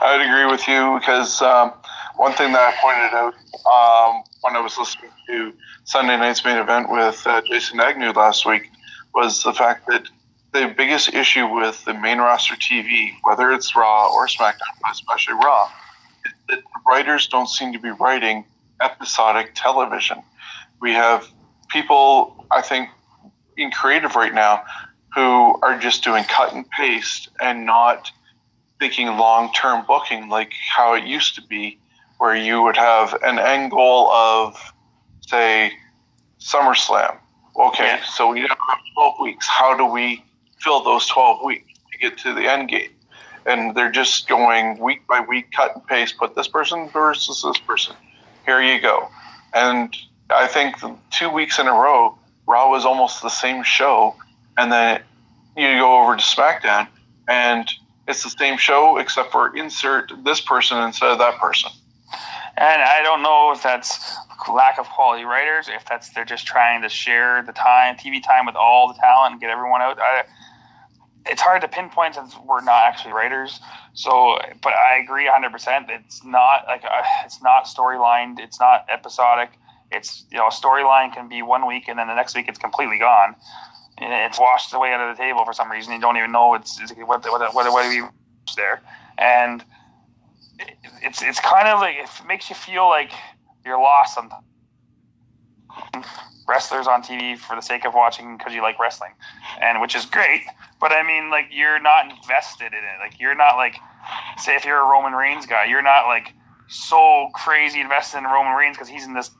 [0.00, 1.72] I would agree with you because um,
[2.16, 3.34] one thing that I pointed out
[3.66, 5.52] um, when I was listening to
[5.84, 8.70] Sunday night's main event with uh, Jason Agnew last week
[9.14, 10.08] was the fact that
[10.52, 15.34] the biggest issue with the main roster TV, whether it's Raw or SmackDown, but especially
[15.34, 15.70] Raw,
[16.26, 18.44] is that writers don't seem to be writing
[18.80, 20.22] episodic television.
[20.80, 21.28] We have
[21.68, 22.88] people, I think,
[23.56, 24.64] in creative right now
[25.14, 28.10] who are just doing cut and paste and not
[28.78, 31.78] thinking long term booking like how it used to be,
[32.18, 34.72] where you would have an end goal of,
[35.20, 35.72] say,
[36.40, 37.19] SummerSlam.
[37.56, 38.04] Okay, yeah.
[38.04, 39.46] so we now have 12 weeks.
[39.46, 40.24] How do we
[40.60, 42.90] fill those 12 weeks to get to the end game?
[43.46, 47.58] And they're just going week by week, cut and paste, put this person versus this
[47.58, 47.96] person.
[48.44, 49.08] Here you go.
[49.54, 49.96] And
[50.30, 50.76] I think
[51.10, 52.16] two weeks in a row,
[52.46, 54.14] Raw was almost the same show,
[54.56, 55.02] and then
[55.56, 56.88] you go over to SmackDown,
[57.28, 57.68] and
[58.06, 61.70] it's the same show except for insert this person instead of that person.
[62.56, 64.16] And I don't know if that's
[64.48, 68.46] lack of quality writers, if that's they're just trying to share the time, TV time
[68.46, 69.98] with all the talent and get everyone out.
[70.00, 70.24] I,
[71.26, 73.60] it's hard to pinpoint since we're not actually writers.
[73.92, 75.90] So, but I agree 100%.
[75.90, 76.82] It's not like
[77.24, 78.40] it's not storylined.
[78.40, 79.50] It's not episodic
[79.90, 82.58] it's you know a storyline can be one week and then the next week it's
[82.58, 83.34] completely gone.
[83.98, 85.92] And it's washed away under the table for some reason.
[85.92, 88.02] You don't even know it's, it's what what what what we
[88.56, 88.80] there,
[89.18, 89.62] and
[91.02, 93.12] it's it's kind of like it makes you feel like
[93.64, 94.44] you're lost sometimes.
[96.48, 99.12] Wrestlers on TV for the sake of watching because you like wrestling,
[99.62, 100.42] and which is great.
[100.80, 102.98] But I mean, like you're not invested in it.
[102.98, 103.76] Like you're not like,
[104.38, 106.34] say, if you're a Roman Reigns guy, you're not like
[106.68, 109.30] so crazy invested in Roman Reigns because he's in this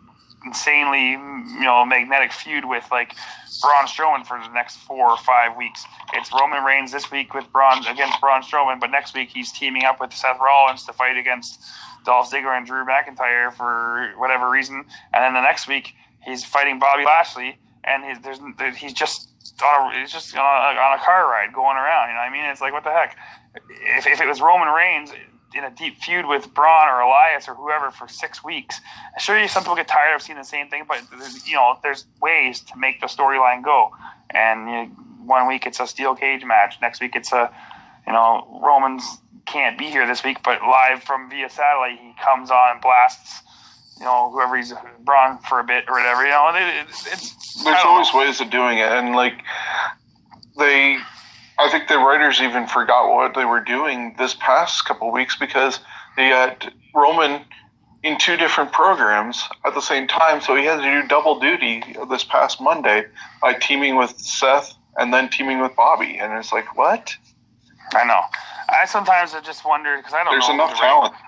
[0.44, 3.14] insanely, you know, magnetic feud with like
[3.60, 5.84] Braun Strowman for the next four or five weeks.
[6.14, 9.84] It's Roman Reigns this week with Braun against Braun Strowman, but next week he's teaming
[9.84, 11.62] up with Seth Rollins to fight against
[12.04, 15.94] Dolph Ziggler and Drew McIntyre for whatever reason, and then the next week
[16.24, 19.28] he's fighting Bobby Lashley, and he's there's he's just
[19.62, 22.08] on a, he's just on a, on a car ride going around.
[22.08, 22.44] You know what I mean?
[22.44, 23.16] It's like what the heck.
[23.54, 25.12] If, if it was Roman Reigns,
[25.54, 28.80] in a deep feud with Braun or Elias or whoever for six weeks.
[29.18, 31.02] Sure some people get tired of seeing the same thing, but
[31.46, 33.90] you know, there's ways to make the storyline go.
[34.30, 34.84] And you know,
[35.24, 37.52] one week it's a steel cage match, next week it's a,
[38.06, 39.04] you know, Roman's
[39.46, 43.42] can't be here this week, but live from via satellite, he comes on and blasts,
[43.98, 46.22] you know, whoever he's Braun for a bit or whatever.
[46.22, 48.20] You know, it, it, it's there's always know.
[48.20, 49.42] ways of doing it, and like
[50.58, 50.98] they
[51.60, 55.78] I think the writers even forgot what they were doing this past couple weeks because
[56.16, 57.42] they had Roman
[58.02, 61.84] in two different programs at the same time, so he had to do double duty
[62.08, 63.04] this past Monday
[63.42, 67.14] by teaming with Seth and then teaming with Bobby, and it's like what?
[67.94, 68.22] I know.
[68.68, 70.26] I sometimes I just wonder because I don't.
[70.26, 70.32] Know.
[70.32, 71.12] There's know enough the talent.
[71.12, 71.26] Writing,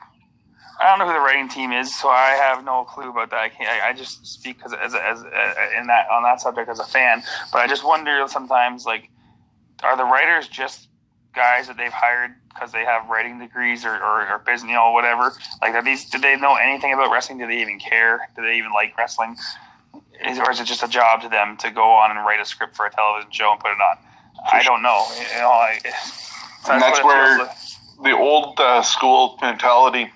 [0.81, 3.39] I don't know who the writing team is, so I have no clue about that.
[3.39, 3.69] I can't.
[3.69, 6.85] I, I just speak because as, as, as in that on that subject as a
[6.85, 7.23] fan,
[7.53, 9.11] but I just wonder sometimes like
[9.83, 10.89] are the writers just
[11.35, 14.91] guys that they've hired because they have writing degrees or, or, or business, you know,
[14.93, 15.33] whatever?
[15.61, 16.09] Like, are these?
[16.09, 17.39] Do they know anything about wrestling?
[17.39, 18.29] Do they even care?
[18.37, 19.37] Do they even like wrestling?
[20.27, 22.45] Is, or is it just a job to them to go on and write a
[22.45, 23.99] script for a television show and put it on?
[24.53, 25.05] I don't know.
[25.35, 25.81] You know, I,
[26.67, 27.57] that's and that's where like.
[28.03, 30.11] the old uh, school mentality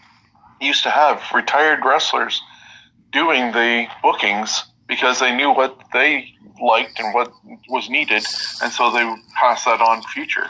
[0.60, 2.40] used to have retired wrestlers
[3.12, 6.32] doing the bookings because they knew what they
[6.62, 7.32] liked and what
[7.68, 8.24] was needed,
[8.62, 9.04] and so they
[9.38, 10.46] pass that on future.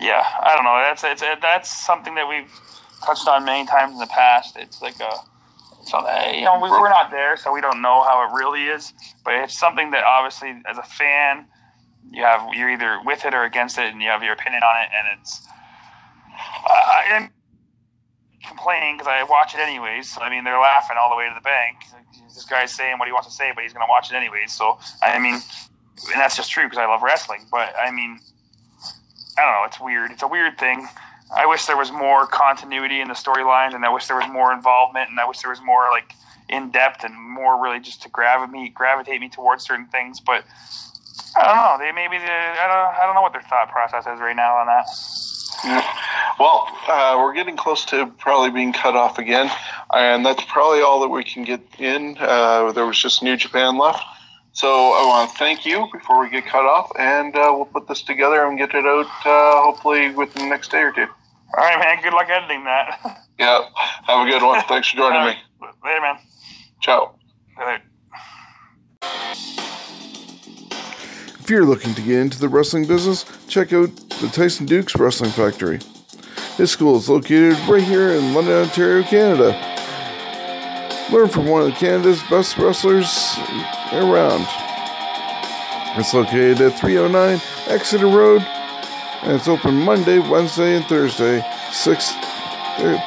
[0.00, 0.78] Yeah, I don't know.
[0.82, 2.50] That's it's that's something that we've
[3.04, 4.56] touched on many times in the past.
[4.56, 5.14] It's like a
[5.84, 8.64] So uh, you know we, we're not there, so we don't know how it really
[8.64, 8.92] is.
[9.24, 11.46] But it's something that obviously, as a fan,
[12.10, 14.82] you have you're either with it or against it, and you have your opinion on
[14.82, 15.46] it, and it's.
[16.66, 17.30] I am
[18.46, 20.16] complaining because I watch it anyways.
[20.20, 21.76] I mean, they're laughing all the way to the bank.
[22.34, 24.52] This guy's saying what he wants to say, but he's going to watch it anyways.
[24.52, 27.46] So, I mean, and that's just true because I love wrestling.
[27.50, 28.18] But I mean,
[29.38, 29.64] I don't know.
[29.66, 30.10] It's weird.
[30.10, 30.86] It's a weird thing.
[31.34, 34.52] I wish there was more continuity in the storylines, and I wish there was more
[34.52, 36.12] involvement, and I wish there was more like
[36.48, 40.18] in depth and more really just to gravitate me gravitate me towards certain things.
[40.20, 40.44] But
[41.36, 41.84] I don't know.
[41.84, 44.66] They maybe I don't I don't know what their thought process is right now on
[44.66, 44.86] that.
[45.64, 45.84] Yeah.
[46.38, 49.50] Well, uh, we're getting close to probably being cut off again,
[49.92, 52.16] and that's probably all that we can get in.
[52.18, 54.02] Uh, there was just New Japan left.
[54.52, 57.88] So I want to thank you before we get cut off, and uh, we'll put
[57.88, 61.06] this together and get it out uh, hopefully within the next day or two.
[61.56, 62.02] All right, man.
[62.02, 63.24] Good luck editing that.
[63.38, 63.60] yeah.
[64.06, 64.62] Have a good one.
[64.64, 65.34] Thanks for joining me.
[65.84, 66.18] Later, man.
[66.80, 67.14] Ciao.
[67.58, 67.82] Later.
[71.50, 73.90] If you're looking to get into the wrestling business, check out
[74.20, 75.80] the Tyson Dux Wrestling Factory.
[76.56, 79.48] His school is located right here in London, Ontario, Canada.
[81.10, 83.36] Learn from one of Canada's best wrestlers
[83.92, 84.46] around.
[85.98, 88.42] It's located at 309 Exeter Road,
[89.22, 92.12] and it's open Monday, Wednesday, and Thursday, 6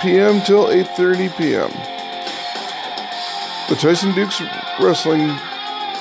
[0.01, 0.41] p.m.
[0.41, 1.71] till 8:30 p.m.
[3.69, 4.41] The Tyson Dux
[4.81, 5.29] Wrestling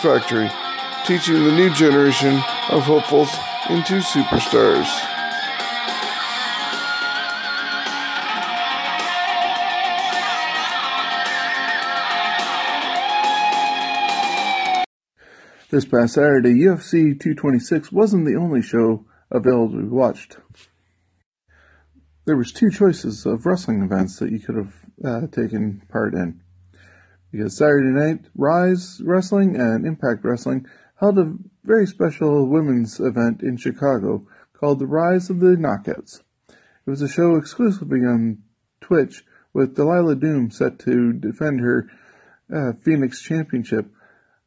[0.03, 0.51] Factory,
[1.05, 2.35] teaching the new generation
[2.71, 3.31] of hopefuls
[3.69, 4.87] into superstars.
[15.71, 20.37] This past Saturday, UFC 226 wasn't the only show available to be watched.
[22.27, 24.75] There was two choices of wrestling events that you could have
[25.05, 26.43] uh, taken part in.
[27.33, 30.67] Because Saturday night, Rise Wrestling and Impact Wrestling
[31.03, 31.35] held a
[31.65, 36.21] very special women's event in Chicago called the Rise of the Knockouts.
[36.49, 38.39] It was a show exclusively on
[38.81, 41.91] Twitch with Delilah Doom set to defend her
[42.55, 43.87] uh, Phoenix Championship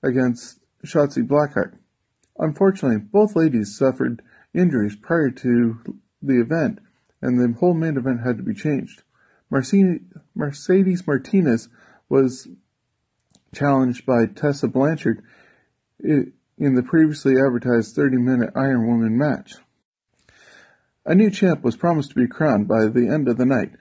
[0.02, 1.77] against Shotzi Blackheart.
[2.38, 4.22] Unfortunately, both ladies suffered
[4.53, 6.80] injuries prior to the event,
[7.22, 9.03] and the whole main event had to be changed.
[9.49, 11.68] Mercedes Martinez
[12.07, 12.48] was
[13.53, 15.22] challenged by Tessa Blanchard
[16.57, 19.56] in the previously advertised 30 minute Iron Woman match.
[21.06, 23.73] A new champ was promised to be crowned by the end of the night.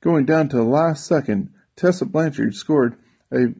[0.00, 2.96] Going down to the last second, Tessa Blanchard scored
[3.32, 3.54] a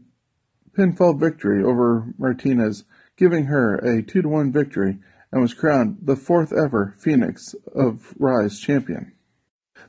[0.77, 2.85] pinfall victory over Martinez,
[3.17, 4.99] giving her a 2 to 1 victory
[5.31, 9.13] and was crowned the fourth ever Phoenix of Rise champion.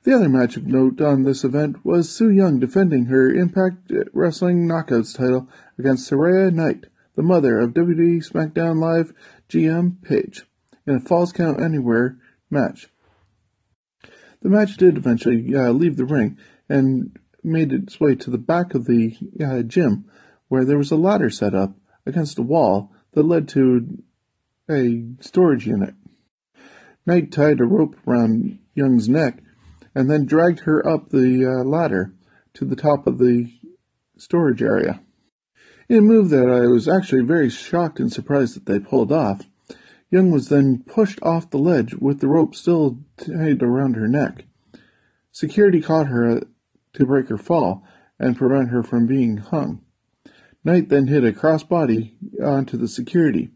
[0.03, 4.67] The other match of note on this event was Su Yung defending her Impact Wrestling
[4.67, 5.47] Knockouts title
[5.79, 6.85] against Saraya Knight,
[7.15, 9.13] the mother of WWE SmackDown Live
[9.49, 10.43] GM Paige,
[10.85, 12.17] in a Falls Count Anywhere
[12.49, 12.87] match.
[14.41, 16.37] The match did eventually uh, leave the ring
[16.69, 20.05] and made its way to the back of the uh, gym,
[20.49, 21.75] where there was a ladder set up
[22.05, 24.03] against a wall that led to
[24.69, 25.93] a storage unit.
[27.05, 29.39] Knight tied a rope around Yung's neck
[29.93, 32.13] and then dragged her up the uh, ladder
[32.55, 33.51] to the top of the
[34.17, 35.01] storage area.
[35.87, 39.47] In a move that I was actually very shocked and surprised that they pulled off,
[40.09, 44.45] Yung was then pushed off the ledge with the rope still tied around her neck.
[45.31, 46.39] Security caught her uh,
[46.93, 47.83] to break her fall
[48.17, 49.81] and prevent her from being hung.
[50.63, 52.13] Knight then hit a crossbody
[52.43, 53.51] onto the security.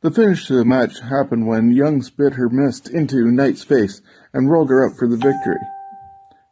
[0.00, 4.00] The finish to the match happened when Yung spit her mist into Knight's face
[4.32, 5.60] and rolled her up for the victory.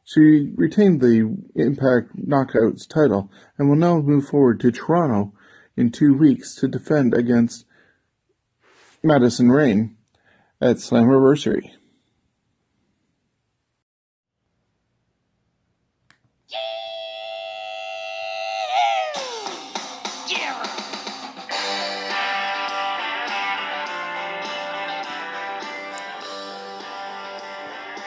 [0.09, 3.29] She retained the Impact Knockouts title
[3.59, 5.33] and will now move forward to Toronto
[5.77, 7.65] in two weeks to defend against
[9.03, 9.97] Madison Rayne
[10.61, 11.73] at Slammiversary.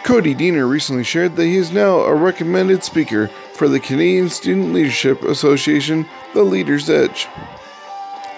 [0.10, 4.74] Cody Deaner recently shared that he is now a recommended speaker for the Canadian Student
[4.74, 6.04] Leadership Association,
[6.34, 7.28] The Leader's Edge.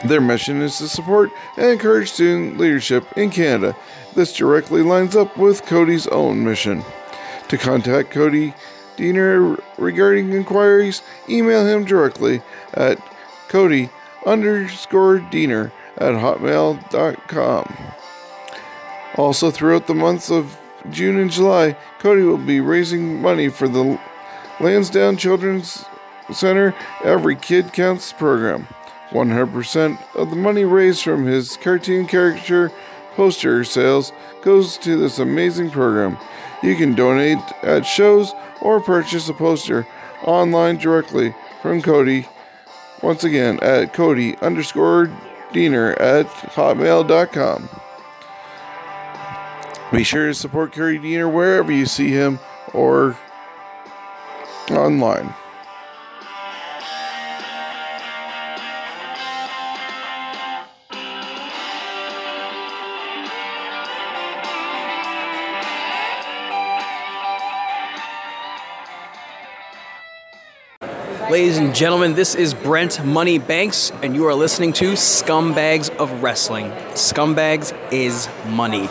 [0.04, 3.74] Their mission is to support and encourage student leadership in Canada.
[4.16, 6.84] This directly lines up with Cody's own mission.
[7.48, 8.54] To contact Cody
[8.98, 12.42] Deaner regarding inquiries, email him directly
[12.74, 13.00] at
[13.48, 13.90] Cody
[14.26, 17.78] underscore Deaner at hotmail.com.
[19.16, 20.58] Also, throughout the months of
[20.90, 24.00] June and July, Cody will be raising money for the
[24.60, 25.86] Lansdowne Children's
[26.32, 28.68] Center Every Kid Counts program.
[29.12, 32.72] 100% of the money raised from his cartoon caricature
[33.16, 36.18] poster sales goes to this amazing program.
[36.64, 38.32] You can donate at shows
[38.62, 39.86] or purchase a poster
[40.24, 42.28] online directly from Cody.
[43.02, 45.08] Once again, at Cody underscore
[45.52, 47.70] Deaner at hotmail.com.
[49.92, 52.40] Be sure to support Cody Deaner wherever you see him
[52.74, 53.18] or
[54.70, 55.34] online.
[71.30, 76.24] Ladies and gentlemen, this is Brent Money Banks, and you are listening to Scumbags of
[76.24, 76.72] Wrestling.
[76.94, 78.90] Scumbags is money.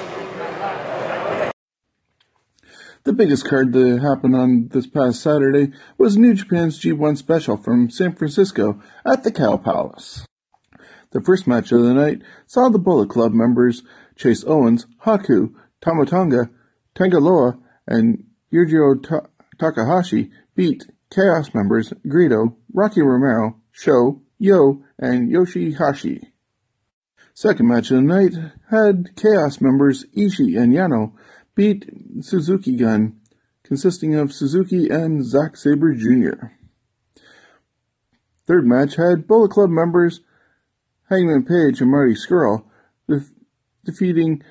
[3.04, 7.88] The biggest card to happen on this past Saturday was New Japan's G1 special from
[7.88, 10.26] San Francisco at the Cow Palace.
[11.12, 13.82] The first match of the night saw the Bullet Club members
[14.16, 16.50] Chase Owens, Haku, Tama Tonga,
[16.94, 19.28] Tangaloa, and Yujiro Ta-
[19.58, 26.34] Takahashi beat Chaos members Grito, Rocky Romero, Sho, Yo, and Yoshi-Hashi.
[27.32, 28.34] Second match of the night
[28.70, 31.14] had Chaos members Ishii and Yano
[31.60, 31.84] beat
[32.22, 33.20] Suzuki Gun,
[33.64, 36.46] consisting of Suzuki and Zack Sabre Jr.
[38.46, 40.20] Third match had Bullet Club members
[41.10, 42.14] Hangman Page and Marty
[43.06, 43.30] def-
[43.84, 44.42] defeating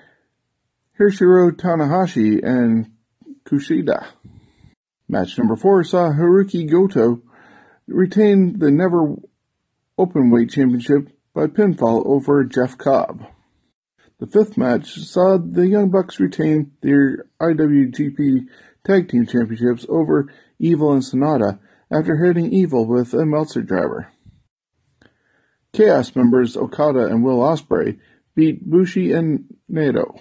[0.99, 2.91] Hiroshi Tanahashi and
[3.43, 4.05] Kushida.
[5.07, 7.23] Match number four saw Hirooki Goto
[7.87, 9.15] retain the never
[9.97, 13.25] openweight championship by pinfall over Jeff Cobb.
[14.19, 18.47] The fifth match saw the Young Bucks retain their IWGP
[18.85, 20.27] Tag Team Championships over
[20.59, 21.57] Evil and Sanada
[21.89, 24.11] after hitting Evil with a Meltzer driver.
[25.71, 27.97] Chaos members Okada and Will Ospreay
[28.35, 30.19] beat Bushi and Naito.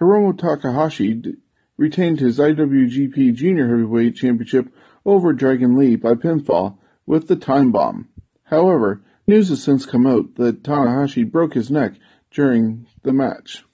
[0.00, 1.34] Hiromu Takahashi
[1.76, 4.72] retained his IWGP Junior Heavyweight Championship
[5.04, 8.08] over Dragon Lee by pinfall with the Time Bomb.
[8.44, 11.94] However, news has since come out that Tanahashi broke his neck
[12.30, 13.64] during the match.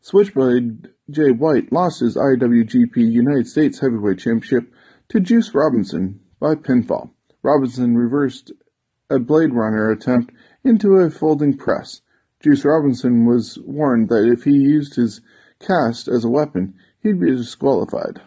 [0.00, 4.72] Switchblade Jay White lost his IWGP United States Heavyweight Championship
[5.08, 7.10] to Juice Robinson by pinfall.
[7.42, 8.52] Robinson reversed
[9.10, 10.32] a Blade Runner attempt
[10.64, 12.00] into a folding press.
[12.40, 15.20] Juice Robinson was warned that if he used his
[15.58, 18.20] cast as a weapon, he'd be disqualified.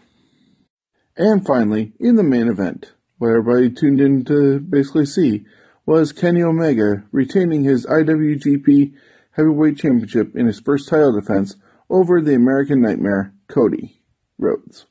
[1.16, 5.46] And finally, in the main event, what everybody tuned in to basically see,
[5.86, 8.94] was Kenny Omega retaining his IWGP
[9.32, 11.56] Heavyweight Championship in his first title defense
[11.90, 14.02] over the American Nightmare, Cody
[14.38, 14.86] Rhodes.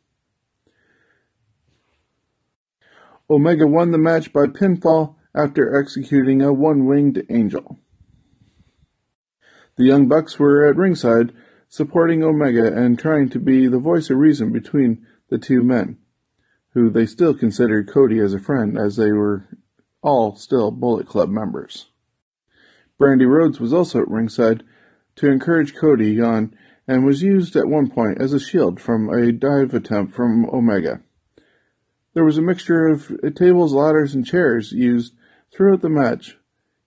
[3.30, 7.78] Omega won the match by pinfall after executing a one-winged angel.
[9.76, 11.32] The Young Bucks were at ringside
[11.68, 15.96] supporting Omega and trying to be the voice of reason between the two men,
[16.74, 19.48] who they still considered Cody as a friend as they were
[20.02, 21.86] all still Bullet Club members.
[23.00, 24.62] Brandi Rhodes was also at ringside
[25.16, 26.54] to encourage Cody on
[26.86, 31.00] and was used at one point as a shield from a dive attempt from Omega.
[32.14, 35.14] There was a mixture of tables, ladders, and chairs used
[35.50, 36.36] throughout the match.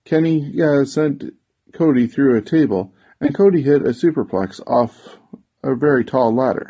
[0.03, 1.33] Kenny uh, sent
[1.73, 5.17] Cody through a table, and Cody hit a superplex off
[5.63, 6.69] a very tall ladder.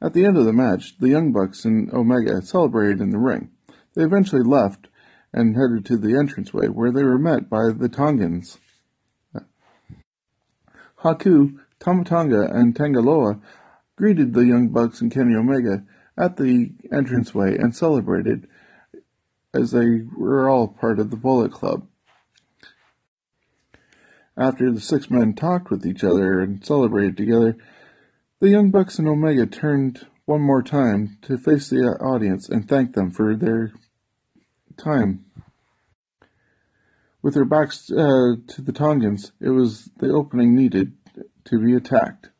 [0.00, 3.50] At the end of the match, the Young Bucks and Omega celebrated in the ring.
[3.94, 4.88] They eventually left
[5.32, 8.58] and headed to the entranceway where they were met by the Tongans.
[11.02, 13.40] Haku, Tama Tonga, and Tangaloa
[13.96, 15.84] greeted the Young Bucks and Kenny Omega
[16.16, 18.48] at the entranceway and celebrated
[19.54, 21.86] as they were all part of the Bullet Club.
[24.36, 27.56] After the six men talked with each other and celebrated together,
[28.38, 32.92] the Young Bucks and Omega turned one more time to face the audience and thank
[32.92, 33.72] them for their
[34.76, 35.24] time.
[37.22, 40.92] With their backs uh, to the Tongans, it was the opening needed
[41.46, 42.30] to be attacked.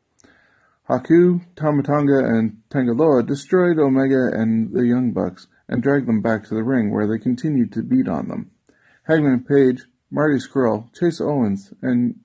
[0.89, 6.45] Haku, Tama Tonga, and Tangaloa destroyed Omega and the Young Bucks and dragged them back
[6.45, 8.51] to the ring where they continued to beat on them.
[9.03, 12.21] Hangman Page, Marty Scurll, Chase Owens, and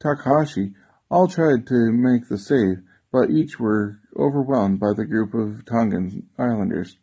[0.00, 0.74] Takahashi
[1.08, 2.82] all tried to make the save,
[3.12, 6.96] but each were overwhelmed by the group of Tongan Islanders.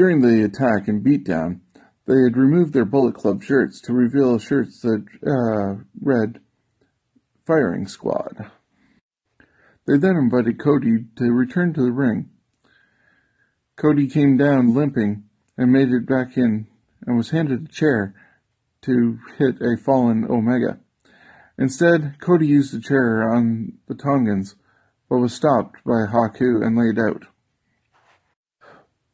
[0.00, 1.60] During the attack and beatdown,
[2.06, 6.40] they had removed their Bullet Club shirts to reveal shirts that uh, read
[7.46, 8.50] Firing Squad.
[9.86, 12.30] They then invited Cody to return to the ring.
[13.76, 15.24] Cody came down limping
[15.58, 16.66] and made it back in
[17.06, 18.14] and was handed a chair
[18.80, 20.80] to hit a fallen Omega.
[21.58, 24.54] Instead, Cody used the chair on the Tongans,
[25.10, 27.26] but was stopped by Haku and laid out.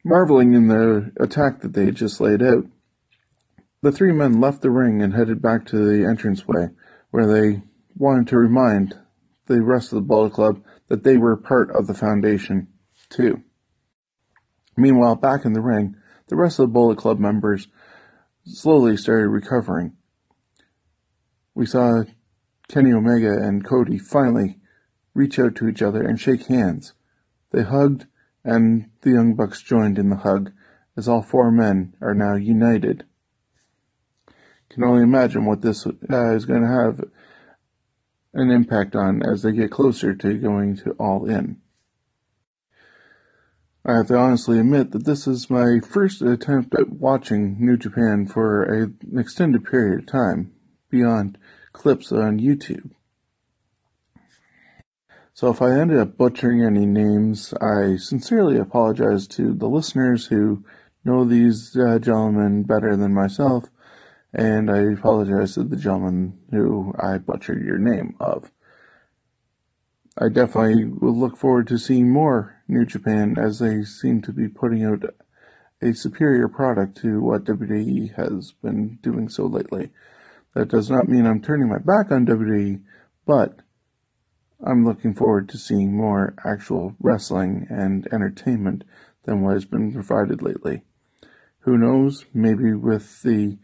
[0.07, 2.65] Marveling in the attack that they had just laid out,
[3.81, 6.69] the three men left the ring and headed back to the entranceway,
[7.11, 7.61] where they
[7.93, 8.97] wanted to remind
[9.47, 12.69] the rest of the Bullet Club that they were part of the Foundation,
[13.09, 13.43] too.
[14.77, 15.97] Meanwhile, back in the ring,
[16.27, 17.67] the rest of the Bullet Club members
[18.45, 19.91] slowly started recovering.
[21.53, 22.03] We saw
[22.69, 24.61] Kenny Omega and Cody finally
[25.13, 26.93] reach out to each other and shake hands.
[27.51, 28.05] They hugged,
[28.47, 30.53] and the Young Bucks joined in the hug,
[30.95, 33.03] as all four men are now united.
[34.69, 37.03] Can only imagine what this uh, is going to have
[38.33, 41.57] an impact on as they get closer to going to All In.
[43.85, 48.27] I have to honestly admit that this is my first attempt at watching New Japan
[48.27, 50.53] for a, an extended period of time,
[50.89, 51.37] beyond
[51.73, 52.91] clips on YouTube.
[55.37, 60.65] So if I ended up butchering any names, I sincerely apologize to the listeners who
[61.05, 63.65] know these uh, gentlemen better than myself,
[64.33, 68.51] and I apologize to the gentleman who I butchered your name of.
[70.17, 74.47] I definitely will look forward to seeing more New Japan as they seem to be
[74.47, 75.03] putting out
[75.83, 79.91] a superior product to what WWE has been doing so lately.
[80.55, 82.81] That does not mean I'm turning my back on WWE,
[83.27, 83.59] but
[84.63, 88.83] I'm looking forward to seeing more actual wrestling and entertainment
[89.23, 90.81] than what has been provided lately.
[91.59, 93.57] Who knows, maybe with the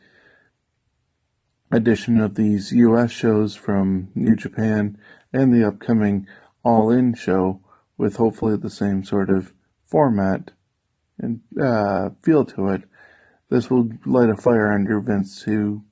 [1.72, 4.98] addition of these US shows from New Japan
[5.32, 6.28] and the upcoming
[6.64, 7.62] All In show
[7.98, 9.54] with hopefully the same sort of
[9.88, 10.52] format
[11.18, 12.84] and uh, feel to it,
[13.50, 15.84] this will light a fire under Vince to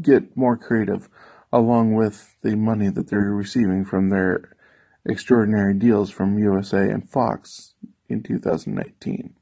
[0.00, 1.08] get more creative
[1.52, 4.56] along with the money that they're receiving from their
[5.04, 7.74] extraordinary deals from USA and Fox
[8.08, 9.34] in 2019.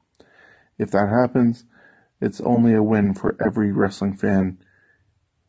[0.77, 1.65] If that happens,
[2.19, 4.57] it's only a win for every wrestling fan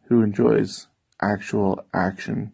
[0.05, 0.89] who enjoys
[1.20, 2.52] actual action.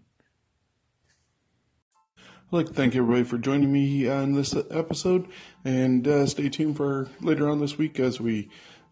[2.18, 5.28] I'd like to thank everybody for joining me on this episode,
[5.64, 8.48] and uh, stay tuned for later on this week as we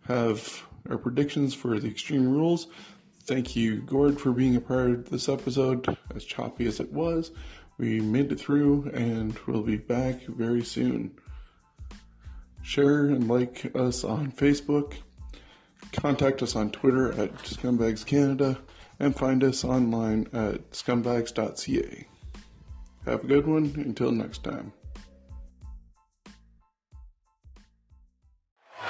[0.06, 2.66] have our predictions for the Extreme Rules.
[3.26, 7.32] Thank you, Gord, for being a part of this episode, as choppy as it was.
[7.78, 11.18] We made it through, and we'll be back very soon.
[12.62, 14.94] Share and like us on Facebook
[15.92, 18.58] Contact us on Twitter at Scumbags Canada
[18.98, 22.06] and find us online at scumbags.ca.
[23.04, 23.72] Have a good one.
[23.76, 24.72] Until next time.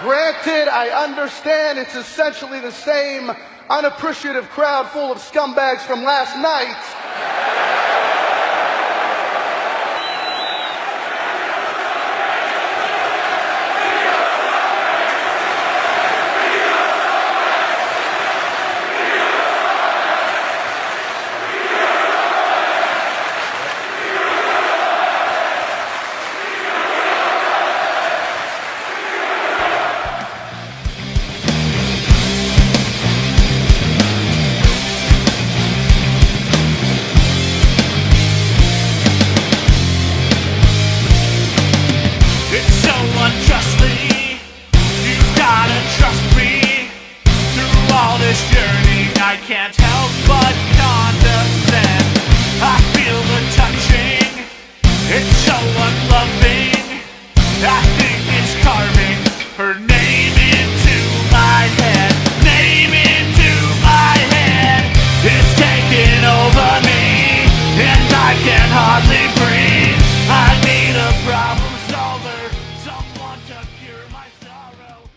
[0.00, 3.30] Granted, I understand it's essentially the same
[3.70, 7.05] unappreciative crowd full of scumbags from last night.